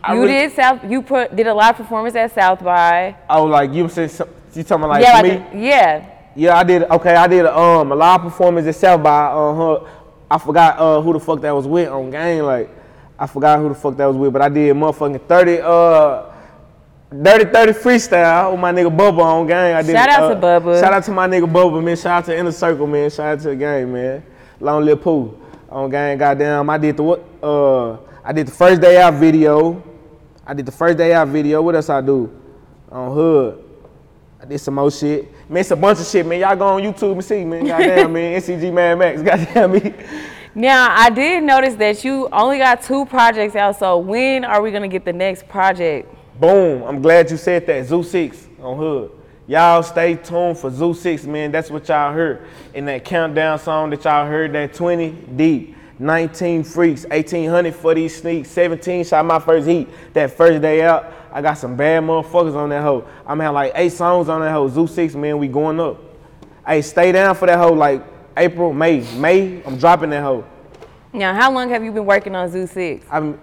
I 0.07 0.14
you 0.14 0.21
really- 0.23 0.33
did 0.33 0.53
South. 0.53 0.81
You 0.88 1.03
put 1.03 1.35
did 1.35 1.47
a 1.47 1.55
live 1.55 1.77
performance 1.77 2.14
at 2.17 2.33
South 2.35 2.62
by. 2.62 3.17
Oh, 3.31 3.45
like 3.45 3.73
you 3.73 3.88
saying, 3.88 4.09
some- 4.11 4.29
you 4.55 4.62
talking 4.62 4.85
about 4.85 5.01
like 5.01 5.03
yeah, 5.05 5.23
me? 5.23 5.29
like 5.31 5.55
a- 5.55 5.59
yeah. 5.59 6.11
Yeah, 6.37 6.57
I 6.59 6.64
did. 6.64 6.83
Okay, 6.85 7.14
I 7.14 7.27
did 7.27 7.47
um 7.47 7.93
a 7.93 7.95
live 7.95 8.21
performance 8.23 8.67
at 8.67 8.75
South 8.75 9.03
by 9.03 9.27
uh 9.27 9.55
her. 9.55 9.87
I 10.31 10.38
forgot 10.38 10.79
uh 10.79 11.01
who 11.01 11.12
the 11.12 11.21
fuck 11.21 11.40
that 11.43 11.53
was 11.55 11.67
with 11.67 11.88
on 11.88 12.11
game. 12.11 12.45
Like 12.45 12.69
I 13.19 13.27
forgot 13.27 13.59
who 13.61 13.69
the 13.69 13.75
fuck 13.75 13.97
that 13.97 14.07
was 14.07 14.17
with, 14.17 14.33
but 14.33 14.43
I 14.43 14.49
did 14.49 14.75
motherfucking 14.77 15.27
thirty 15.29 15.61
uh. 15.62 16.31
Dirty 17.23 17.45
30 17.45 17.73
freestyle 17.75 18.51
with 18.51 18.61
my 18.61 18.73
nigga 18.73 18.90
Bubba 18.90 19.21
on 19.23 19.47
game. 19.47 19.77
I 19.77 19.83
did, 19.83 19.93
Shout 19.93 20.09
out 20.09 20.23
uh, 20.25 20.35
to 20.35 20.40
Bubba. 20.40 20.81
Shout 20.81 20.93
out 20.93 21.05
to 21.05 21.12
my 21.12 21.29
nigga 21.29 21.45
Bubba, 21.47 21.81
man. 21.85 21.95
Shout 21.97 22.07
out 22.07 22.25
to 22.25 22.37
Inner 22.37 22.51
Circle, 22.51 22.88
man. 22.88 23.09
Shout 23.09 23.27
out 23.38 23.40
to 23.43 23.49
the 23.51 23.57
game, 23.57 23.93
man. 23.93 24.25
Long 24.59 24.85
Lil 24.85 24.97
Pooh 24.97 25.38
on 25.69 25.90
game. 25.90 26.19
Goddamn, 26.19 26.69
I 26.69 26.77
did 26.77 26.97
the 26.97 27.05
what? 27.05 27.25
Uh, 27.40 27.99
I 28.25 28.33
did 28.33 28.49
the 28.49 28.51
first 28.51 28.81
day 28.81 29.01
out 29.01 29.14
video. 29.14 29.81
I 30.46 30.54
did 30.54 30.66
the 30.66 30.72
first 30.72 30.98
day 30.98 31.12
out 31.14 31.28
video. 31.28 31.62
What 31.62 31.74
else 31.74 31.88
I 31.88 32.00
do? 32.00 32.30
On 32.90 33.12
Hood. 33.14 33.64
I 34.40 34.44
did 34.44 34.59
some 34.59 34.74
more 34.74 34.90
shit. 34.90 35.33
Man, 35.48 35.61
it's 35.61 35.70
a 35.70 35.76
bunch 35.76 36.00
of 36.00 36.07
shit, 36.07 36.26
man. 36.26 36.40
Y'all 36.40 36.54
go 36.54 36.66
on 36.66 36.83
YouTube 36.83 37.12
and 37.12 37.24
see, 37.24 37.44
man. 37.44 37.64
Goddamn, 37.66 38.12
man. 38.12 38.40
NCG 38.40 38.72
Mad 38.72 38.98
Max. 38.98 39.22
Goddamn 39.22 39.72
me. 39.72 39.94
Now 40.54 40.94
I 40.94 41.11
did 41.11 41.42
notice 41.42 41.74
that 41.76 42.04
you 42.04 42.28
only 42.30 42.59
got 42.59 42.83
two 42.83 43.07
projects 43.07 43.57
out. 43.57 43.78
So 43.78 43.98
when 43.98 44.44
are 44.44 44.61
we 44.61 44.70
gonna 44.70 44.87
get 44.87 45.04
the 45.04 45.12
next 45.12 45.48
project? 45.48 46.14
Boom. 46.38 46.83
I'm 46.83 47.00
glad 47.00 47.30
you 47.30 47.37
said 47.37 47.66
that. 47.66 47.87
Zoo 47.87 48.02
6 48.02 48.48
on 48.61 48.76
Hood. 48.76 49.11
Y'all 49.46 49.83
stay 49.83 50.14
tuned 50.14 50.59
for 50.59 50.70
Zoo 50.70 50.94
6, 50.94 51.24
man. 51.24 51.50
That's 51.52 51.70
what 51.70 51.88
y'all 51.88 52.12
heard 52.12 52.46
in 52.72 52.85
that 52.87 53.04
countdown 53.04 53.59
song 53.59 53.90
that 53.90 54.04
y'all 54.04 54.26
heard, 54.26 54.52
that 54.52 54.74
20 54.74 55.11
deep. 55.37 55.76
19 56.05 56.64
freaks, 56.64 57.05
1800 57.07 57.75
for 57.75 57.95
these 57.95 58.14
sneaks, 58.14 58.51
17 58.51 59.05
shot 59.05 59.25
my 59.25 59.38
first 59.38 59.67
heat. 59.67 59.88
That 60.12 60.37
first 60.37 60.61
day 60.61 60.83
out, 60.83 61.11
I 61.33 61.40
got 61.40 61.55
some 61.55 61.77
bad 61.77 62.03
motherfuckers 62.03 62.55
on 62.55 62.69
that 62.69 62.83
hoe. 62.83 63.09
I'm 63.27 63.40
having 63.40 63.55
like 63.55 63.73
eight 63.75 63.93
songs 63.93 64.29
on 64.29 64.43
that 64.43 64.53
hoe. 64.53 64.69
Zoo 64.69 64.87
6, 64.87 65.14
man, 65.14 65.38
we 65.38 65.49
going 65.49 65.81
up. 65.81 65.99
Hey, 66.67 66.83
stay 66.83 67.11
down 67.11 67.35
for 67.35 67.47
that 67.47 67.59
hoe 67.59 67.73
like 67.73 68.05
April, 68.37 68.73
May. 68.73 69.01
May, 69.17 69.62
I'm 69.64 69.79
dropping 69.79 70.11
that 70.11 70.23
hoe. 70.23 70.45
Now, 71.12 71.33
how 71.33 71.51
long 71.51 71.71
have 71.71 71.83
you 71.83 71.90
been 71.90 72.05
working 72.05 72.35
on 72.35 72.51
Zoo 72.51 72.67
Six? 72.67 73.07
I'm, 73.11 73.40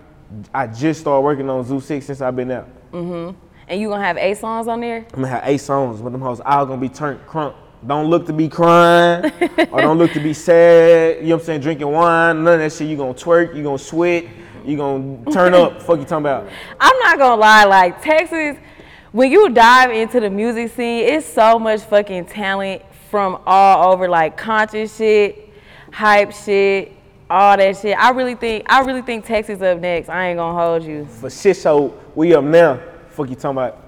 I 0.54 0.68
just 0.68 1.02
started 1.02 1.22
working 1.22 1.50
on 1.50 1.66
Zoo 1.66 1.80
6 1.82 2.06
since 2.06 2.22
I've 2.22 2.36
been 2.36 2.52
out. 2.52 2.70
Mm-hmm. 2.92 3.38
And 3.68 3.82
you 3.82 3.90
gonna 3.90 4.04
have 4.04 4.18
eight 4.18 4.38
songs 4.38 4.68
on 4.68 4.82
there? 4.82 4.98
I'm 4.98 5.22
gonna 5.22 5.28
have 5.30 5.44
eight 5.46 5.60
songs, 5.60 6.02
but 6.02 6.12
them 6.12 6.22
hoes 6.22 6.42
all 6.46 6.66
gonna 6.66 6.82
be 6.82 6.90
turned 6.90 7.26
crunk. 7.26 7.56
Don't 7.86 8.10
look 8.10 8.28
to 8.28 8.34
be 8.34 8.48
crying 8.48 9.32
or 9.72 9.82
don't 9.82 9.98
look 9.98 10.12
to 10.14 10.20
be 10.20 10.34
sad. 10.48 11.18
You 11.18 11.24
know 11.24 11.36
what 11.36 11.42
I'm 11.42 11.46
saying? 11.46 11.62
Drinking 11.62 11.92
wine, 11.92 12.44
none 12.44 12.54
of 12.56 12.60
that 12.60 12.72
shit. 12.74 12.88
You 12.88 12.96
gonna 12.96 13.14
twerk, 13.14 13.56
you 13.56 13.64
gonna 13.64 13.80
sweat, 13.80 14.26
you 14.64 14.78
gonna 14.78 15.26
turn 15.32 15.54
up. 15.56 15.82
Fuck 15.82 15.98
you 16.00 16.06
talking 16.06 16.26
about? 16.26 16.48
I'm 16.80 16.98
not 17.00 17.18
gonna 17.18 17.42
lie, 17.42 17.66
like 17.66 18.02
Texas, 18.02 18.58
when 19.12 19.32
you 19.32 19.50
dive 19.50 19.92
into 19.92 20.20
the 20.20 20.30
music 20.30 20.72
scene, 20.72 21.06
it's 21.06 21.26
so 21.26 21.58
much 21.58 21.82
fucking 21.82 22.26
talent 22.26 22.84
from 23.10 23.42
all 23.46 23.92
over, 23.92 24.08
like 24.08 24.38
conscious 24.38 24.96
shit, 24.96 25.50
hype 25.92 26.32
shit, 26.32 26.94
all 27.30 27.58
that 27.58 27.78
shit. 27.78 27.98
I 27.98 28.12
really 28.12 28.36
think 28.36 28.66
I 28.72 28.82
really 28.82 29.02
think 29.02 29.26
Texas 29.26 29.62
up 29.62 29.80
next. 29.80 30.08
I 30.08 30.28
ain't 30.28 30.38
gonna 30.38 30.58
hold 30.58 30.84
you. 30.84 31.06
For 31.06 31.30
shit 31.30 31.58
show, 31.58 31.98
we 32.14 32.36
up 32.36 32.44
now. 32.44 32.80
Fuck 33.10 33.30
you 33.30 33.36
talking 33.36 33.58
about? 33.58 33.81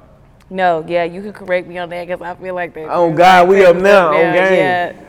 No, 0.53 0.85
yeah, 0.87 1.03
you 1.03 1.23
can 1.23 1.33
correct 1.33 1.67
me 1.67 1.79
on 1.79 1.89
that 1.89 2.07
because 2.07 2.21
I 2.21 2.35
feel 2.35 2.53
like 2.53 2.75
that. 2.75 2.87
Oh. 2.87 3.11
God, 3.11 3.49
we 3.49 3.65
up 3.65 3.75
now 3.75 4.09
on 4.09 4.21
game. 4.21 4.53
yeah. 4.53 5.01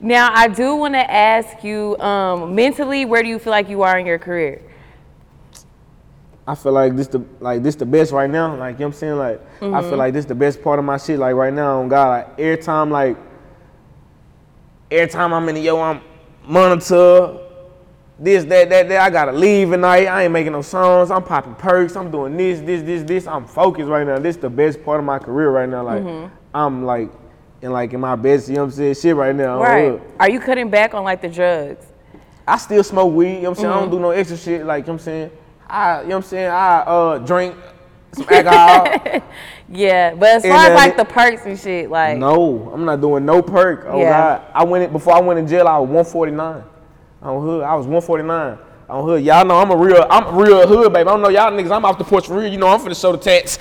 Now 0.00 0.32
I 0.32 0.48
do 0.48 0.74
want 0.74 0.94
to 0.94 1.10
ask 1.10 1.62
you, 1.62 1.98
um, 1.98 2.54
mentally, 2.54 3.04
where 3.04 3.22
do 3.22 3.28
you 3.28 3.38
feel 3.38 3.50
like 3.50 3.68
you 3.68 3.82
are 3.82 3.98
in 3.98 4.06
your 4.06 4.18
career? 4.18 4.62
I 6.46 6.54
feel 6.54 6.72
like 6.72 6.96
this 6.96 7.08
the 7.08 7.22
like 7.40 7.62
this 7.62 7.76
the 7.76 7.84
best 7.84 8.10
right 8.10 8.28
now. 8.28 8.56
Like 8.56 8.76
you 8.76 8.80
know 8.80 8.86
what 8.86 8.94
I'm 8.94 8.98
saying? 8.98 9.16
Like 9.18 9.40
I 9.60 9.82
feel 9.82 9.98
like 9.98 10.14
this 10.14 10.24
the 10.24 10.34
best 10.34 10.62
part 10.62 10.78
of 10.78 10.86
my 10.86 10.96
shit. 10.96 11.18
Like 11.18 11.34
right 11.34 11.52
now 11.52 11.80
on 11.80 11.88
God, 11.88 12.08
like 12.08 12.40
every 12.40 12.56
time 12.56 12.90
like 12.90 13.18
every 14.90 15.12
time 15.12 15.34
I'm 15.34 15.46
in 15.50 15.56
the 15.56 15.60
yo, 15.60 15.78
I'm 15.78 16.00
monitor. 16.46 17.38
This, 18.22 18.44
that, 18.44 18.68
that, 18.68 18.88
that. 18.90 19.00
I 19.00 19.08
gotta 19.08 19.32
leave 19.32 19.70
tonight. 19.70 20.04
I 20.06 20.24
ain't 20.24 20.32
making 20.32 20.52
no 20.52 20.60
songs. 20.60 21.10
I'm 21.10 21.22
popping 21.24 21.54
perks. 21.54 21.96
I'm 21.96 22.10
doing 22.10 22.36
this, 22.36 22.60
this, 22.60 22.82
this, 22.82 23.02
this. 23.02 23.26
I'm 23.26 23.46
focused 23.46 23.88
right 23.88 24.06
now. 24.06 24.18
This 24.18 24.36
is 24.36 24.42
the 24.42 24.50
best 24.50 24.84
part 24.84 25.00
of 25.00 25.06
my 25.06 25.18
career 25.18 25.50
right 25.50 25.68
now. 25.68 25.82
Like 25.84 26.30
I'm 26.52 26.84
like 26.84 27.10
in 27.62 27.72
like 27.72 27.94
in 27.94 28.00
my 28.00 28.16
best, 28.16 28.48
you 28.48 28.56
know 28.56 28.60
what 28.62 28.66
I'm 28.66 28.70
saying, 28.72 28.94
shit 28.94 29.16
right 29.16 29.34
now. 29.34 29.60
Right. 29.62 30.00
Are 30.18 30.28
you 30.30 30.38
cutting 30.38 30.68
back 30.68 30.92
on 30.92 31.02
like 31.04 31.22
the 31.22 31.28
drugs? 31.28 31.86
I 32.46 32.58
still 32.58 32.82
smoke 32.84 33.14
weed, 33.14 33.36
you 33.36 33.42
know 33.42 33.50
what 33.50 33.58
I'm 33.58 33.62
saying? 33.62 33.66
I 33.68 33.70
Mm-hmm. 33.72 33.80
don't 33.82 33.90
do 33.90 34.00
no 34.00 34.10
extra 34.10 34.36
shit, 34.36 34.66
like, 34.66 34.84
you 34.84 34.88
know 34.88 34.92
what 34.94 35.00
I'm 35.00 35.04
saying? 35.04 35.30
I, 35.68 36.00
you 36.02 36.08
know 36.08 36.16
what 36.16 36.24
I'm 36.24 36.28
saying? 36.28 36.50
I 36.50 36.78
uh 36.80 37.18
drink 37.18 37.56
some 38.12 38.26
alcohol. 38.30 39.22
Yeah, 39.72 40.14
but 40.16 40.28
as 40.30 40.44
And, 40.44 40.52
far 40.52 40.66
as 40.66 40.74
like 40.74 40.96
the 40.96 41.04
perks 41.04 41.46
and 41.46 41.56
shit, 41.58 41.90
like 41.90 42.18
no, 42.18 42.70
I'm 42.74 42.84
not 42.84 43.00
doing 43.00 43.24
no 43.24 43.40
perk. 43.40 43.84
Oh 43.86 44.00
Yeah. 44.00 44.10
God. 44.40 44.42
I 44.52 44.64
went 44.64 44.84
in, 44.84 44.90
before 44.92 45.14
I 45.14 45.20
went 45.20 45.38
in 45.38 45.46
jail, 45.46 45.68
I 45.68 45.78
was 45.78 45.88
149 45.88 46.64
on 47.22 47.42
hood. 47.42 47.62
I 47.62 47.74
was 47.74 47.86
149 47.86 48.58
on 48.88 49.04
hood. 49.04 49.24
Y'all 49.24 49.44
know 49.44 49.58
I'm 49.58 49.70
a 49.70 49.76
real, 49.76 50.06
I'm 50.10 50.26
a 50.26 50.42
real 50.42 50.66
hood, 50.66 50.92
baby. 50.92 51.02
I 51.08 51.12
don't 51.12 51.22
know 51.22 51.28
y'all 51.28 51.52
niggas, 51.52 51.74
I'm 51.74 51.84
off 51.84 51.98
the 51.98 52.04
porch 52.04 52.26
for 52.26 52.38
real. 52.38 52.50
You 52.50 52.58
know 52.58 52.68
I'm 52.68 52.80
finna 52.80 53.00
show 53.00 53.12
the 53.12 53.18
tats. 53.18 53.58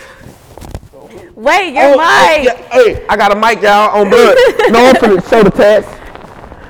wait, 1.36 1.74
your 1.74 1.84
Oh, 1.84 1.96
oh, 2.00 2.38
mic. 2.38 2.46
yeah, 2.46 2.70
hey, 2.72 3.08
I 3.08 3.18
got 3.18 3.32
a 3.32 3.36
mic, 3.36 3.62
y'all, 3.62 3.98
on 4.00 4.10
blood. 4.10 4.38
no, 4.70 4.86
I'm 4.86 4.96
finna 4.96 5.30
show 5.30 5.44
the 5.44 5.52
tats. 5.52 5.88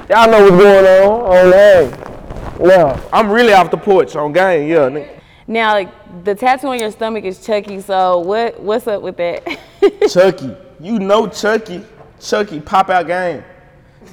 Y'all 0.10 0.30
know 0.30 0.42
what's 0.42 0.58
going 0.64 0.86
on 0.86 1.08
oh, 1.08 1.26
on 1.26 1.52
game. 1.52 2.68
Yeah, 2.68 3.10
I'm 3.14 3.30
really 3.30 3.54
off 3.54 3.72
the 3.72 3.78
porch 3.78 4.16
on 4.16 4.34
game, 4.34 4.68
yeah. 4.68 4.90
nigga. 4.90 5.20
Now, 5.48 5.74
like 5.74 6.24
the 6.24 6.36
tattoo 6.36 6.68
on 6.68 6.80
your 6.80 6.92
stomach 6.92 7.24
is 7.24 7.44
Chucky. 7.44 7.82
So 7.82 8.20
what? 8.20 8.60
What's 8.60 8.86
up 8.88 9.02
with 9.02 9.18
that? 9.18 9.44
Chucky. 10.12 10.56
You 10.80 11.00
know 11.00 11.28
Chucky. 11.28 11.84
Chucky, 12.20 12.60
pop 12.60 12.90
out 12.90 13.08
game. 13.08 13.44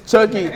Chucky, 0.05 0.49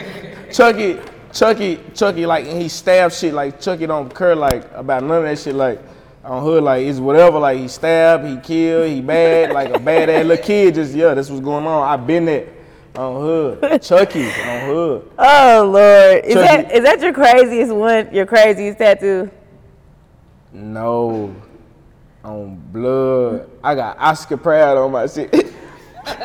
Chucky, 0.52 1.00
Chucky, 1.34 1.80
Chucky, 1.94 2.26
like, 2.26 2.46
and 2.46 2.62
he 2.62 2.68
stabbed 2.68 3.14
shit. 3.14 3.34
Like, 3.34 3.60
Chucky 3.60 3.88
don't 3.88 4.14
care, 4.14 4.36
like, 4.36 4.70
about 4.74 5.04
none 5.04 5.18
of 5.18 5.24
that 5.24 5.40
shit. 5.40 5.56
Like, 5.56 5.82
on 6.24 6.44
hood, 6.44 6.64
like, 6.64 6.86
it's 6.86 7.00
whatever. 7.00 7.40
Like, 7.40 7.58
he 7.58 7.68
stabbed, 7.68 8.26
he 8.26 8.38
killed, 8.38 8.90
he 8.90 9.02
bad. 9.02 9.52
Like, 9.52 9.74
a 9.74 9.80
bad 9.80 10.10
ass 10.10 10.26
little 10.26 10.44
kid, 10.44 10.76
just, 10.76 10.94
yeah, 10.94 11.14
that's 11.14 11.30
what's 11.30 11.42
going 11.42 11.66
on. 11.66 11.88
i 11.88 11.96
been 11.98 12.26
there. 12.26 12.48
On 12.96 13.22
hood. 13.22 13.82
Chucky, 13.82 14.26
on 14.26 14.66
hood. 14.66 15.12
oh 15.20 15.72
Lord, 15.72 16.26
is 16.26 16.34
Chucky. 16.34 16.64
that 16.64 16.72
is 16.74 16.84
that 16.84 17.00
your 17.00 17.14
craziest 17.14 17.72
one? 17.74 18.14
Your 18.14 18.26
craziest 18.26 18.80
tattoo? 18.80 19.32
No. 20.52 21.34
On 22.24 22.56
blood. 22.56 23.50
I 23.64 23.76
got 23.76 23.98
Oscar 23.98 24.36
Proud 24.36 24.76
on 24.78 24.92
my 24.92 25.08
shit. 25.08 25.34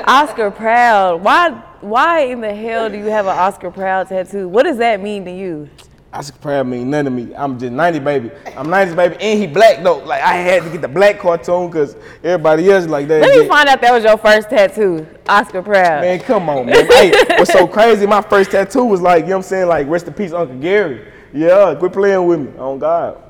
Oscar 0.07 0.51
Proud. 0.51 1.23
Why? 1.23 1.63
Why 1.81 2.21
in 2.21 2.41
the 2.41 2.55
hell 2.55 2.89
do 2.89 2.97
you 2.97 3.07
have 3.07 3.27
an 3.27 3.37
Oscar 3.39 3.71
Proud 3.71 4.09
tattoo? 4.09 4.49
What 4.49 4.65
does 4.65 4.79
that 4.79 5.01
mean 5.01 5.25
to 5.25 5.31
you? 5.31 5.69
Oscar 6.13 6.39
Proud 6.39 6.67
mean 6.69 6.89
nothing 6.89 7.05
to 7.07 7.11
me. 7.11 7.35
I'm 7.35 7.59
just 7.59 7.73
90 7.73 7.99
baby. 7.99 8.31
I'm 8.57 8.71
90 8.71 8.95
baby, 8.95 9.17
and 9.21 9.39
he 9.39 9.47
black 9.47 9.83
though. 9.83 9.99
Like 9.99 10.23
I 10.23 10.35
had 10.35 10.63
to 10.63 10.71
get 10.71 10.81
the 10.81 10.89
black 10.89 11.19
cartoon 11.19 11.69
because 11.69 11.95
everybody 12.25 12.71
else 12.71 12.87
like 12.87 13.07
that. 13.09 13.21
Let 13.21 13.35
me 13.37 13.43
Yeah. 13.43 13.49
find 13.49 13.69
out 13.69 13.81
that 13.83 13.93
was 13.93 14.05
your 14.05 14.17
first 14.17 14.49
tattoo, 14.49 15.07
Oscar 15.29 15.63
Proud. 15.63 16.01
Man, 16.01 16.19
come 16.21 16.49
on, 16.49 16.67
man. 16.67 16.87
hey, 16.87 17.13
what's 17.37 17.53
so 17.53 17.67
crazy? 17.67 18.07
My 18.07 18.23
first 18.23 18.51
tattoo 18.51 18.85
was 18.85 19.03
like, 19.03 19.25
you 19.25 19.31
know 19.31 19.37
what 19.39 19.45
I'm 19.45 19.49
saying? 19.49 19.69
Like, 19.69 19.89
rest 19.89 20.07
in 20.07 20.15
peace, 20.15 20.33
Uncle 20.33 20.59
Gary. 20.59 21.13
Yeah, 21.35 21.75
quit 21.79 21.93
playing 21.93 22.25
with 22.27 22.41
me. 22.41 22.59
On 22.59 22.79
God. 22.79 23.23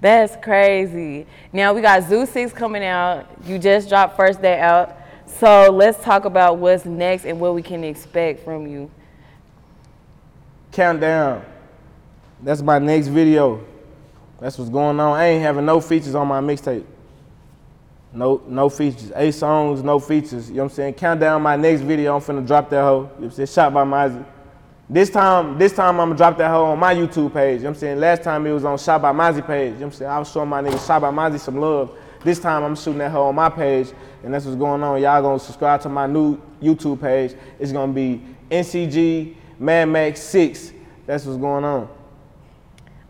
That's 0.00 0.36
crazy. 0.42 1.26
Now 1.52 1.72
we 1.72 1.80
got 1.80 2.02
Zoo 2.04 2.26
6 2.26 2.52
coming 2.52 2.84
out. 2.84 3.26
You 3.44 3.58
just 3.58 3.88
dropped 3.88 4.16
first 4.16 4.40
day 4.42 4.60
out. 4.60 4.96
So 5.38 5.70
let's 5.70 6.02
talk 6.02 6.24
about 6.24 6.58
what's 6.58 6.84
next 6.84 7.24
and 7.24 7.40
what 7.40 7.54
we 7.54 7.62
can 7.62 7.84
expect 7.84 8.44
from 8.44 8.66
you. 8.66 8.90
Countdown. 10.70 11.44
That's 12.42 12.62
my 12.62 12.78
next 12.78 13.08
video. 13.08 13.64
That's 14.40 14.58
what's 14.58 14.70
going 14.70 14.98
on. 14.98 15.16
I 15.16 15.26
ain't 15.26 15.42
having 15.42 15.64
no 15.64 15.80
features 15.80 16.14
on 16.14 16.26
my 16.26 16.40
mixtape. 16.40 16.84
No, 18.12 18.42
no 18.46 18.68
features. 18.68 19.12
Eight 19.14 19.32
songs, 19.32 19.82
no 19.82 19.98
features. 19.98 20.48
You 20.48 20.56
know 20.56 20.64
what 20.64 20.72
I'm 20.72 20.76
saying? 20.76 20.94
Countdown 20.94 21.42
my 21.42 21.56
next 21.56 21.82
video. 21.82 22.16
I'm 22.16 22.20
finna 22.20 22.46
drop 22.46 22.68
that 22.70 22.82
hoe. 22.82 22.96
You 22.96 23.02
know 23.02 23.08
what 23.08 23.24
I'm 23.24 23.30
saying? 23.30 23.46
Shot 23.46 23.72
by 23.72 23.84
Mozzie. 23.84 24.24
This 24.90 25.08
time, 25.08 25.58
this 25.58 25.72
time 25.72 25.98
I'm 26.00 26.08
gonna 26.08 26.16
drop 26.16 26.36
that 26.38 26.50
hoe 26.50 26.64
on 26.64 26.78
my 26.78 26.94
YouTube 26.94 27.32
page. 27.32 27.58
You 27.58 27.64
know 27.64 27.70
what 27.70 27.76
I'm 27.76 27.80
saying? 27.80 28.00
Last 28.00 28.22
time 28.22 28.46
it 28.46 28.52
was 28.52 28.64
on 28.64 28.76
Shot 28.76 29.00
by 29.00 29.12
Mozzie 29.12 29.46
page. 29.46 29.72
You 29.74 29.80
know 29.80 29.86
what 29.86 29.86
I'm 29.86 29.92
saying? 29.92 30.10
I 30.10 30.18
was 30.18 30.30
showing 30.30 30.48
my 30.48 30.62
nigga 30.62 30.86
Shot 30.86 31.00
by 31.00 31.10
Mozzie 31.10 31.40
some 31.40 31.58
love. 31.58 31.96
This 32.22 32.38
time 32.38 32.62
I'm 32.62 32.76
shooting 32.76 32.98
that 32.98 33.10
hoe 33.10 33.24
on 33.24 33.34
my 33.34 33.48
page, 33.48 33.92
and 34.22 34.32
that's 34.32 34.44
what's 34.44 34.56
going 34.56 34.82
on. 34.82 35.00
Y'all 35.00 35.22
gonna 35.22 35.38
subscribe 35.38 35.80
to 35.82 35.88
my 35.88 36.06
new 36.06 36.40
YouTube 36.60 37.00
page. 37.00 37.34
It's 37.58 37.72
gonna 37.72 37.92
be 37.92 38.22
NCG 38.50 39.34
Mad 39.58 39.86
Max 39.86 40.20
6. 40.20 40.72
That's 41.06 41.24
what's 41.24 41.38
going 41.38 41.64
on. 41.64 41.88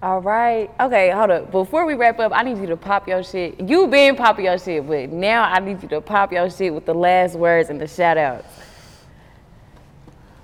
All 0.03 0.21
right. 0.21 0.69
Okay, 0.81 1.11
hold 1.11 1.31
up. 1.31 1.53
Before 1.53 1.87
we 1.87 1.95
wrap 1.95 2.19
up, 2.19 2.33
I 2.35 2.43
need 2.43 2.59
you 2.59 2.67
to 2.67 2.77
pop 2.77 3.07
your 3.07 3.23
shit. 3.23 3.61
You 3.61 3.87
been 3.87 4.17
popping 4.17 4.47
your 4.47 4.59
shit, 4.59 4.87
but 4.87 5.11
now 5.11 5.45
I 5.45 5.61
need 5.61 5.81
you 5.83 5.89
to 5.91 6.01
pop 6.01 6.33
your 6.33 6.51
shit 6.51 6.75
with 6.75 6.87
the 6.87 6.95
last 6.95 7.37
words 7.37 7.71
and 7.71 7.81
the 7.81 7.87
shout 7.87 8.19
outs. 8.19 8.47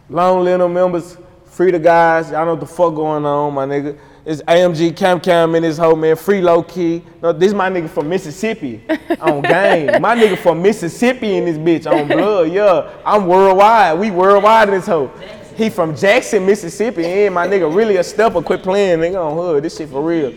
Long 0.09 0.44
Little 0.44 0.68
members, 0.68 1.16
free 1.44 1.72
the 1.72 1.78
guys. 1.78 2.31
Y'all 2.31 2.44
know 2.44 2.52
what 2.52 2.61
the 2.61 2.66
fuck 2.66 2.94
going 2.94 3.26
on, 3.26 3.52
my 3.52 3.66
nigga. 3.66 3.98
It's 4.29 4.43
AMG 4.43 4.95
Cam 4.95 5.21
Cam 5.21 5.55
in 5.55 5.62
this 5.62 5.79
whole 5.79 5.97
man. 5.97 6.14
Free 6.14 6.43
low 6.43 6.62
key. 6.62 7.03
No, 7.23 7.33
this 7.33 7.55
my 7.55 7.71
nigga 7.71 7.88
from 7.88 8.11
Mississippi 8.11 8.83
on 9.21 9.41
game. 9.41 10.03
My 10.03 10.14
nigga 10.14 10.37
from 10.37 10.61
Mississippi 10.61 11.38
in 11.38 11.47
this 11.47 11.57
bitch 11.57 11.91
on 11.91 12.07
blood. 12.07 12.53
Yeah, 12.53 12.93
I'm 13.07 13.27
worldwide. 13.27 13.99
We 13.99 14.11
worldwide 14.11 14.69
in 14.69 14.75
this 14.75 14.85
hoe. 14.85 15.11
He 15.57 15.71
from 15.71 15.97
Jackson, 15.97 16.45
Mississippi. 16.45 17.07
And 17.07 17.35
my 17.37 17.49
nigga 17.49 17.75
really 17.75 17.97
a 17.97 18.05
stepper. 18.05 18.43
Quit 18.43 18.62
playing, 18.62 18.99
nigga 18.99 19.17
on 19.17 19.35
hood. 19.35 19.64
This 19.64 19.79
shit 19.79 19.88
for 19.88 20.03
real. 20.03 20.35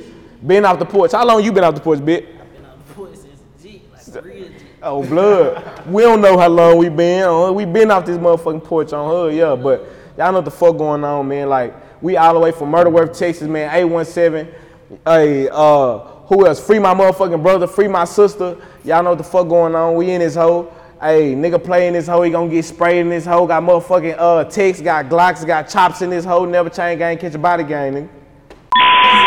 Been 0.47 0.63
off 0.63 0.79
the 0.79 0.85
porch. 0.85 1.11
How 1.11 1.25
long 1.25 1.43
you 1.43 1.51
been 1.51 1.65
off 1.65 1.75
the 1.75 1.81
porch, 1.81 2.03
bit? 2.05 2.29
Oh, 4.81 5.03
blood. 5.05 5.85
We 5.85 6.03
don't 6.03 6.21
know 6.21 6.37
how 6.37 6.47
long 6.47 6.77
we 6.77 6.87
been. 6.87 7.25
on. 7.25 7.55
We 7.55 7.65
been 7.65 7.91
off 7.91 8.05
this 8.05 8.17
motherfucking 8.17 8.63
porch 8.63 8.93
on 8.93 9.09
hood, 9.09 9.35
yeah. 9.35 9.53
But 9.53 9.85
y'all 10.17 10.31
know 10.31 10.37
what 10.37 10.45
the 10.45 10.51
fuck 10.51 10.77
going 10.77 11.03
on, 11.03 11.27
man. 11.27 11.49
Like, 11.49 11.75
we 12.01 12.17
all 12.17 12.33
the 12.33 12.39
way 12.39 12.51
from 12.51 12.71
Murderworth, 12.71 13.17
Texas, 13.17 13.47
man. 13.47 13.69
A17. 13.69 14.53
Hey, 15.05 15.47
uh, 15.51 15.99
who 16.27 16.47
else? 16.47 16.65
Free 16.65 16.79
my 16.79 16.93
motherfucking 16.93 17.43
brother. 17.43 17.67
Free 17.67 17.87
my 17.87 18.05
sister. 18.05 18.57
Y'all 18.83 19.03
know 19.03 19.11
what 19.11 19.17
the 19.17 19.23
fuck 19.23 19.47
going 19.47 19.75
on. 19.75 19.95
We 19.95 20.11
in 20.11 20.19
this 20.19 20.35
hoe. 20.35 20.71
Hey, 21.01 21.33
nigga 21.33 21.63
playing 21.63 21.93
this 21.93 22.07
hoe. 22.07 22.21
He 22.21 22.31
gonna 22.31 22.49
get 22.49 22.63
sprayed 22.63 22.97
in 22.97 23.09
this 23.09 23.25
hoe. 23.25 23.47
Got 23.47 23.63
motherfucking 23.63 24.15
uh, 24.17 24.43
ticks, 24.45 24.81
got 24.81 25.05
glocks, 25.05 25.45
got 25.45 25.67
chops 25.67 26.01
in 26.01 26.09
this 26.09 26.23
hoe. 26.23 26.45
Never 26.45 26.69
chain 26.69 26.97
gang, 26.97 27.17
catch 27.17 27.33
a 27.33 27.37
body 27.37 27.63
gang, 27.63 27.93
nigga. 27.93 28.09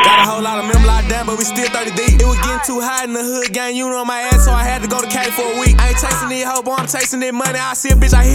Got 0.05 0.27
a 0.27 0.31
whole 0.31 0.43
lot 0.43 0.59
of 0.59 0.65
members 0.65 0.87
locked 0.87 1.09
down, 1.09 1.27
but 1.27 1.37
we 1.37 1.45
still 1.45 1.69
30 1.69 1.91
deep. 1.93 2.21
It 2.21 2.25
was 2.25 2.41
getting 2.41 2.65
too 2.65 2.81
hot 2.81 3.05
in 3.05 3.13
the 3.13 3.21
hood, 3.21 3.53
gang. 3.53 3.77
You 3.77 3.91
know 3.91 4.05
my 4.05 4.21
ass, 4.33 4.45
so 4.45 4.53
I 4.53 4.65
had 4.65 4.81
to 4.81 4.89
go 4.89 5.01
to 5.01 5.07
K 5.07 5.29
for 5.37 5.45
a 5.45 5.61
week. 5.61 5.77
I 5.77 5.93
ain't 5.93 6.01
chasing 6.01 6.29
this 6.29 6.45
hoe, 6.45 6.63
boy, 6.63 6.73
I'm 6.79 6.87
chasing 6.89 7.21
this 7.21 7.33
money. 7.33 7.59
I 7.59 7.75
see 7.75 7.91
a 7.91 7.93
bitch, 7.93 8.15
I 8.15 8.25
hit 8.25 8.33